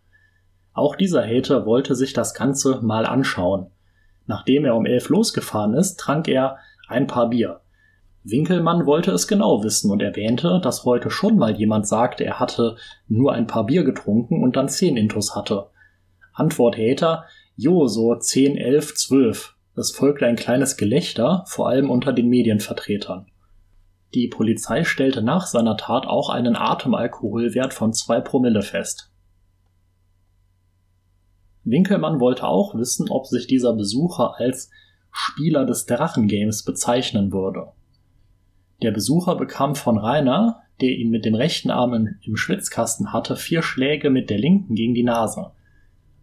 Auch 0.74 0.94
dieser 0.94 1.24
Hater 1.24 1.64
wollte 1.64 1.94
sich 1.94 2.12
das 2.12 2.34
Ganze 2.34 2.80
mal 2.82 3.06
anschauen. 3.06 3.68
Nachdem 4.26 4.64
er 4.64 4.74
um 4.74 4.86
elf 4.86 5.08
losgefahren 5.08 5.74
ist, 5.74 5.96
trank 5.96 6.28
er 6.28 6.58
ein 6.88 7.06
paar 7.06 7.30
Bier. 7.30 7.60
Winkelmann 8.22 8.86
wollte 8.86 9.10
es 9.10 9.28
genau 9.28 9.62
wissen 9.62 9.90
und 9.90 10.00
erwähnte, 10.00 10.58
dass 10.62 10.84
heute 10.84 11.10
schon 11.10 11.36
mal 11.36 11.54
jemand 11.54 11.86
sagte, 11.86 12.24
er 12.24 12.40
hatte 12.40 12.76
nur 13.06 13.32
ein 13.32 13.46
paar 13.46 13.66
Bier 13.66 13.84
getrunken 13.84 14.42
und 14.42 14.56
dann 14.56 14.70
zehn 14.70 14.96
Intus 14.96 15.36
hatte. 15.36 15.66
Antwort 16.32 16.78
Hater, 16.78 17.24
jo, 17.54 17.86
so 17.86 18.14
zehn, 18.16 18.56
elf, 18.56 18.94
zwölf. 18.94 19.56
Es 19.76 19.90
folgte 19.90 20.26
ein 20.26 20.36
kleines 20.36 20.76
Gelächter, 20.76 21.44
vor 21.46 21.68
allem 21.68 21.90
unter 21.90 22.12
den 22.12 22.28
Medienvertretern. 22.28 23.26
Die 24.14 24.28
Polizei 24.28 24.84
stellte 24.84 25.20
nach 25.20 25.46
seiner 25.46 25.76
Tat 25.76 26.06
auch 26.06 26.30
einen 26.30 26.56
Atemalkoholwert 26.56 27.74
von 27.74 27.92
zwei 27.92 28.20
Promille 28.20 28.62
fest. 28.62 29.10
Winkelmann 31.64 32.20
wollte 32.20 32.46
auch 32.46 32.74
wissen, 32.74 33.10
ob 33.10 33.26
sich 33.26 33.46
dieser 33.46 33.74
Besucher 33.74 34.34
als 34.38 34.70
Spieler 35.10 35.64
des 35.64 35.86
Drachengames 35.86 36.64
bezeichnen 36.64 37.32
würde. 37.32 37.68
Der 38.82 38.90
Besucher 38.90 39.36
bekam 39.36 39.74
von 39.74 39.96
Rainer, 39.96 40.60
der 40.80 40.90
ihn 40.90 41.10
mit 41.10 41.24
dem 41.24 41.34
rechten 41.34 41.70
Arm 41.70 42.18
im 42.20 42.36
Schwitzkasten 42.36 43.12
hatte, 43.12 43.36
vier 43.36 43.62
Schläge 43.62 44.10
mit 44.10 44.28
der 44.28 44.38
linken 44.38 44.74
gegen 44.74 44.94
die 44.94 45.04
Nase. 45.04 45.52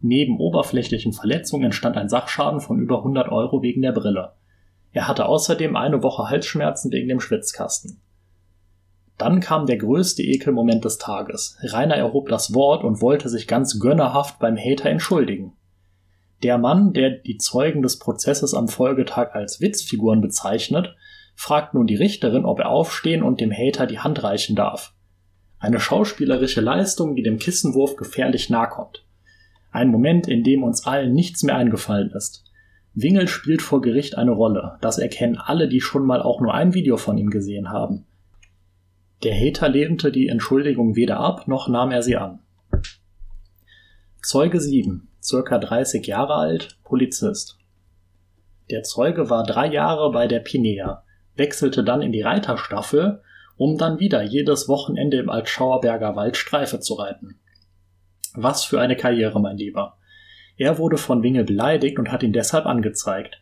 Neben 0.01 0.39
oberflächlichen 0.39 1.13
Verletzungen 1.13 1.65
entstand 1.65 1.95
ein 1.95 2.09
Sachschaden 2.09 2.59
von 2.59 2.79
über 2.79 2.97
100 2.97 3.29
Euro 3.29 3.61
wegen 3.61 3.81
der 3.81 3.93
Brille. 3.93 4.33
Er 4.91 5.07
hatte 5.07 5.25
außerdem 5.25 5.75
eine 5.75 6.03
Woche 6.03 6.29
Halsschmerzen 6.29 6.91
wegen 6.91 7.07
dem 7.07 7.19
Schwitzkasten. 7.19 8.01
Dann 9.21 9.39
kam 9.39 9.67
der 9.67 9.77
größte 9.77 10.23
Ekelmoment 10.23 10.83
des 10.83 10.97
Tages. 10.97 11.55
Rainer 11.61 11.93
erhob 11.93 12.27
das 12.29 12.55
Wort 12.55 12.83
und 12.83 13.01
wollte 13.03 13.29
sich 13.29 13.47
ganz 13.47 13.79
gönnerhaft 13.79 14.39
beim 14.39 14.57
Hater 14.57 14.89
entschuldigen. 14.89 15.53
Der 16.41 16.57
Mann, 16.57 16.91
der 16.91 17.11
die 17.11 17.37
Zeugen 17.37 17.83
des 17.83 17.99
Prozesses 17.99 18.55
am 18.55 18.67
Folgetag 18.67 19.35
als 19.35 19.61
Witzfiguren 19.61 20.21
bezeichnet, 20.21 20.95
fragt 21.35 21.75
nun 21.75 21.85
die 21.85 21.97
Richterin, 21.97 22.45
ob 22.45 22.61
er 22.61 22.69
aufstehen 22.69 23.21
und 23.21 23.39
dem 23.39 23.51
Hater 23.51 23.85
die 23.85 23.99
Hand 23.99 24.23
reichen 24.23 24.55
darf. 24.55 24.95
Eine 25.59 25.79
schauspielerische 25.79 26.61
Leistung, 26.61 27.15
die 27.15 27.21
dem 27.21 27.37
Kissenwurf 27.37 27.97
gefährlich 27.97 28.49
nahe 28.49 28.69
kommt. 28.69 29.05
Ein 29.71 29.89
Moment, 29.89 30.27
in 30.27 30.43
dem 30.43 30.63
uns 30.63 30.87
allen 30.87 31.13
nichts 31.13 31.43
mehr 31.43 31.57
eingefallen 31.57 32.09
ist. 32.09 32.43
Wingel 32.95 33.27
spielt 33.27 33.61
vor 33.61 33.81
Gericht 33.81 34.17
eine 34.17 34.31
Rolle. 34.31 34.79
Das 34.81 34.97
erkennen 34.97 35.37
alle, 35.37 35.69
die 35.69 35.79
schon 35.79 36.07
mal 36.07 36.23
auch 36.23 36.41
nur 36.41 36.55
ein 36.55 36.73
Video 36.73 36.97
von 36.97 37.19
ihm 37.19 37.29
gesehen 37.29 37.69
haben. 37.69 38.07
Der 39.23 39.35
Hater 39.35 39.69
lehnte 39.69 40.11
die 40.11 40.29
Entschuldigung 40.29 40.95
weder 40.95 41.19
ab, 41.19 41.47
noch 41.47 41.67
nahm 41.67 41.91
er 41.91 42.01
sie 42.01 42.17
an. 42.17 42.39
Zeuge 44.23 44.59
7, 44.59 45.09
circa 45.21 45.59
30 45.59 46.07
Jahre 46.07 46.33
alt, 46.35 46.79
Polizist. 46.83 47.59
Der 48.71 48.81
Zeuge 48.81 49.29
war 49.29 49.43
drei 49.43 49.67
Jahre 49.67 50.11
bei 50.11 50.27
der 50.27 50.39
Pinea, 50.39 51.03
wechselte 51.35 51.83
dann 51.83 52.01
in 52.01 52.11
die 52.11 52.21
Reiterstaffel, 52.21 53.21
um 53.57 53.77
dann 53.77 53.99
wieder 53.99 54.23
jedes 54.23 54.67
Wochenende 54.67 55.17
im 55.17 55.29
Altschauerberger 55.29 56.15
Wald 56.15 56.35
Streife 56.35 56.79
zu 56.79 56.95
reiten. 56.95 57.39
Was 58.33 58.63
für 58.63 58.81
eine 58.81 58.95
Karriere, 58.95 59.39
mein 59.39 59.57
Lieber. 59.57 59.97
Er 60.57 60.79
wurde 60.79 60.97
von 60.97 61.21
Winge 61.21 61.43
beleidigt 61.43 61.99
und 61.99 62.11
hat 62.11 62.23
ihn 62.23 62.33
deshalb 62.33 62.65
angezeigt. 62.65 63.41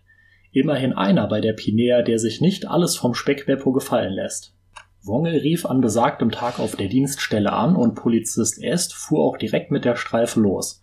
Immerhin 0.51 0.93
einer 0.93 1.27
bei 1.27 1.39
der 1.39 1.53
Pinea, 1.53 2.01
der 2.01 2.19
sich 2.19 2.41
nicht 2.41 2.67
alles 2.67 2.97
vom 2.97 3.13
Speckbeppo 3.13 3.71
gefallen 3.71 4.13
lässt. 4.13 4.58
Wongel 5.01 5.37
rief 5.37 5.65
an 5.65 5.79
besagtem 5.79 6.29
Tag 6.29 6.59
auf 6.59 6.75
der 6.75 6.89
Dienststelle 6.89 7.53
an 7.53 7.75
und 7.75 7.95
Polizist 7.95 8.61
Est 8.61 8.93
fuhr 8.93 9.23
auch 9.23 9.37
direkt 9.37 9.71
mit 9.71 9.85
der 9.85 9.95
Streife 9.95 10.41
los. 10.41 10.81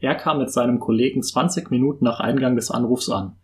Er 0.00 0.14
kam 0.14 0.38
mit 0.38 0.52
seinem 0.52 0.80
Kollegen 0.80 1.22
20 1.22 1.70
Minuten 1.70 2.04
nach 2.04 2.20
Eingang 2.20 2.56
des 2.56 2.70
Anrufs 2.70 3.08
an. 3.08 3.36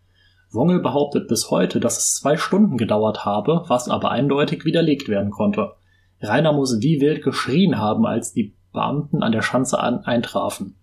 Wongel 0.52 0.80
behauptet 0.80 1.26
bis 1.28 1.50
heute, 1.50 1.80
dass 1.80 1.96
es 1.96 2.16
zwei 2.16 2.36
Stunden 2.36 2.76
gedauert 2.76 3.24
habe, 3.24 3.64
was 3.68 3.88
aber 3.88 4.10
eindeutig 4.10 4.64
widerlegt 4.64 5.08
werden 5.08 5.30
konnte. 5.30 5.72
Rainer 6.20 6.52
muss 6.52 6.82
wie 6.82 7.00
wild 7.00 7.22
geschrien 7.22 7.78
haben, 7.78 8.04
als 8.04 8.32
die 8.34 8.54
Beamten 8.72 9.22
an 9.22 9.32
der 9.32 9.42
Schanze 9.42 9.80
an, 9.80 10.04
eintrafen. 10.04 10.76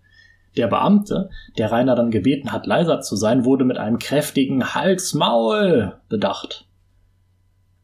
Der 0.56 0.66
Beamte, 0.66 1.30
der 1.58 1.70
Rainer 1.70 1.94
dann 1.94 2.10
gebeten 2.10 2.50
hat, 2.50 2.66
leiser 2.66 3.00
zu 3.02 3.14
sein, 3.14 3.44
wurde 3.44 3.64
mit 3.64 3.78
einem 3.78 3.98
kräftigen 3.98 4.74
Hals 4.74 5.14
Maul 5.14 6.00
bedacht. 6.08 6.66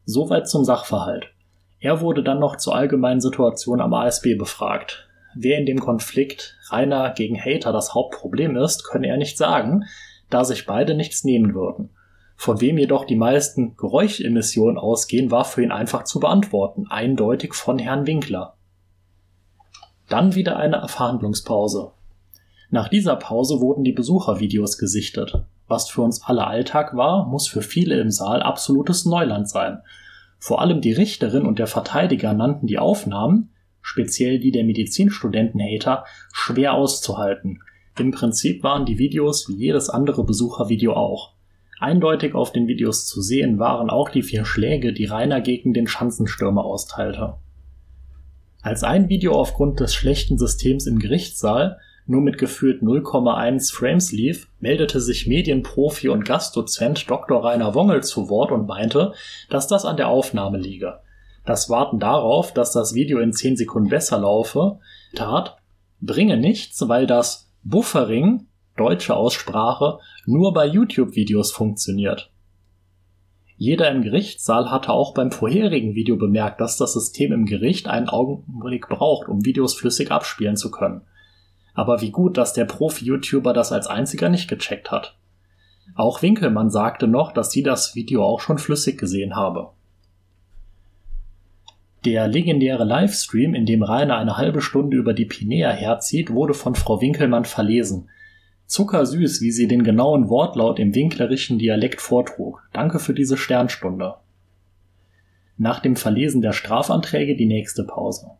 Soweit 0.05 0.49
zum 0.49 0.65
Sachverhalt. 0.65 1.34
Er 1.85 2.01
wurde 2.01 2.23
dann 2.23 2.39
noch 2.39 2.55
zur 2.55 2.73
allgemeinen 2.75 3.21
Situation 3.21 3.79
am 3.79 3.93
ASB 3.93 4.33
befragt. 4.39 5.07
Wer 5.35 5.59
in 5.59 5.67
dem 5.67 5.79
Konflikt 5.79 6.57
Rainer 6.71 7.11
gegen 7.11 7.39
Hater 7.39 7.71
das 7.71 7.93
Hauptproblem 7.93 8.57
ist, 8.57 8.85
könne 8.85 9.05
er 9.05 9.17
nicht 9.17 9.37
sagen, 9.37 9.83
da 10.31 10.43
sich 10.43 10.65
beide 10.65 10.95
nichts 10.95 11.23
nehmen 11.23 11.53
würden. 11.53 11.91
Von 12.37 12.59
wem 12.59 12.79
jedoch 12.79 13.05
die 13.05 13.15
meisten 13.15 13.77
Geräuschemissionen 13.77 14.79
ausgehen, 14.79 15.29
war 15.29 15.45
für 15.45 15.61
ihn 15.61 15.71
einfach 15.71 16.05
zu 16.05 16.19
beantworten, 16.19 16.87
eindeutig 16.89 17.53
von 17.53 17.77
Herrn 17.77 18.07
Winkler. 18.07 18.55
Dann 20.09 20.33
wieder 20.33 20.57
eine 20.57 20.87
Verhandlungspause. 20.87 21.91
Nach 22.71 22.89
dieser 22.89 23.15
Pause 23.15 23.61
wurden 23.61 23.83
die 23.83 23.93
Besuchervideos 23.93 24.79
gesichtet. 24.79 25.43
Was 25.67 25.87
für 25.91 26.01
uns 26.01 26.23
alle 26.23 26.47
Alltag 26.47 26.95
war, 26.97 27.27
muss 27.27 27.47
für 27.47 27.61
viele 27.61 27.99
im 27.99 28.09
Saal 28.09 28.41
absolutes 28.41 29.05
Neuland 29.05 29.47
sein. 29.47 29.83
Vor 30.39 30.61
allem 30.61 30.81
die 30.81 30.93
Richterin 30.93 31.45
und 31.45 31.59
der 31.59 31.67
Verteidiger 31.67 32.33
nannten 32.33 32.67
die 32.67 32.77
Aufnahmen, 32.77 33.51
speziell 33.81 34.39
die 34.39 34.51
der 34.51 34.63
Medizinstudenten-Hater, 34.63 36.05
schwer 36.33 36.73
auszuhalten. 36.73 37.61
Im 37.97 38.11
Prinzip 38.11 38.63
waren 38.63 38.85
die 38.85 38.97
Videos 38.97 39.47
wie 39.47 39.55
jedes 39.55 39.89
andere 39.89 40.25
Besuchervideo 40.25 40.93
auch. 40.93 41.33
Eindeutig 41.79 42.35
auf 42.35 42.51
den 42.51 42.67
Videos 42.67 43.05
zu 43.05 43.21
sehen 43.21 43.59
waren 43.59 43.89
auch 43.89 44.09
die 44.09 44.23
vier 44.23 44.45
Schläge, 44.45 44.93
die 44.93 45.05
Rainer 45.05 45.41
gegen 45.41 45.73
den 45.73 45.87
Schanzenstürmer 45.87 46.63
austeilte. 46.63 47.35
Als 48.61 48.83
ein 48.83 49.09
Video 49.09 49.33
aufgrund 49.33 49.79
des 49.79 49.93
schlechten 49.93 50.37
Systems 50.37 50.87
im 50.87 50.99
Gerichtssaal 50.99 51.79
nur 52.07 52.21
mit 52.21 52.37
gefühlt 52.37 52.83
0,1 52.83 53.73
Frames 53.73 54.11
lief, 54.11 54.47
meldete 54.59 54.99
sich 54.99 55.27
Medienprofi 55.27 56.09
und 56.09 56.25
Gastdozent 56.25 57.09
Dr. 57.09 57.43
Rainer 57.43 57.73
Wongel 57.73 58.03
zu 58.03 58.29
Wort 58.29 58.51
und 58.51 58.67
meinte, 58.67 59.13
dass 59.49 59.67
das 59.67 59.85
an 59.85 59.97
der 59.97 60.09
Aufnahme 60.09 60.57
liege. 60.57 60.99
Das 61.45 61.69
Warten 61.69 61.99
darauf, 61.99 62.53
dass 62.53 62.71
das 62.71 62.93
Video 62.93 63.19
in 63.19 63.33
10 63.33 63.57
Sekunden 63.57 63.89
besser 63.89 64.19
laufe, 64.19 64.79
tat, 65.15 65.57
bringe 66.01 66.37
nichts, 66.37 66.87
weil 66.87 67.07
das 67.07 67.51
Buffering, 67.63 68.47
deutsche 68.77 69.15
Aussprache, 69.15 69.99
nur 70.25 70.53
bei 70.53 70.67
YouTube-Videos 70.67 71.51
funktioniert. 71.51 72.31
Jeder 73.57 73.89
im 73.89 74.01
Gerichtssaal 74.01 74.69
hatte 74.69 74.91
auch 74.91 75.13
beim 75.13 75.31
vorherigen 75.31 75.95
Video 75.95 76.17
bemerkt, 76.17 76.59
dass 76.59 76.77
das 76.77 76.93
System 76.93 77.31
im 77.31 77.45
Gericht 77.45 77.87
einen 77.87 78.09
Augenblick 78.09 78.89
braucht, 78.89 79.29
um 79.29 79.45
Videos 79.45 79.75
flüssig 79.75 80.11
abspielen 80.11 80.57
zu 80.57 80.71
können. 80.71 81.01
Aber 81.75 82.01
wie 82.01 82.11
gut, 82.11 82.37
dass 82.37 82.53
der 82.53 82.65
Profi-YouTuber 82.65 83.53
das 83.53 83.71
als 83.71 83.87
einziger 83.87 84.29
nicht 84.29 84.47
gecheckt 84.47 84.91
hat. 84.91 85.15
Auch 85.93 86.21
Winkelmann 86.21 86.71
sagte 86.71 87.07
noch, 87.07 87.31
dass 87.31 87.51
sie 87.51 87.61
das 87.61 87.93
Video 87.95 88.23
auch 88.23 88.39
schon 88.39 88.57
flüssig 88.57 88.97
gesehen 88.97 89.35
habe. 89.35 89.69
Der 92.05 92.27
legendäre 92.27 92.83
Livestream, 92.83 93.55
in 93.55 93.65
dem 93.65 93.81
Rainer 93.81 94.17
eine 94.17 94.37
halbe 94.37 94.61
Stunde 94.61 94.95
über 94.95 95.13
die 95.13 95.25
Pinea 95.25 95.71
herzieht, 95.71 96.31
wurde 96.31 96.53
von 96.53 96.75
Frau 96.75 97.01
Winkelmann 97.01 97.45
verlesen. 97.45 98.09
Zuckersüß, 98.67 99.41
wie 99.41 99.51
sie 99.51 99.67
den 99.67 99.83
genauen 99.83 100.29
Wortlaut 100.29 100.79
im 100.79 100.93
winklerischen 100.95 101.59
Dialekt 101.59 102.01
vortrug. 102.01 102.67
Danke 102.73 102.99
für 102.99 103.13
diese 103.13 103.37
Sternstunde. 103.37 104.15
Nach 105.57 105.79
dem 105.79 105.95
Verlesen 105.95 106.41
der 106.41 106.53
Strafanträge 106.53 107.35
die 107.35 107.45
nächste 107.45 107.83
Pause. 107.83 108.31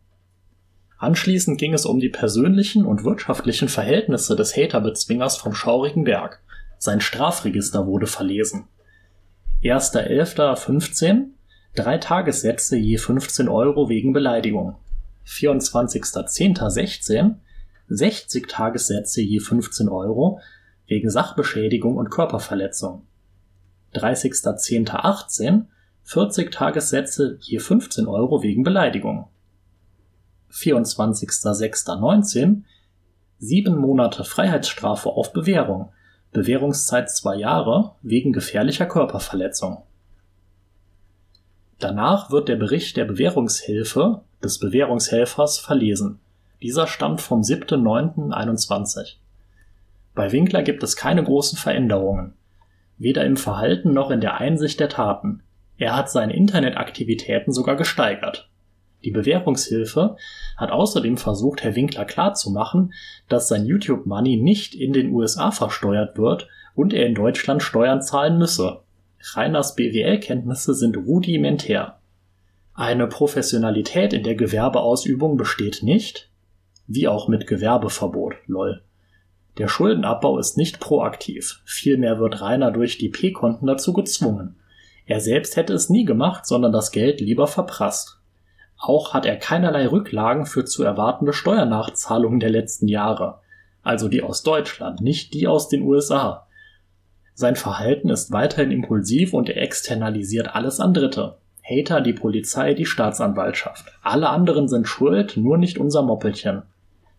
Anschließend 0.98 1.58
ging 1.58 1.74
es 1.74 1.84
um 1.84 2.00
die 2.00 2.08
persönlichen 2.08 2.86
und 2.86 3.04
wirtschaftlichen 3.04 3.68
Verhältnisse 3.68 4.34
des 4.34 4.56
Haterbezwingers 4.56 5.36
vom 5.36 5.54
Schaurigen 5.54 6.04
Berg. 6.04 6.40
Sein 6.78 7.00
Strafregister 7.00 7.86
wurde 7.86 8.06
verlesen. 8.06 8.68
1.11.15 9.62 11.26
drei 11.74 11.98
Tagessätze 11.98 12.76
je 12.76 12.96
15 12.96 13.48
Euro 13.48 13.88
wegen 13.88 14.12
Beleidigung. 14.12 14.76
24.10.16 15.26 17.34
60 17.88 18.46
Tagessätze 18.48 19.20
je 19.20 19.40
15 19.40 19.88
Euro 19.88 20.40
wegen 20.86 21.10
Sachbeschädigung 21.10 21.96
und 21.96 22.10
Körperverletzung. 22.10 23.06
30.10.18 23.94 25.64
40 26.04 26.52
Tagessätze 26.52 27.38
je 27.40 27.58
15 27.58 28.06
Euro 28.06 28.42
wegen 28.42 28.62
Beleidigung. 28.62 29.28
24.06.19 30.56 32.62
sieben 33.38 33.76
Monate 33.76 34.24
Freiheitsstrafe 34.24 35.10
auf 35.10 35.32
Bewährung, 35.32 35.92
Bewährungszeit 36.32 37.10
zwei 37.10 37.36
Jahre 37.36 37.92
wegen 38.02 38.32
gefährlicher 38.32 38.86
Körperverletzung. 38.86 39.82
Danach 41.78 42.30
wird 42.30 42.48
der 42.48 42.56
Bericht 42.56 42.96
der 42.96 43.04
Bewährungshilfe 43.04 44.22
des 44.42 44.58
Bewährungshelfers 44.58 45.58
verlesen. 45.58 46.20
Dieser 46.62 46.86
stammt 46.86 47.20
vom 47.20 47.42
7.9.21. 47.42 49.16
Bei 50.14 50.32
Winkler 50.32 50.62
gibt 50.62 50.82
es 50.82 50.96
keine 50.96 51.22
großen 51.22 51.58
Veränderungen, 51.58 52.32
weder 52.96 53.24
im 53.24 53.36
Verhalten 53.36 53.92
noch 53.92 54.10
in 54.10 54.22
der 54.22 54.38
Einsicht 54.38 54.80
der 54.80 54.88
Taten. 54.88 55.42
Er 55.76 55.94
hat 55.94 56.10
seine 56.10 56.34
Internetaktivitäten 56.34 57.52
sogar 57.52 57.76
gesteigert. 57.76 58.48
Die 59.04 59.10
Bewährungshilfe 59.10 60.16
hat 60.56 60.70
außerdem 60.70 61.16
versucht, 61.16 61.62
Herr 61.62 61.76
Winkler 61.76 62.04
klarzumachen, 62.04 62.92
dass 63.28 63.48
sein 63.48 63.66
YouTube 63.66 64.06
Money 64.06 64.36
nicht 64.36 64.74
in 64.74 64.92
den 64.92 65.12
USA 65.12 65.50
versteuert 65.50 66.18
wird 66.18 66.48
und 66.74 66.92
er 66.92 67.06
in 67.06 67.14
Deutschland 67.14 67.62
Steuern 67.62 68.02
zahlen 68.02 68.38
müsse. 68.38 68.80
Reiners 69.34 69.74
BWL-Kenntnisse 69.74 70.74
sind 70.74 70.96
rudimentär. 70.96 71.98
Eine 72.74 73.06
Professionalität 73.06 74.12
in 74.12 74.22
der 74.22 74.34
Gewerbeausübung 74.34 75.36
besteht 75.36 75.82
nicht, 75.82 76.30
wie 76.86 77.08
auch 77.08 77.26
mit 77.28 77.46
Gewerbeverbot, 77.46 78.34
lol. 78.46 78.82
Der 79.58 79.68
Schuldenabbau 79.68 80.38
ist 80.38 80.58
nicht 80.58 80.80
proaktiv, 80.80 81.62
vielmehr 81.64 82.20
wird 82.20 82.42
Rainer 82.42 82.70
durch 82.70 82.98
die 82.98 83.08
P-Konten 83.08 83.66
dazu 83.66 83.94
gezwungen. 83.94 84.56
Er 85.06 85.20
selbst 85.20 85.56
hätte 85.56 85.72
es 85.72 85.88
nie 85.88 86.04
gemacht, 86.04 86.44
sondern 86.44 86.72
das 86.72 86.90
Geld 86.90 87.20
lieber 87.20 87.46
verprasst. 87.46 88.18
Auch 88.78 89.14
hat 89.14 89.26
er 89.26 89.36
keinerlei 89.36 89.86
Rücklagen 89.86 90.46
für 90.46 90.64
zu 90.64 90.82
erwartende 90.82 91.32
Steuernachzahlungen 91.32 92.40
der 92.40 92.50
letzten 92.50 92.88
Jahre, 92.88 93.40
also 93.82 94.08
die 94.08 94.22
aus 94.22 94.42
Deutschland, 94.42 95.00
nicht 95.00 95.32
die 95.34 95.46
aus 95.46 95.68
den 95.68 95.82
USA. 95.82 96.46
Sein 97.34 97.56
Verhalten 97.56 98.08
ist 98.08 98.32
weiterhin 98.32 98.70
impulsiv 98.70 99.34
und 99.34 99.48
er 99.48 99.62
externalisiert 99.62 100.54
alles 100.54 100.80
an 100.80 100.94
Dritte. 100.94 101.36
Hater, 101.62 102.00
die 102.00 102.12
Polizei, 102.12 102.74
die 102.74 102.86
Staatsanwaltschaft. 102.86 103.86
Alle 104.02 104.28
anderen 104.28 104.68
sind 104.68 104.86
schuld, 104.86 105.36
nur 105.36 105.58
nicht 105.58 105.78
unser 105.78 106.02
Moppelchen. 106.02 106.62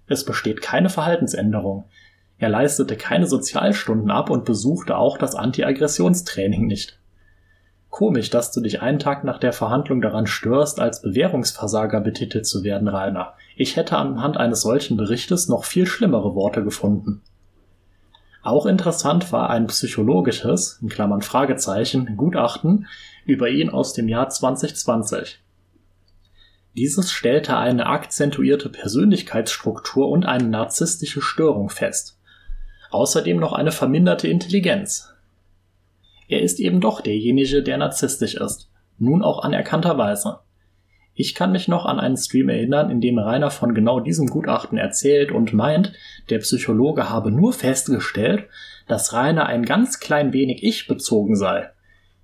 Es 0.08 0.24
besteht 0.24 0.62
keine 0.62 0.90
Verhaltensänderung. 0.90 1.86
Er 2.40 2.50
leistete 2.50 2.96
keine 2.96 3.28
Sozialstunden 3.28 4.10
ab 4.10 4.30
und 4.30 4.46
besuchte 4.46 4.98
auch 4.98 5.18
das 5.18 5.36
Anti-Aggressionstraining 5.36 6.66
nicht. 6.66 6.98
Komisch, 7.98 8.30
dass 8.30 8.52
du 8.52 8.62
dich 8.62 8.84
einen 8.84 9.00
Tag 9.00 9.24
nach 9.24 9.40
der 9.40 9.54
Verhandlung 9.54 10.02
daran 10.02 10.28
störst, 10.28 10.80
als 10.80 11.02
Bewährungsversager 11.02 12.00
betitelt 12.00 12.46
zu 12.46 12.64
werden, 12.64 12.88
Rainer. 12.88 13.34
Ich 13.56 13.76
hätte 13.76 13.98
anhand 13.98 14.38
eines 14.38 14.62
solchen 14.62 14.98
Berichtes 14.98 15.48
noch 15.48 15.66
viel 15.66 15.88
schlimmere 15.88 16.36
Worte 16.36 16.64
gefunden. 16.64 17.24
Auch 18.44 18.68
interessant 18.68 19.32
war 19.32 19.50
ein 19.50 19.66
psychologisches 19.66 20.80
Gutachten 22.16 22.86
über 23.26 23.50
ihn 23.50 23.72
aus 23.72 23.94
dem 23.94 24.08
Jahr 24.08 24.30
2020. 24.30 25.40
Dieses 26.76 27.12
stellte 27.12 27.58
eine 27.58 27.88
akzentuierte 27.88 28.70
Persönlichkeitsstruktur 28.70 30.08
und 30.08 30.28
eine 30.28 30.48
narzisstische 30.48 31.24
Störung 31.24 31.72
fest. 31.72 32.20
Außerdem 32.92 33.40
noch 33.40 33.54
eine 33.54 33.72
verminderte 33.72 34.28
Intelligenz. 34.28 35.17
Er 36.28 36.42
ist 36.42 36.60
eben 36.60 36.82
doch 36.82 37.02
derjenige, 37.02 37.64
der 37.64 37.78
narzisstisch 37.78 38.36
ist, 38.36 38.70
nun 38.98 39.22
auch 39.24 39.44
anerkannterweise 39.44 40.40
ich 41.20 41.34
kann 41.34 41.52
mich 41.52 41.68
noch 41.68 41.86
an 41.88 42.00
einen 42.00 42.16
Stream 42.16 42.48
erinnern, 42.48 42.92
in 42.92 43.02
dem 43.02 43.18
Rainer 43.18 43.50
von 43.50 43.74
genau 43.74 44.00
diesem 44.00 44.28
Gutachten 44.28 44.78
erzählt 44.78 45.32
und 45.32 45.52
meint, 45.52 45.92
der 46.30 46.38
Psychologe 46.38 47.10
habe 47.10 47.32
nur 47.32 47.54
festgestellt, 47.54 48.46
dass 48.88 49.14
Rainer 49.14 49.48
ein 49.48 49.66
ganz 49.66 50.00
klein 50.00 50.32
wenig 50.32 50.64
ich 50.64 50.88
bezogen 50.88 51.36
sei. 51.36 51.72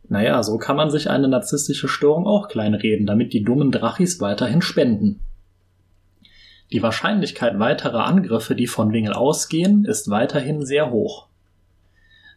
Naja, 0.07 0.43
so 0.43 0.59
kann 0.59 0.75
man 0.75 0.91
sich 0.91 1.09
eine 1.09 1.27
narzisstische 1.27 1.87
Störung 1.87 2.27
auch 2.27 2.47
kleinreden, 2.49 3.07
damit 3.07 3.33
die 3.33 3.43
dummen 3.43 3.71
Drachis 3.71 4.21
weiterhin 4.21 4.61
spenden. 4.61 5.21
Die 6.71 6.83
Wahrscheinlichkeit 6.83 7.57
weiterer 7.57 8.05
Angriffe, 8.05 8.53
die 8.53 8.67
von 8.67 8.93
Wingel 8.93 9.13
ausgehen, 9.13 9.85
ist 9.85 10.11
weiterhin 10.11 10.65
sehr 10.65 10.91
hoch. 10.91 11.29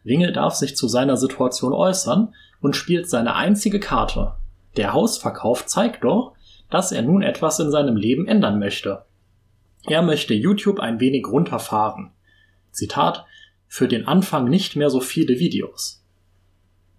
Wingel 0.07 0.31
darf 0.31 0.55
sich 0.55 0.75
zu 0.75 0.87
seiner 0.87 1.17
Situation 1.17 1.73
äußern 1.73 2.33
und 2.61 2.75
spielt 2.75 3.09
seine 3.09 3.35
einzige 3.35 3.79
Karte. 3.79 4.33
Der 4.77 4.93
Hausverkauf 4.93 5.65
zeigt 5.65 6.03
doch, 6.03 6.33
dass 6.69 6.91
er 6.91 7.01
nun 7.01 7.21
etwas 7.21 7.59
in 7.59 7.71
seinem 7.71 7.95
Leben 7.95 8.27
ändern 8.27 8.59
möchte. 8.59 9.05
Er 9.85 10.01
möchte 10.01 10.33
YouTube 10.33 10.79
ein 10.79 10.99
wenig 10.99 11.27
runterfahren. 11.27 12.11
Zitat, 12.71 13.25
für 13.67 13.87
den 13.87 14.07
Anfang 14.07 14.49
nicht 14.49 14.75
mehr 14.75 14.89
so 14.89 14.99
viele 14.99 15.39
Videos. 15.39 16.03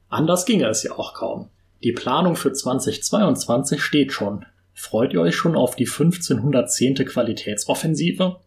Anders 0.09 0.47
ginge 0.47 0.67
es 0.67 0.83
ja 0.83 0.93
auch 0.93 1.15
kaum. 1.15 1.51
Die 1.83 1.93
Planung 1.93 2.35
für 2.35 2.53
2022 2.53 3.83
steht 3.83 4.13
schon. 4.13 4.45
Freut 4.75 5.13
ihr 5.13 5.21
euch 5.21 5.37
schon 5.37 5.57
auf 5.57 5.77
die 5.77 5.87
1510. 5.87 6.95
Qualitätsoffensive? 7.07 8.41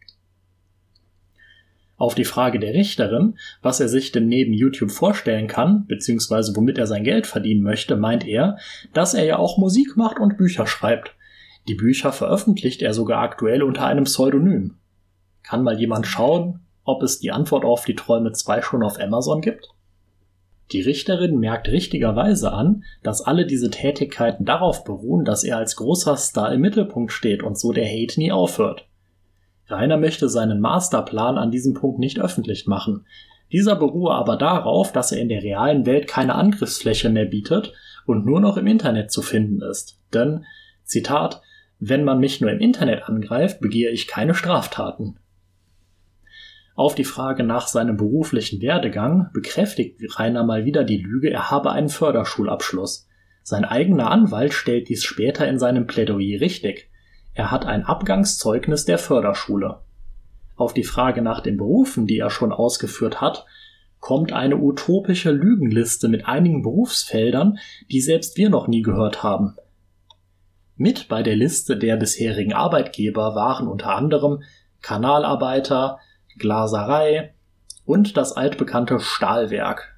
Auf 2.02 2.16
die 2.16 2.26
Frage 2.26 2.58
der 2.58 2.74
Richterin, 2.74 3.38
was 3.62 3.80
er 3.80 3.88
sich 3.88 4.12
denn 4.12 4.28
neben 4.28 4.54
YouTube 4.54 4.90
vorstellen 4.90 5.46
kann, 5.46 5.86
beziehungsweise 5.86 6.56
womit 6.56 6.80
er 6.80 6.88
sein 6.88 7.04
Geld 7.04 7.28
verdienen 7.28 7.62
möchte, 7.62 7.96
meint 7.96 8.26
er, 8.26 8.58
dass 8.92 9.14
er 9.14 9.24
ja 9.24 9.38
auch 9.38 9.60
Musik 9.60 9.98
macht 9.98 10.18
und 10.18 10.36
Bücher 10.36 10.66
schreibt. 10.66 11.14
Die 11.68 11.76
Bücher 11.76 12.12
veröffentlicht 12.12 12.82
er 12.82 12.96
sogar 12.96 13.22
aktuell 13.22 13.62
unter 13.62 13.86
einem 13.86 14.06
Pseudonym. 14.06 14.78
Kann 15.44 15.62
mal 15.62 15.80
jemand 15.80 16.08
schauen, 16.08 16.62
ob 16.86 17.04
es 17.04 17.20
die 17.20 17.30
Antwort 17.30 17.66
auf 17.66 17.86
die 17.86 17.96
Träume 17.96 18.32
2 18.32 18.64
schon 18.64 18.82
auf 18.82 19.00
Amazon 19.00 19.42
gibt? 19.42 19.68
Die 20.72 20.82
Richterin 20.82 21.38
merkt 21.38 21.68
richtigerweise 21.68 22.52
an, 22.52 22.84
dass 23.04 23.22
alle 23.22 23.46
diese 23.46 23.70
Tätigkeiten 23.70 24.44
darauf 24.44 24.86
beruhen, 24.86 25.24
dass 25.24 25.44
er 25.44 25.58
als 25.58 25.76
großer 25.76 26.18
Star 26.18 26.52
im 26.52 26.62
Mittelpunkt 26.62 27.12
steht 27.12 27.44
und 27.44 27.60
so 27.60 27.72
der 27.72 27.86
Hate 27.86 28.20
nie 28.20 28.32
aufhört. 28.32 28.88
Rainer 29.72 29.98
möchte 29.98 30.30
seinen 30.30 30.60
Masterplan 30.60 31.38
an 31.38 31.52
diesem 31.52 31.74
Punkt 31.74 32.00
nicht 32.00 32.20
öffentlich 32.20 32.68
machen. 32.68 33.06
Dieser 33.52 33.76
beruhe 33.76 34.14
aber 34.14 34.38
darauf, 34.38 34.92
dass 34.92 35.12
er 35.12 35.20
in 35.20 35.30
der 35.30 35.44
realen 35.44 35.86
Welt 35.86 36.08
keine 36.08 36.36
Angriffsfläche 36.36 37.10
mehr 37.10 37.26
bietet 37.26 37.74
und 38.06 38.26
nur 38.26 38.40
noch 38.40 38.58
im 38.58 38.68
Internet 38.68 39.12
zu 39.12 39.22
finden 39.22 39.62
ist. 39.62 40.00
Denn, 40.14 40.46
Zitat, 40.84 41.42
wenn 41.80 42.04
man 42.04 42.20
mich 42.20 42.42
nur 42.42 42.52
im 42.52 42.60
Internet 42.60 43.10
angreift, 43.10 43.60
begehe 43.60 43.90
ich 43.90 44.08
keine 44.08 44.36
Straftaten. 44.36 45.18
Auf 46.76 46.96
die 46.96 47.04
Frage 47.04 47.44
nach 47.44 47.68
seinem 47.68 47.98
beruflichen 47.98 48.62
Werdegang 48.62 49.30
bekräftigt 49.34 50.00
Rainer 50.18 50.44
mal 50.44 50.66
wieder 50.66 50.84
die 50.84 50.98
Lüge, 50.98 51.30
er 51.30 51.52
habe 51.52 51.72
einen 51.72 51.90
Förderschulabschluss. 51.90 53.08
Sein 53.44 53.66
eigener 53.66 54.12
Anwalt 54.12 54.54
stellt 54.54 54.90
dies 54.90 55.04
später 55.04 55.48
in 55.48 55.60
seinem 55.60 55.88
Plädoyer 55.88 56.40
richtig. 56.40 56.91
Er 57.42 57.50
hat 57.50 57.66
ein 57.66 57.86
Abgangszeugnis 57.86 58.86
der 58.86 59.00
Förderschule. 59.00 59.80
Auf 60.56 60.76
die 60.76 60.84
Frage 60.84 61.24
nach 61.24 61.40
den 61.40 61.58
Berufen, 61.58 62.06
die 62.06 62.20
er 62.20 62.30
schon 62.30 62.52
ausgeführt 62.52 63.20
hat, 63.20 63.48
kommt 64.00 64.32
eine 64.32 64.58
utopische 64.58 65.32
Lügenliste 65.32 66.08
mit 66.08 66.28
einigen 66.28 66.62
Berufsfeldern, 66.62 67.58
die 67.90 68.00
selbst 68.00 68.38
wir 68.38 68.52
noch 68.52 68.68
nie 68.68 68.84
gehört 68.84 69.24
haben. 69.24 69.56
Mit 70.76 71.08
bei 71.08 71.24
der 71.24 71.36
Liste 71.36 71.78
der 71.78 71.96
bisherigen 71.96 72.54
Arbeitgeber 72.54 73.34
waren 73.34 73.68
unter 73.68 73.96
anderem 73.96 74.44
Kanalarbeiter, 74.84 75.98
Glaserei 76.38 77.34
und 77.86 78.18
das 78.18 78.34
altbekannte 78.34 79.00
Stahlwerk. 79.00 79.96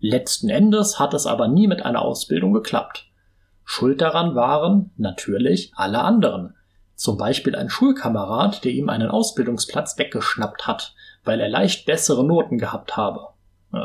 Letzten 0.00 0.48
Endes 0.48 0.98
hat 0.98 1.14
es 1.14 1.24
aber 1.24 1.46
nie 1.46 1.68
mit 1.68 1.84
einer 1.84 2.02
Ausbildung 2.02 2.52
geklappt. 2.52 3.07
Schuld 3.70 4.00
daran 4.00 4.34
waren 4.34 4.92
natürlich 4.96 5.72
alle 5.76 6.00
anderen. 6.00 6.54
Zum 6.94 7.18
Beispiel 7.18 7.54
ein 7.54 7.68
Schulkamerad, 7.68 8.64
der 8.64 8.72
ihm 8.72 8.88
einen 8.88 9.10
Ausbildungsplatz 9.10 9.98
weggeschnappt 9.98 10.66
hat, 10.66 10.94
weil 11.22 11.38
er 11.38 11.50
leicht 11.50 11.84
bessere 11.84 12.24
Noten 12.24 12.56
gehabt 12.56 12.96
habe. 12.96 13.28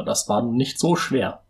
Das 0.05 0.29
war 0.29 0.41
nun 0.41 0.55
nicht 0.55 0.79
so 0.79 0.95
schwer. 0.95 1.41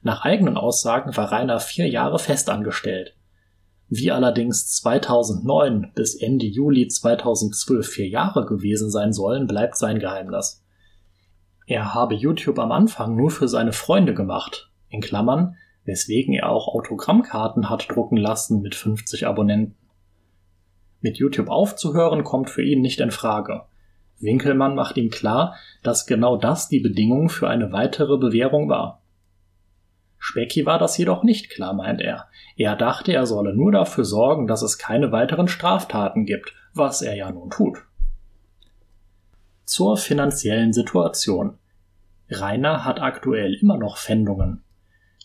Nach 0.00 0.24
eigenen 0.24 0.56
Aussagen 0.56 1.14
war 1.14 1.30
Rainer 1.30 1.60
vier 1.60 1.86
Jahre 1.86 2.18
festangestellt. 2.18 3.14
Wie 3.90 4.10
allerdings 4.10 4.70
2009 4.70 5.92
bis 5.94 6.14
Ende 6.14 6.46
Juli 6.46 6.88
2012 6.88 7.86
vier 7.86 8.08
Jahre 8.08 8.46
gewesen 8.46 8.90
sein 8.90 9.12
sollen, 9.12 9.46
bleibt 9.46 9.76
sein 9.76 9.98
Geheimnis. 9.98 10.64
Er 11.66 11.92
habe 11.92 12.14
YouTube 12.14 12.58
am 12.58 12.72
Anfang 12.72 13.14
nur 13.14 13.30
für 13.30 13.46
seine 13.46 13.74
Freunde 13.74 14.14
gemacht, 14.14 14.70
in 14.88 15.02
Klammern, 15.02 15.56
weswegen 15.86 16.34
er 16.34 16.50
auch 16.50 16.68
Autogrammkarten 16.68 17.70
hat 17.70 17.86
drucken 17.88 18.18
lassen 18.18 18.60
mit 18.60 18.74
50 18.74 19.26
Abonnenten. 19.26 19.76
Mit 21.00 21.16
YouTube 21.16 21.48
aufzuhören 21.48 22.24
kommt 22.24 22.50
für 22.50 22.62
ihn 22.62 22.82
nicht 22.82 23.00
in 23.00 23.10
Frage. 23.10 23.62
Winkelmann 24.18 24.74
macht 24.74 24.96
ihm 24.96 25.10
klar, 25.10 25.56
dass 25.82 26.06
genau 26.06 26.36
das 26.36 26.68
die 26.68 26.80
Bedingung 26.80 27.28
für 27.28 27.48
eine 27.48 27.72
weitere 27.72 28.18
Bewährung 28.18 28.68
war. 28.68 29.02
Specki 30.18 30.66
war 30.66 30.78
das 30.78 30.96
jedoch 30.96 31.22
nicht 31.22 31.50
klar, 31.50 31.74
meint 31.74 32.00
er. 32.00 32.26
Er 32.56 32.74
dachte, 32.74 33.12
er 33.12 33.26
solle 33.26 33.54
nur 33.54 33.70
dafür 33.70 34.04
sorgen, 34.04 34.46
dass 34.46 34.62
es 34.62 34.78
keine 34.78 35.12
weiteren 35.12 35.46
Straftaten 35.46 36.24
gibt, 36.24 36.54
was 36.74 37.02
er 37.02 37.14
ja 37.14 37.30
nun 37.30 37.50
tut. 37.50 37.78
Zur 39.64 39.96
finanziellen 39.96 40.72
Situation. 40.72 41.58
Rainer 42.30 42.84
hat 42.84 43.00
aktuell 43.00 43.54
immer 43.54 43.76
noch 43.76 43.98
Pfändungen. 43.98 44.62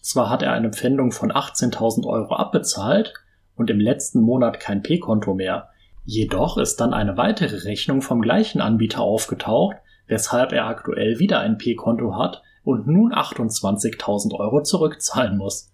Zwar 0.02 0.32
hat 0.32 0.42
er 0.42 0.52
eine 0.52 0.72
Pfändung 0.72 1.12
von 1.12 1.32
18.000 1.32 2.08
Euro 2.08 2.36
abbezahlt 2.36 3.14
und 3.56 3.70
im 3.70 3.80
letzten 3.80 4.20
Monat 4.22 4.60
kein 4.60 4.82
P-Konto 4.82 5.36
mehr, 5.36 5.70
jedoch 6.06 6.58
ist 6.58 6.82
dann 6.82 6.94
eine 6.94 7.18
weitere 7.18 7.58
Rechnung 7.64 8.02
vom 8.02 8.22
gleichen 8.22 8.62
Anbieter 8.62 9.02
aufgetaucht, 9.02 9.78
weshalb 10.08 10.52
er 10.52 10.66
aktuell 10.66 11.20
wieder 11.20 11.40
ein 11.40 11.60
P-Konto 11.60 12.18
hat 12.18 12.42
und 12.64 12.88
nun 12.88 13.14
28.000 13.14 14.34
Euro 14.40 14.64
zurückzahlen 14.64 15.38
muss. 15.38 15.72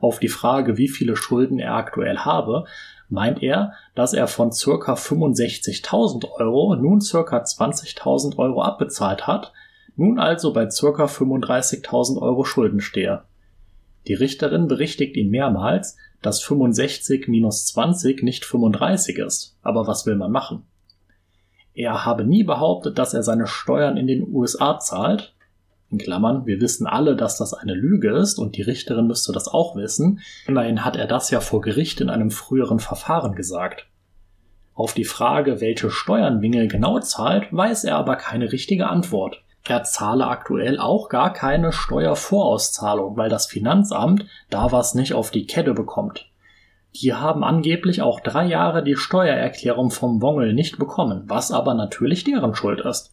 Auf 0.00 0.18
die 0.18 0.28
Frage, 0.28 0.78
wie 0.78 0.88
viele 0.88 1.16
Schulden 1.16 1.58
er 1.58 1.74
aktuell 1.74 2.18
habe, 2.18 2.64
meint 3.08 3.42
er, 3.42 3.72
dass 3.94 4.14
er 4.14 4.26
von 4.26 4.52
circa 4.52 4.94
65.000 4.94 6.30
Euro 6.32 6.74
nun 6.76 7.00
circa 7.00 7.38
20.000 7.38 8.38
Euro 8.38 8.62
abbezahlt 8.62 9.26
hat, 9.26 9.52
nun 9.96 10.18
also 10.18 10.52
bei 10.52 10.70
circa 10.70 11.04
35.000 11.04 12.20
Euro 12.20 12.44
Schulden 12.44 12.80
stehe. 12.80 13.22
Die 14.08 14.14
Richterin 14.14 14.68
berichtigt 14.68 15.16
ihn 15.16 15.30
mehrmals, 15.30 15.96
dass 16.22 16.42
65 16.42 17.28
minus 17.28 17.66
20 17.66 18.22
nicht 18.22 18.44
35 18.44 19.18
ist, 19.18 19.58
aber 19.62 19.86
was 19.86 20.06
will 20.06 20.16
man 20.16 20.32
machen? 20.32 20.64
Er 21.74 22.04
habe 22.04 22.24
nie 22.24 22.42
behauptet, 22.42 22.98
dass 22.98 23.14
er 23.14 23.22
seine 23.22 23.46
Steuern 23.46 23.96
in 23.96 24.06
den 24.06 24.26
USA 24.32 24.78
zahlt, 24.78 25.34
in 25.90 25.98
Klammern, 25.98 26.46
wir 26.46 26.60
wissen 26.60 26.86
alle, 26.86 27.14
dass 27.14 27.38
das 27.38 27.54
eine 27.54 27.74
Lüge 27.74 28.10
ist 28.10 28.38
und 28.38 28.56
die 28.56 28.62
Richterin 28.62 29.06
müsste 29.06 29.32
das 29.32 29.46
auch 29.46 29.76
wissen. 29.76 30.20
Immerhin 30.46 30.84
hat 30.84 30.96
er 30.96 31.06
das 31.06 31.30
ja 31.30 31.40
vor 31.40 31.60
Gericht 31.60 32.00
in 32.00 32.10
einem 32.10 32.32
früheren 32.32 32.80
Verfahren 32.80 33.36
gesagt. 33.36 33.86
Auf 34.74 34.94
die 34.94 35.04
Frage, 35.04 35.60
welche 35.60 35.90
Steuern 35.90 36.42
Wingel 36.42 36.66
genau 36.66 36.98
zahlt, 36.98 37.52
weiß 37.52 37.84
er 37.84 37.96
aber 37.96 38.16
keine 38.16 38.50
richtige 38.50 38.88
Antwort. 38.88 39.42
Er 39.68 39.82
zahle 39.82 40.28
aktuell 40.28 40.78
auch 40.78 41.08
gar 41.08 41.32
keine 41.32 41.72
Steuervorauszahlung, 41.72 43.16
weil 43.16 43.28
das 43.28 43.46
Finanzamt 43.46 44.24
da 44.48 44.70
was 44.70 44.94
nicht 44.94 45.12
auf 45.12 45.32
die 45.32 45.46
Kette 45.46 45.74
bekommt. 45.74 46.30
Die 46.94 47.12
haben 47.12 47.42
angeblich 47.42 48.00
auch 48.00 48.20
drei 48.20 48.46
Jahre 48.46 48.84
die 48.84 48.96
Steuererklärung 48.96 49.90
vom 49.90 50.22
Wongel 50.22 50.54
nicht 50.54 50.78
bekommen, 50.78 51.24
was 51.26 51.50
aber 51.50 51.74
natürlich 51.74 52.22
deren 52.22 52.54
Schuld 52.54 52.80
ist. 52.80 53.12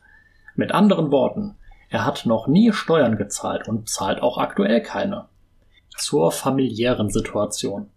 Mit 0.55 0.71
anderen 0.71 1.11
Worten, 1.11 1.55
er 1.89 2.05
hat 2.05 2.25
noch 2.25 2.47
nie 2.47 2.71
Steuern 2.71 3.17
gezahlt 3.17 3.67
und 3.67 3.89
zahlt 3.89 4.21
auch 4.21 4.37
aktuell 4.37 4.81
keine. 4.81 5.25
Zur 5.97 6.31
familiären 6.31 7.09
Situation. 7.09 7.89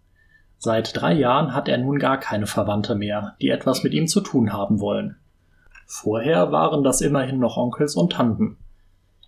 Seit 0.57 0.99
drei 0.99 1.13
Jahren 1.13 1.53
hat 1.53 1.69
er 1.69 1.77
nun 1.77 1.99
gar 1.99 2.19
keine 2.19 2.47
Verwandte 2.47 2.95
mehr, 2.95 3.35
die 3.39 3.49
etwas 3.49 3.83
mit 3.83 3.93
ihm 3.93 4.07
zu 4.07 4.21
tun 4.21 4.51
haben 4.51 4.79
wollen. 4.79 5.17
Vorher 5.87 6.51
waren 6.51 6.83
das 6.83 6.99
immerhin 6.99 7.39
noch 7.39 7.55
Onkels 7.55 7.95
und 7.95 8.11
Tanten. 8.11 8.57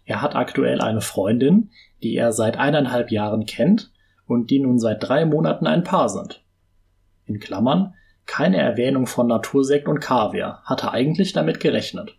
Er 0.03 0.21
hat 0.21 0.35
aktuell 0.35 0.81
eine 0.81 0.99
Freundin, 0.99 1.71
die 2.03 2.15
er 2.15 2.33
seit 2.33 2.57
eineinhalb 2.57 3.11
Jahren 3.11 3.45
kennt 3.45 3.91
und 4.27 4.51
die 4.51 4.59
nun 4.59 4.77
seit 4.77 5.01
drei 5.01 5.25
Monaten 5.25 5.67
ein 5.67 5.85
Paar 5.85 6.09
sind. 6.09 6.43
In 7.25 7.39
Klammern, 7.39 7.93
keine 8.25 8.57
Erwähnung 8.57 9.07
von 9.07 9.27
Natursekt 9.27 9.87
und 9.87 10.01
Kaviar, 10.01 10.61
hatte 10.65 10.91
eigentlich 10.91 11.31
damit 11.31 11.61
gerechnet. 11.61 12.17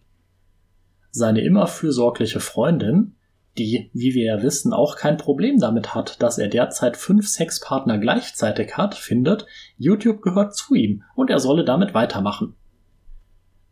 Seine 1.10 1.42
immer 1.42 1.66
fürsorgliche 1.66 2.40
Freundin, 2.40 3.16
die, 3.58 3.90
wie 3.92 4.14
wir 4.14 4.24
ja 4.24 4.42
wissen, 4.42 4.72
auch 4.72 4.96
kein 4.96 5.18
Problem 5.18 5.58
damit 5.58 5.94
hat, 5.94 6.22
dass 6.22 6.38
er 6.38 6.48
derzeit 6.48 6.96
fünf 6.96 7.28
Sexpartner 7.28 7.98
gleichzeitig 7.98 8.76
hat, 8.76 8.94
findet, 8.94 9.46
YouTube 9.76 10.22
gehört 10.22 10.54
zu 10.54 10.74
ihm 10.74 11.02
und 11.14 11.28
er 11.28 11.40
solle 11.40 11.64
damit 11.64 11.92
weitermachen. 11.92 12.54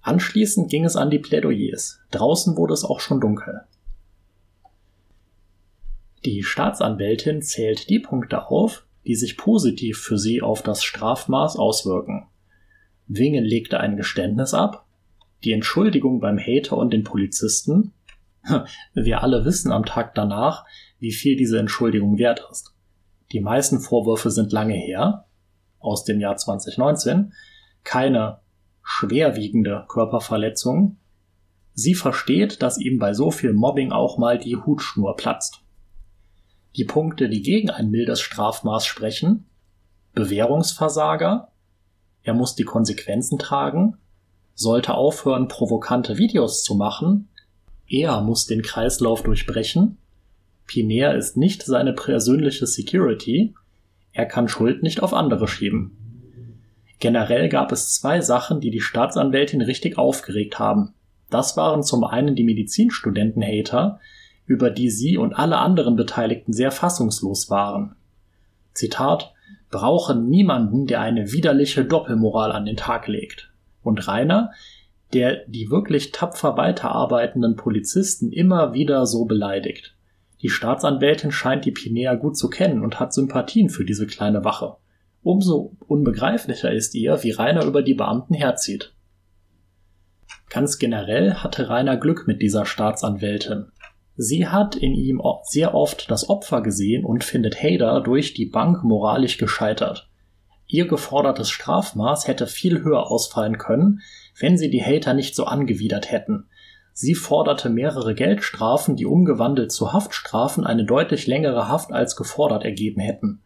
Anschließend 0.08 0.70
ging 0.70 0.86
es 0.86 0.96
an 0.96 1.10
die 1.10 1.18
Plädoyers. 1.18 2.00
Draußen 2.12 2.56
wurde 2.56 2.72
es 2.72 2.82
auch 2.82 2.98
schon 2.98 3.20
dunkel. 3.20 3.64
Die 6.24 6.42
Staatsanwältin 6.42 7.42
zählt 7.42 7.90
die 7.90 7.98
Punkte 7.98 8.46
auf, 8.46 8.86
die 9.06 9.16
sich 9.16 9.36
positiv 9.36 9.98
für 9.98 10.16
sie 10.16 10.40
auf 10.40 10.62
das 10.62 10.82
Strafmaß 10.82 11.56
auswirken. 11.56 12.26
Wingen 13.06 13.44
legte 13.44 13.80
ein 13.80 13.98
Geständnis 13.98 14.54
ab, 14.54 14.86
die 15.44 15.52
Entschuldigung 15.52 16.20
beim 16.20 16.38
Hater 16.38 16.78
und 16.78 16.90
den 16.94 17.04
Polizisten. 17.04 17.92
Wir 18.94 19.22
alle 19.22 19.44
wissen 19.44 19.72
am 19.72 19.84
Tag 19.84 20.14
danach, 20.14 20.64
wie 20.98 21.12
viel 21.12 21.36
diese 21.36 21.58
Entschuldigung 21.58 22.16
wert 22.16 22.48
ist. 22.50 22.72
Die 23.32 23.40
meisten 23.40 23.78
Vorwürfe 23.78 24.30
sind 24.30 24.52
lange 24.52 24.72
her, 24.72 25.26
aus 25.80 26.04
dem 26.04 26.18
Jahr 26.18 26.38
2019, 26.38 27.34
keine 27.84 28.40
schwerwiegende 28.90 29.84
Körperverletzung. 29.86 30.96
Sie 31.74 31.94
versteht, 31.94 32.62
dass 32.62 32.78
ihm 32.78 32.98
bei 32.98 33.12
so 33.12 33.30
viel 33.30 33.52
Mobbing 33.52 33.92
auch 33.92 34.16
mal 34.16 34.38
die 34.38 34.56
Hutschnur 34.56 35.14
platzt. 35.14 35.60
Die 36.74 36.86
Punkte, 36.86 37.28
die 37.28 37.42
gegen 37.42 37.68
ein 37.68 37.90
mildes 37.90 38.22
Strafmaß 38.22 38.86
sprechen, 38.86 39.44
Bewährungsversager, 40.14 41.52
er 42.22 42.32
muss 42.34 42.54
die 42.54 42.64
Konsequenzen 42.64 43.38
tragen, 43.38 43.98
sollte 44.54 44.94
aufhören, 44.94 45.48
provokante 45.48 46.16
Videos 46.16 46.64
zu 46.64 46.74
machen. 46.74 47.28
Er 47.86 48.22
muss 48.22 48.46
den 48.46 48.62
Kreislauf 48.62 49.22
durchbrechen. 49.22 49.98
Pinea 50.66 51.12
ist 51.12 51.36
nicht 51.36 51.62
seine 51.62 51.92
persönliche 51.92 52.66
Security. 52.66 53.54
Er 54.12 54.24
kann 54.24 54.48
Schuld 54.48 54.82
nicht 54.82 55.02
auf 55.02 55.12
andere 55.12 55.46
schieben. 55.46 56.07
Generell 56.98 57.48
gab 57.48 57.72
es 57.72 57.94
zwei 57.94 58.20
Sachen, 58.20 58.60
die 58.60 58.70
die 58.70 58.80
Staatsanwältin 58.80 59.60
richtig 59.60 59.98
aufgeregt 59.98 60.58
haben. 60.58 60.94
Das 61.30 61.56
waren 61.56 61.82
zum 61.82 62.04
einen 62.04 62.34
die 62.34 62.44
Medizinstudenten-Hater, 62.44 64.00
über 64.46 64.70
die 64.70 64.90
sie 64.90 65.16
und 65.16 65.34
alle 65.34 65.58
anderen 65.58 65.94
Beteiligten 65.94 66.52
sehr 66.52 66.70
fassungslos 66.70 67.50
waren. 67.50 67.94
Zitat, 68.72 69.34
brauchen 69.70 70.28
niemanden, 70.28 70.86
der 70.86 71.00
eine 71.00 71.32
widerliche 71.32 71.84
Doppelmoral 71.84 72.52
an 72.52 72.64
den 72.64 72.76
Tag 72.76 73.06
legt 73.06 73.50
und 73.82 74.08
Rainer, 74.08 74.52
der 75.12 75.44
die 75.46 75.70
wirklich 75.70 76.12
tapfer 76.12 76.56
weiterarbeitenden 76.56 77.56
Polizisten 77.56 78.32
immer 78.32 78.72
wieder 78.72 79.06
so 79.06 79.24
beleidigt. 79.24 79.94
Die 80.42 80.50
Staatsanwältin 80.50 81.32
scheint 81.32 81.64
die 81.64 81.72
Pinea 81.72 82.14
gut 82.14 82.36
zu 82.36 82.48
kennen 82.48 82.82
und 82.82 83.00
hat 83.00 83.12
Sympathien 83.12 83.70
für 83.70 83.84
diese 83.84 84.06
kleine 84.06 84.44
Wache. 84.44 84.76
Umso 85.22 85.76
unbegreiflicher 85.86 86.72
ist 86.72 86.94
ihr, 86.94 87.22
wie 87.22 87.32
Rainer 87.32 87.64
über 87.64 87.82
die 87.82 87.94
Beamten 87.94 88.34
herzieht. 88.34 88.94
Ganz 90.48 90.78
generell 90.78 91.34
hatte 91.34 91.68
Rainer 91.68 91.96
Glück 91.96 92.26
mit 92.26 92.40
dieser 92.40 92.64
Staatsanwältin. 92.64 93.66
Sie 94.16 94.48
hat 94.48 94.74
in 94.74 94.94
ihm 94.94 95.22
sehr 95.44 95.74
oft 95.74 96.10
das 96.10 96.28
Opfer 96.28 96.62
gesehen 96.62 97.04
und 97.04 97.22
findet 97.22 97.62
Hader 97.62 98.00
durch 98.00 98.34
die 98.34 98.46
Bank 98.46 98.82
moralisch 98.82 99.38
gescheitert. 99.38 100.08
Ihr 100.66 100.86
gefordertes 100.86 101.48
Strafmaß 101.50 102.26
hätte 102.26 102.46
viel 102.46 102.82
höher 102.82 103.10
ausfallen 103.10 103.58
können, 103.58 104.00
wenn 104.38 104.58
sie 104.58 104.70
die 104.70 104.82
Hater 104.82 105.14
nicht 105.14 105.34
so 105.34 105.44
angewidert 105.44 106.10
hätten. 106.10 106.48
Sie 106.92 107.14
forderte 107.14 107.70
mehrere 107.70 108.14
Geldstrafen, 108.14 108.96
die 108.96 109.06
umgewandelt 109.06 109.70
zu 109.70 109.92
Haftstrafen 109.92 110.66
eine 110.66 110.84
deutlich 110.84 111.26
längere 111.26 111.68
Haft 111.68 111.92
als 111.92 112.16
gefordert 112.16 112.64
ergeben 112.64 113.00
hätten. 113.00 113.40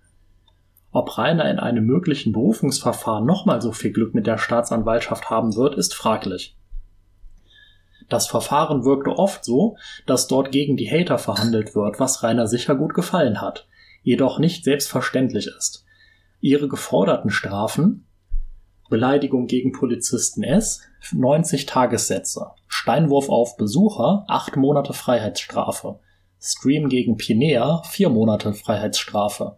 Ob 0.93 1.16
Rainer 1.16 1.51
in 1.51 1.59
einem 1.59 1.86
möglichen 1.86 2.32
Berufungsverfahren 2.32 3.24
nochmal 3.24 3.62
so 3.62 3.72
viel 3.72 3.93
Glück 3.93 4.14
mit 4.14 4.26
der 4.26 4.36
Staatsanwaltschaft 4.36 5.30
haben 5.30 5.57
wird, 5.57 5.74
ist 5.74 5.95
fraglich. 5.95 6.55
Das 8.11 8.26
Verfahren 8.26 8.84
wirkte 8.84 9.11
oft 9.11 9.43
so, 9.43 9.76
dass 10.05 10.26
dort 10.26 10.53
gegen 10.53 10.76
die 10.76 10.90
Hater 10.90 11.16
verhandelt 11.16 11.74
wird, 11.74 11.99
was 11.99 12.22
Rainer 12.22 12.47
sicher 12.47 12.74
gut 12.74 12.93
gefallen 12.93 13.40
hat, 13.40 13.66
jedoch 14.03 14.38
nicht 14.38 14.64
selbstverständlich 14.64 15.47
ist. 15.47 15.86
Ihre 16.40 16.68
geforderten 16.68 17.30
Strafen? 17.30 18.07
Beleidigung 18.90 19.47
gegen 19.47 19.72
Polizisten 19.72 20.43
S 20.43 20.82
90 21.12 21.64
Tagessätze, 21.64 22.51
Steinwurf 22.68 23.30
auf 23.30 23.57
Besucher 23.57 24.26
8 24.28 24.57
Monate 24.57 24.93
Freiheitsstrafe, 24.93 25.99
Stream 26.38 26.90
gegen 26.90 27.16
Pinea 27.16 27.82
4 27.84 28.11
Monate 28.11 28.53
Freiheitsstrafe, 28.53 29.57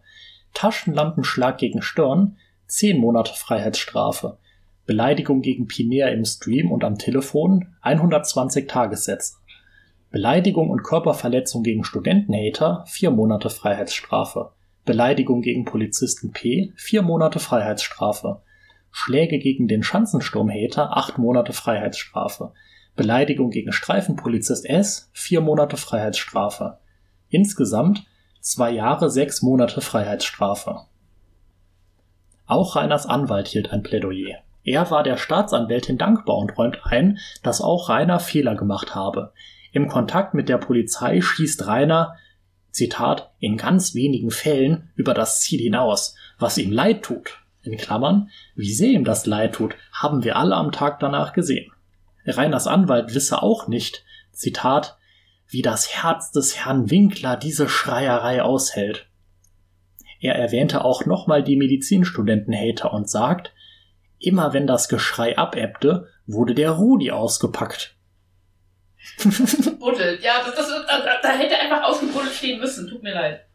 Taschenlampenschlag 0.54 1.58
gegen 1.58 1.82
Stirn 1.82 2.38
10 2.68 2.98
Monate 2.98 3.34
Freiheitsstrafe. 3.34 4.38
Beleidigung 4.86 5.42
gegen 5.42 5.66
Pinea 5.66 6.08
im 6.08 6.24
Stream 6.24 6.70
und 6.70 6.84
am 6.84 6.96
Telefon 6.96 7.74
120 7.82 8.68
Tagessätze. 8.68 9.34
Beleidigung 10.10 10.70
und 10.70 10.82
Körperverletzung 10.84 11.62
gegen 11.62 11.84
Studentenhater 11.84 12.84
4 12.86 13.10
Monate 13.10 13.50
Freiheitsstrafe. 13.50 14.52
Beleidigung 14.84 15.42
gegen 15.42 15.64
Polizisten 15.64 16.32
P 16.32 16.72
4 16.76 17.02
Monate 17.02 17.40
Freiheitsstrafe. 17.40 18.42
Schläge 18.90 19.38
gegen 19.38 19.66
den 19.66 19.82
Schanzensturmhater 19.82 20.96
8 20.96 21.18
Monate 21.18 21.52
Freiheitsstrafe. 21.52 22.52
Beleidigung 22.94 23.50
gegen 23.50 23.72
Streifenpolizist 23.72 24.66
S 24.66 25.10
4 25.14 25.40
Monate 25.40 25.76
Freiheitsstrafe. 25.76 26.78
Insgesamt 27.28 28.06
zwei 28.44 28.70
Jahre 28.70 29.10
sechs 29.10 29.40
Monate 29.40 29.80
Freiheitsstrafe. 29.80 30.82
Auch 32.46 32.76
Reiners 32.76 33.06
Anwalt 33.06 33.48
hielt 33.48 33.72
ein 33.72 33.82
Plädoyer. 33.82 34.40
Er 34.64 34.90
war 34.90 35.02
der 35.02 35.16
Staatsanwältin 35.16 35.96
dankbar 35.96 36.36
und 36.36 36.56
räumt 36.56 36.78
ein, 36.84 37.18
dass 37.42 37.62
auch 37.62 37.88
Rainer 37.88 38.20
Fehler 38.20 38.54
gemacht 38.54 38.94
habe. 38.94 39.32
Im 39.72 39.88
Kontakt 39.88 40.34
mit 40.34 40.50
der 40.50 40.58
Polizei 40.58 41.22
schießt 41.22 41.66
Rainer, 41.66 42.16
Zitat, 42.70 43.30
in 43.38 43.56
ganz 43.56 43.94
wenigen 43.94 44.30
Fällen 44.30 44.90
über 44.94 45.14
das 45.14 45.40
Ziel 45.40 45.60
hinaus, 45.60 46.14
was 46.38 46.58
ihm 46.58 46.70
leid 46.70 47.02
tut. 47.02 47.38
In 47.62 47.78
Klammern, 47.78 48.30
wie 48.54 48.74
sehr 48.74 48.90
ihm 48.90 49.04
das 49.04 49.24
leid 49.24 49.54
tut, 49.54 49.74
haben 49.90 50.22
wir 50.22 50.36
alle 50.36 50.54
am 50.54 50.70
Tag 50.70 51.00
danach 51.00 51.32
gesehen. 51.32 51.72
Reiners 52.26 52.66
Anwalt 52.66 53.14
wisse 53.14 53.42
auch 53.42 53.68
nicht, 53.68 54.04
Zitat, 54.32 54.98
wie 55.54 55.62
das 55.62 56.02
Herz 56.02 56.32
des 56.32 56.56
Herrn 56.56 56.90
Winkler 56.90 57.36
diese 57.36 57.68
Schreierei 57.68 58.42
aushält. 58.42 59.06
Er 60.20 60.34
erwähnte 60.34 60.84
auch 60.84 61.06
nochmal 61.06 61.44
die 61.44 61.56
Medizinstudenten-Hater 61.56 62.92
und 62.92 63.08
sagt, 63.08 63.52
immer 64.18 64.52
wenn 64.52 64.66
das 64.66 64.88
Geschrei 64.88 65.38
abebbte, 65.38 66.08
wurde 66.26 66.54
der 66.54 66.72
Rudi 66.72 67.12
ausgepackt. 67.12 67.94
Buddel, 69.78 70.18
ja, 70.22 70.42
das, 70.44 70.56
das, 70.56 70.68
da, 70.88 71.20
da 71.22 71.28
hätte 71.28 71.56
einfach 71.56 71.84
ausgebuddelt 71.84 72.32
stehen 72.32 72.58
müssen, 72.58 72.88
tut 72.88 73.04
mir 73.04 73.14
leid. 73.14 73.46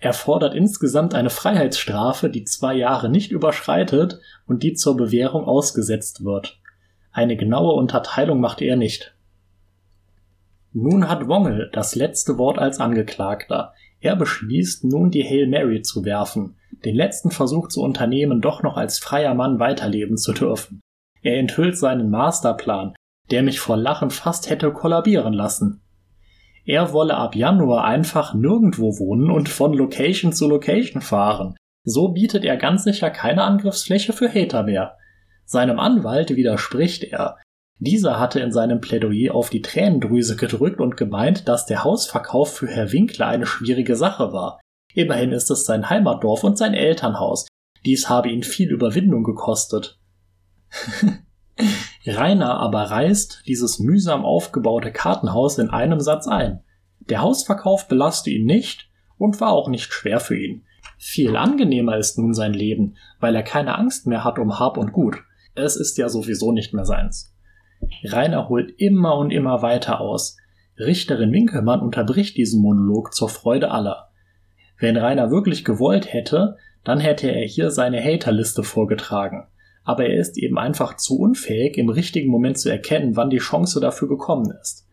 Er 0.00 0.12
fordert 0.12 0.54
insgesamt 0.54 1.14
eine 1.14 1.30
Freiheitsstrafe, 1.30 2.28
die 2.28 2.44
zwei 2.44 2.74
Jahre 2.74 3.08
nicht 3.08 3.32
überschreitet 3.32 4.20
und 4.46 4.62
die 4.62 4.74
zur 4.74 4.98
Bewährung 4.98 5.46
ausgesetzt 5.46 6.24
wird. 6.24 6.58
Eine 7.10 7.36
genaue 7.36 7.72
Unterteilung 7.72 8.38
machte 8.38 8.66
er 8.66 8.76
nicht. 8.76 9.14
Nun 10.72 11.08
hat 11.08 11.28
Wongel 11.28 11.70
das 11.72 11.94
letzte 11.94 12.38
Wort 12.38 12.58
als 12.58 12.78
Angeklagter. 12.78 13.72
Er 14.00 14.16
beschließt 14.16 14.84
nun 14.84 15.10
die 15.10 15.24
Hail 15.24 15.48
Mary 15.48 15.82
zu 15.82 16.04
werfen, 16.04 16.56
den 16.84 16.94
letzten 16.94 17.30
Versuch 17.30 17.68
zu 17.68 17.82
unternehmen, 17.82 18.40
doch 18.40 18.62
noch 18.62 18.76
als 18.76 18.98
freier 18.98 19.34
Mann 19.34 19.58
weiterleben 19.58 20.16
zu 20.16 20.32
dürfen. 20.32 20.80
Er 21.22 21.38
enthüllt 21.38 21.76
seinen 21.76 22.10
Masterplan, 22.10 22.94
der 23.30 23.42
mich 23.42 23.60
vor 23.60 23.76
Lachen 23.76 24.10
fast 24.10 24.50
hätte 24.50 24.72
kollabieren 24.72 25.32
lassen. 25.32 25.82
Er 26.64 26.92
wolle 26.92 27.16
ab 27.16 27.34
Januar 27.34 27.84
einfach 27.84 28.34
nirgendwo 28.34 28.98
wohnen 28.98 29.30
und 29.30 29.48
von 29.48 29.72
Location 29.72 30.32
zu 30.32 30.48
Location 30.48 31.00
fahren. 31.00 31.56
So 31.84 32.08
bietet 32.08 32.44
er 32.44 32.58
ganz 32.58 32.84
sicher 32.84 33.10
keine 33.10 33.42
Angriffsfläche 33.42 34.12
für 34.12 34.28
Hater 34.28 34.64
mehr. 34.64 34.96
Seinem 35.46 35.78
Anwalt 35.78 36.36
widerspricht 36.36 37.04
er, 37.04 37.38
dieser 37.78 38.18
hatte 38.18 38.40
in 38.40 38.50
seinem 38.50 38.80
Plädoyer 38.80 39.34
auf 39.34 39.50
die 39.50 39.62
Tränendrüse 39.62 40.36
gedrückt 40.36 40.80
und 40.80 40.96
gemeint, 40.96 41.46
dass 41.46 41.66
der 41.66 41.84
Hausverkauf 41.84 42.52
für 42.52 42.66
Herr 42.66 42.92
Winkler 42.92 43.26
eine 43.28 43.46
schwierige 43.46 43.94
Sache 43.94 44.32
war. 44.32 44.60
Immerhin 44.94 45.30
ist 45.30 45.50
es 45.50 45.64
sein 45.64 45.88
Heimatdorf 45.88 46.42
und 46.42 46.58
sein 46.58 46.74
Elternhaus. 46.74 47.46
Dies 47.84 48.08
habe 48.08 48.30
ihn 48.30 48.42
viel 48.42 48.70
Überwindung 48.70 49.22
gekostet. 49.22 50.00
Rainer 52.06 52.58
aber 52.58 52.82
reißt 52.82 53.42
dieses 53.46 53.78
mühsam 53.78 54.24
aufgebaute 54.24 54.90
Kartenhaus 54.90 55.58
in 55.58 55.70
einem 55.70 56.00
Satz 56.00 56.26
ein. 56.26 56.64
Der 56.98 57.22
Hausverkauf 57.22 57.86
belaste 57.86 58.30
ihn 58.30 58.44
nicht 58.44 58.90
und 59.18 59.40
war 59.40 59.52
auch 59.52 59.68
nicht 59.68 59.92
schwer 59.92 60.20
für 60.20 60.36
ihn. 60.36 60.64
Viel 60.98 61.36
angenehmer 61.36 61.96
ist 61.96 62.18
nun 62.18 62.34
sein 62.34 62.54
Leben, 62.54 62.96
weil 63.20 63.36
er 63.36 63.44
keine 63.44 63.78
Angst 63.78 64.06
mehr 64.06 64.24
hat 64.24 64.38
um 64.38 64.58
Hab 64.58 64.76
und 64.78 64.92
Gut. 64.92 65.22
Es 65.54 65.76
ist 65.76 65.96
ja 65.96 66.08
sowieso 66.08 66.50
nicht 66.50 66.74
mehr 66.74 66.84
seins. 66.84 67.34
Rainer 68.04 68.48
holt 68.48 68.72
immer 68.78 69.16
und 69.16 69.30
immer 69.30 69.62
weiter 69.62 70.00
aus. 70.00 70.36
Richterin 70.78 71.32
Winkelmann 71.32 71.80
unterbricht 71.80 72.36
diesen 72.36 72.62
Monolog 72.62 73.14
zur 73.14 73.28
Freude 73.28 73.70
aller. 73.70 74.08
Wenn 74.78 74.96
Rainer 74.96 75.30
wirklich 75.30 75.64
gewollt 75.64 76.12
hätte, 76.12 76.56
dann 76.84 77.00
hätte 77.00 77.30
er 77.30 77.46
hier 77.46 77.70
seine 77.70 78.02
Haterliste 78.02 78.62
vorgetragen. 78.62 79.46
Aber 79.84 80.06
er 80.06 80.18
ist 80.18 80.38
eben 80.38 80.58
einfach 80.58 80.96
zu 80.96 81.18
unfähig, 81.18 81.78
im 81.78 81.88
richtigen 81.88 82.30
Moment 82.30 82.58
zu 82.58 82.70
erkennen, 82.70 83.16
wann 83.16 83.30
die 83.30 83.38
Chance 83.38 83.80
dafür 83.80 84.08
gekommen 84.08 84.52
ist. 84.62 84.86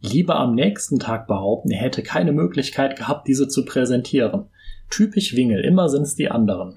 Lieber 0.00 0.36
am 0.36 0.54
nächsten 0.54 0.98
Tag 0.98 1.28
behaupten, 1.28 1.70
er 1.70 1.80
hätte 1.80 2.02
keine 2.02 2.32
Möglichkeit 2.32 2.96
gehabt, 2.96 3.28
diese 3.28 3.46
zu 3.48 3.64
präsentieren. 3.64 4.46
Typisch 4.90 5.36
Wingel, 5.36 5.64
immer 5.64 5.88
sind's 5.88 6.16
die 6.16 6.30
anderen. 6.30 6.76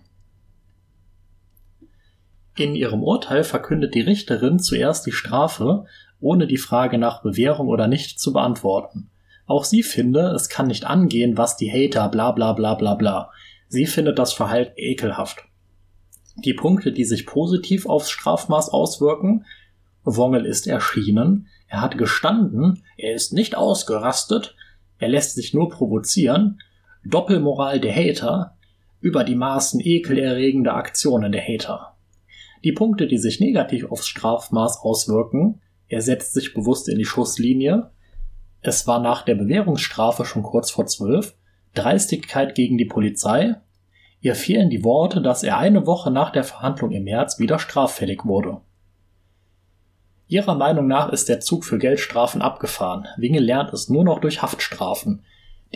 In 2.58 2.74
ihrem 2.74 3.04
Urteil 3.04 3.44
verkündet 3.44 3.96
die 3.96 4.02
Richterin 4.02 4.60
zuerst 4.60 5.06
die 5.06 5.12
Strafe, 5.12 5.86
ohne 6.22 6.48
die 6.48 6.58
Frage 6.58 6.98
nach 6.98 7.22
Bewährung 7.22 7.68
oder 7.68 7.88
nicht 7.88 8.20
zu 8.20 8.32
beantworten. 8.32 9.10
Auch 9.46 9.66
sie 9.66 9.84
finde, 9.84 10.28
es 10.30 10.48
kann 10.48 10.68
nicht 10.68 10.86
angehen, 10.86 11.38
was 11.38 11.58
die 11.58 11.70
Hater 11.70 12.08
bla 12.10 12.32
bla 12.32 12.54
bla 12.54 12.76
bla 12.76 12.96
bla. 12.96 13.32
Sie 13.68 13.86
findet 13.86 14.18
das 14.18 14.32
Verhalten 14.32 14.74
ekelhaft. 14.78 15.44
Die 16.38 16.54
Punkte, 16.54 16.94
die 16.94 17.04
sich 17.04 17.26
positiv 17.26 17.86
aufs 17.86 18.10
Strafmaß 18.10 18.70
auswirken, 18.70 19.46
Wongel 20.04 20.46
ist 20.46 20.68
erschienen, 20.68 21.48
er 21.68 21.82
hat 21.82 21.98
gestanden, 21.98 22.84
er 22.98 23.16
ist 23.16 23.34
nicht 23.34 23.56
ausgerastet, 23.56 24.56
er 24.98 25.10
lässt 25.10 25.36
sich 25.36 25.54
nur 25.54 25.70
provozieren, 25.70 26.62
Doppelmoral 27.04 27.80
der 27.80 27.94
Hater, 27.94 28.56
über 29.02 29.24
die 29.24 29.36
Maßen 29.36 29.80
ekelerregende 29.80 30.74
Aktionen 30.74 31.32
der 31.32 31.42
Hater. 31.42 31.95
Die 32.66 32.72
Punkte, 32.72 33.06
die 33.06 33.20
sich 33.20 33.40
negativ 33.40 33.92
aufs 33.92 34.08
Strafmaß 34.08 34.80
auswirken, 34.82 35.62
er 35.88 36.02
setzt 36.02 36.34
sich 36.34 36.56
bewusst 36.56 36.90
in 36.90 36.98
die 36.98 37.06
Schusslinie, 37.06 37.92
es 38.62 38.88
war 38.88 39.00
nach 39.00 39.22
der 39.22 39.36
Bewährungsstrafe 39.36 40.26
schon 40.26 40.42
kurz 40.42 40.72
vor 40.72 40.88
zwölf, 40.88 41.36
Dreistigkeit 41.76 42.56
gegen 42.56 42.80
die 42.80 42.86
Polizei, 42.86 43.56
ihr 44.20 44.34
fehlen 44.34 44.72
die 44.72 44.84
Worte, 44.84 45.22
dass 45.22 45.44
er 45.44 45.60
eine 45.60 45.86
Woche 45.86 46.10
nach 46.10 46.32
der 46.32 46.44
Verhandlung 46.44 46.90
im 46.90 47.04
März 47.04 47.38
wieder 47.38 47.60
straffällig 47.60 48.26
wurde. 48.26 48.62
Ihrer 50.28 50.56
Meinung 50.56 50.88
nach 50.88 51.10
ist 51.10 51.30
der 51.30 51.42
Zug 51.42 51.66
für 51.66 51.78
Geldstrafen 51.78 52.42
abgefahren. 52.42 53.06
Winge 53.18 53.42
lernt 53.42 53.74
es 53.74 53.90
nur 53.90 54.04
noch 54.04 54.18
durch 54.18 54.42
Haftstrafen. 54.42 55.24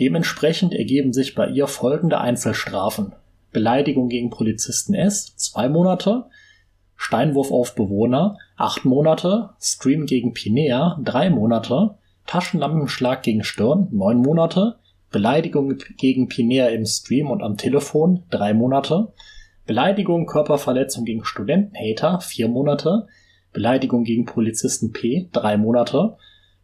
Dementsprechend 0.00 0.74
ergeben 0.74 1.12
sich 1.12 1.36
bei 1.36 1.46
ihr 1.46 1.68
folgende 1.68 2.20
Einzelstrafen. 2.20 3.14
Beleidigung 3.52 4.08
gegen 4.08 4.30
Polizisten 4.30 4.94
S, 4.94 5.36
zwei 5.36 5.68
Monate, 5.68 6.26
Steinwurf 7.02 7.50
auf 7.50 7.74
Bewohner 7.74 8.36
acht 8.58 8.84
Monate, 8.84 9.48
Stream 9.58 10.04
gegen 10.04 10.34
Pinea 10.34 11.00
drei 11.02 11.30
Monate, 11.30 11.94
Taschenlampenschlag 12.26 13.22
gegen 13.22 13.42
Stirn 13.42 13.88
neun 13.90 14.18
Monate, 14.18 14.76
Beleidigung 15.10 15.78
gegen 15.96 16.28
Pinea 16.28 16.68
im 16.68 16.84
Stream 16.84 17.30
und 17.30 17.42
am 17.42 17.56
Telefon 17.56 18.24
drei 18.28 18.52
Monate, 18.52 19.14
Beleidigung, 19.66 20.26
Körperverletzung 20.26 21.06
gegen 21.06 21.24
Studentenhater 21.24 22.20
vier 22.20 22.48
Monate, 22.48 23.06
Beleidigung 23.54 24.04
gegen 24.04 24.26
Polizisten 24.26 24.92
P 24.92 25.30
drei 25.32 25.56
Monate, 25.56 26.18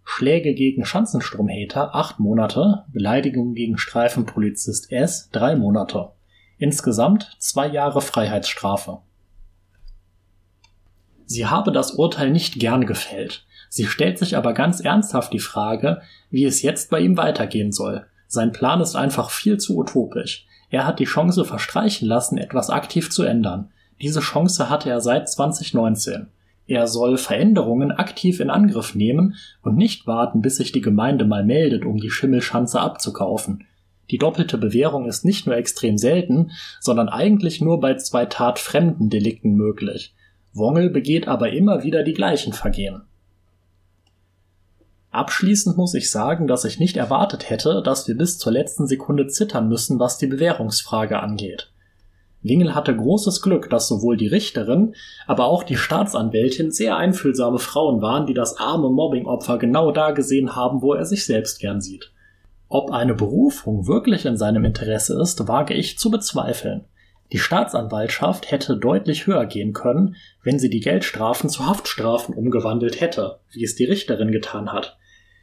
Schläge 0.04 0.52
gegen 0.52 0.84
Schanzenstromhater 0.84 1.94
acht 1.94 2.20
Monate, 2.20 2.84
Beleidigung 2.92 3.54
gegen 3.54 3.78
Streifenpolizist 3.78 4.92
S 4.92 5.30
drei 5.32 5.56
Monate. 5.56 6.10
Insgesamt 6.58 7.36
zwei 7.38 7.68
Jahre 7.68 8.02
Freiheitsstrafe. 8.02 8.98
Sie 11.26 11.46
habe 11.46 11.72
das 11.72 11.92
Urteil 11.92 12.30
nicht 12.30 12.58
gern 12.58 12.86
gefällt. 12.86 13.44
Sie 13.68 13.86
stellt 13.86 14.18
sich 14.18 14.36
aber 14.36 14.54
ganz 14.54 14.80
ernsthaft 14.80 15.32
die 15.32 15.40
Frage, 15.40 16.00
wie 16.30 16.44
es 16.44 16.62
jetzt 16.62 16.88
bei 16.88 17.00
ihm 17.00 17.16
weitergehen 17.16 17.72
soll. 17.72 18.06
Sein 18.28 18.52
Plan 18.52 18.80
ist 18.80 18.96
einfach 18.96 19.30
viel 19.30 19.58
zu 19.58 19.76
utopisch. 19.76 20.46
Er 20.70 20.86
hat 20.86 20.98
die 20.98 21.04
Chance 21.04 21.44
verstreichen 21.44 22.08
lassen, 22.08 22.38
etwas 22.38 22.70
aktiv 22.70 23.10
zu 23.10 23.22
ändern. 23.24 23.70
Diese 24.00 24.20
Chance 24.20 24.70
hatte 24.70 24.88
er 24.88 25.00
seit 25.00 25.28
2019. 25.28 26.28
Er 26.68 26.86
soll 26.88 27.16
Veränderungen 27.16 27.92
aktiv 27.92 28.40
in 28.40 28.50
Angriff 28.50 28.94
nehmen 28.94 29.36
und 29.62 29.76
nicht 29.76 30.06
warten, 30.06 30.42
bis 30.42 30.56
sich 30.56 30.72
die 30.72 30.80
Gemeinde 30.80 31.24
mal 31.24 31.44
meldet, 31.44 31.84
um 31.84 31.98
die 31.98 32.10
Schimmelschanze 32.10 32.80
abzukaufen. 32.80 33.64
Die 34.10 34.18
doppelte 34.18 34.58
Bewährung 34.58 35.06
ist 35.06 35.24
nicht 35.24 35.46
nur 35.46 35.56
extrem 35.56 35.98
selten, 35.98 36.52
sondern 36.80 37.08
eigentlich 37.08 37.60
nur 37.60 37.80
bei 37.80 37.94
zwei 37.96 38.26
tatfremden 38.26 39.10
Delikten 39.10 39.54
möglich. 39.54 40.14
Wongel 40.56 40.90
begeht 40.90 41.28
aber 41.28 41.52
immer 41.52 41.82
wieder 41.82 42.02
die 42.02 42.14
gleichen 42.14 42.52
Vergehen. 42.52 43.02
Abschließend 45.10 45.76
muss 45.76 45.94
ich 45.94 46.10
sagen, 46.10 46.46
dass 46.46 46.64
ich 46.64 46.78
nicht 46.78 46.96
erwartet 46.96 47.48
hätte, 47.48 47.82
dass 47.82 48.06
wir 48.06 48.16
bis 48.16 48.38
zur 48.38 48.52
letzten 48.52 48.86
Sekunde 48.86 49.28
zittern 49.28 49.68
müssen, 49.68 49.98
was 49.98 50.18
die 50.18 50.26
Bewährungsfrage 50.26 51.20
angeht. 51.20 51.72
Wingel 52.42 52.74
hatte 52.74 52.94
großes 52.94 53.42
Glück, 53.42 53.70
dass 53.70 53.88
sowohl 53.88 54.16
die 54.16 54.26
Richterin, 54.26 54.94
aber 55.26 55.46
auch 55.46 55.62
die 55.62 55.76
Staatsanwältin 55.76 56.70
sehr 56.70 56.96
einfühlsame 56.96 57.58
Frauen 57.58 58.02
waren, 58.02 58.26
die 58.26 58.34
das 58.34 58.58
arme 58.58 58.90
Mobbingopfer 58.90 59.58
genau 59.58 59.90
da 59.90 60.10
gesehen 60.10 60.54
haben, 60.54 60.82
wo 60.82 60.92
er 60.92 61.06
sich 61.06 61.24
selbst 61.24 61.60
gern 61.60 61.80
sieht. 61.80 62.12
Ob 62.68 62.90
eine 62.90 63.14
Berufung 63.14 63.86
wirklich 63.86 64.26
in 64.26 64.36
seinem 64.36 64.64
Interesse 64.64 65.20
ist, 65.20 65.48
wage 65.48 65.74
ich 65.74 65.98
zu 65.98 66.10
bezweifeln. 66.10 66.84
Die 67.32 67.38
Staatsanwaltschaft 67.38 68.50
hätte 68.50 68.76
deutlich 68.76 69.26
höher 69.26 69.46
gehen 69.46 69.72
können, 69.72 70.16
wenn 70.42 70.58
sie 70.58 70.70
die 70.70 70.80
Geldstrafen 70.80 71.50
zu 71.50 71.66
Haftstrafen 71.66 72.34
umgewandelt 72.34 73.00
hätte, 73.00 73.40
wie 73.50 73.64
es 73.64 73.74
die 73.74 73.84
Richterin 73.84 74.30
getan 74.30 74.72
hat. 74.72 74.96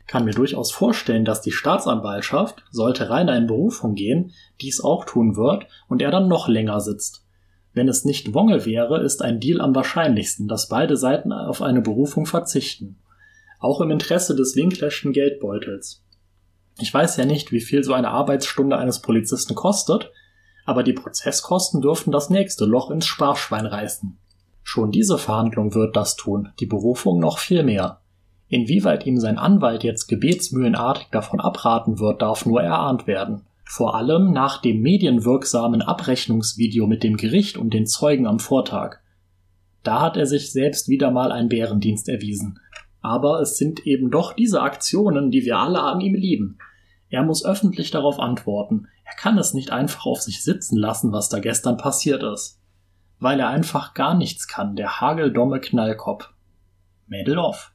Kann 0.07 0.25
mir 0.25 0.33
durchaus 0.33 0.71
vorstellen, 0.71 1.25
dass 1.25 1.41
die 1.41 1.51
Staatsanwaltschaft, 1.51 2.63
sollte 2.71 3.09
Rainer 3.09 3.37
in 3.37 3.47
Berufung 3.47 3.95
gehen, 3.95 4.31
dies 4.61 4.81
auch 4.81 5.05
tun 5.05 5.35
wird 5.35 5.67
und 5.87 6.01
er 6.01 6.11
dann 6.11 6.27
noch 6.27 6.47
länger 6.47 6.79
sitzt. 6.79 7.25
Wenn 7.73 7.87
es 7.87 8.05
nicht 8.05 8.33
Wongel 8.33 8.65
wäre, 8.65 9.01
ist 9.01 9.21
ein 9.21 9.39
Deal 9.39 9.59
am 9.59 9.73
wahrscheinlichsten, 9.73 10.47
dass 10.47 10.67
beide 10.67 10.95
Seiten 10.95 11.31
auf 11.33 11.61
eine 11.61 11.81
Berufung 11.81 12.25
verzichten. 12.25 12.99
Auch 13.59 13.81
im 13.81 13.91
Interesse 13.91 14.35
des 14.35 14.55
Winklerschen 14.55 15.13
Geldbeutels. 15.13 16.03
Ich 16.79 16.93
weiß 16.93 17.17
ja 17.17 17.25
nicht, 17.25 17.51
wie 17.51 17.61
viel 17.61 17.83
so 17.83 17.93
eine 17.93 18.09
Arbeitsstunde 18.09 18.77
eines 18.77 19.01
Polizisten 19.01 19.55
kostet, 19.55 20.11
aber 20.65 20.83
die 20.83 20.93
Prozesskosten 20.93 21.81
dürften 21.81 22.11
das 22.11 22.29
nächste 22.29 22.65
Loch 22.65 22.89
ins 22.91 23.05
Sparschwein 23.05 23.65
reißen. 23.65 24.17
Schon 24.63 24.91
diese 24.91 25.17
Verhandlung 25.17 25.73
wird 25.75 25.95
das 25.95 26.15
tun, 26.15 26.49
die 26.59 26.65
Berufung 26.65 27.19
noch 27.19 27.37
viel 27.37 27.63
mehr. 27.63 27.99
Inwieweit 28.47 29.05
ihm 29.05 29.19
sein 29.19 29.37
Anwalt 29.37 29.83
jetzt 29.83 30.07
gebetsmühlenartig 30.07 31.07
davon 31.11 31.39
abraten 31.39 31.99
wird, 31.99 32.21
darf 32.21 32.45
nur 32.45 32.61
erahnt 32.61 33.07
werden. 33.07 33.41
Vor 33.65 33.95
allem 33.95 34.31
nach 34.31 34.61
dem 34.61 34.81
medienwirksamen 34.81 35.81
Abrechnungsvideo 35.81 36.85
mit 36.85 37.03
dem 37.03 37.17
Gericht 37.17 37.57
und 37.57 37.73
den 37.73 37.87
Zeugen 37.87 38.27
am 38.27 38.39
Vortag. 38.39 38.99
Da 39.83 40.01
hat 40.01 40.17
er 40.17 40.27
sich 40.27 40.51
selbst 40.51 40.87
wieder 40.87 41.11
mal 41.11 41.31
einen 41.31 41.49
Bärendienst 41.49 42.07
erwiesen. 42.07 42.59
Aber 43.01 43.41
es 43.41 43.57
sind 43.57 43.85
eben 43.85 44.11
doch 44.11 44.33
diese 44.33 44.61
Aktionen, 44.61 45.29
die 45.29 45.43
wir 45.43 45.57
alle 45.57 45.81
an 45.81 45.99
ihm 45.99 46.15
lieben. 46.15 46.57
Er 47.09 47.23
muss 47.23 47.43
öffentlich 47.43 47.91
darauf 47.91 48.19
antworten. 48.19 48.87
Er 49.03 49.15
kann 49.15 49.37
es 49.37 49.53
nicht 49.53 49.71
einfach 49.71 50.05
auf 50.05 50.21
sich 50.21 50.43
sitzen 50.43 50.77
lassen, 50.77 51.11
was 51.11 51.29
da 51.29 51.39
gestern 51.39 51.77
passiert 51.77 52.23
ist. 52.23 52.59
Weil 53.19 53.39
er 53.39 53.49
einfach 53.49 53.93
gar 53.93 54.15
nichts 54.15 54.47
kann, 54.47 54.75
der 54.75 55.01
hageldomme 55.01 55.59
Knallkopf. 55.59 56.29
Mädel 57.07 57.37
off. 57.37 57.72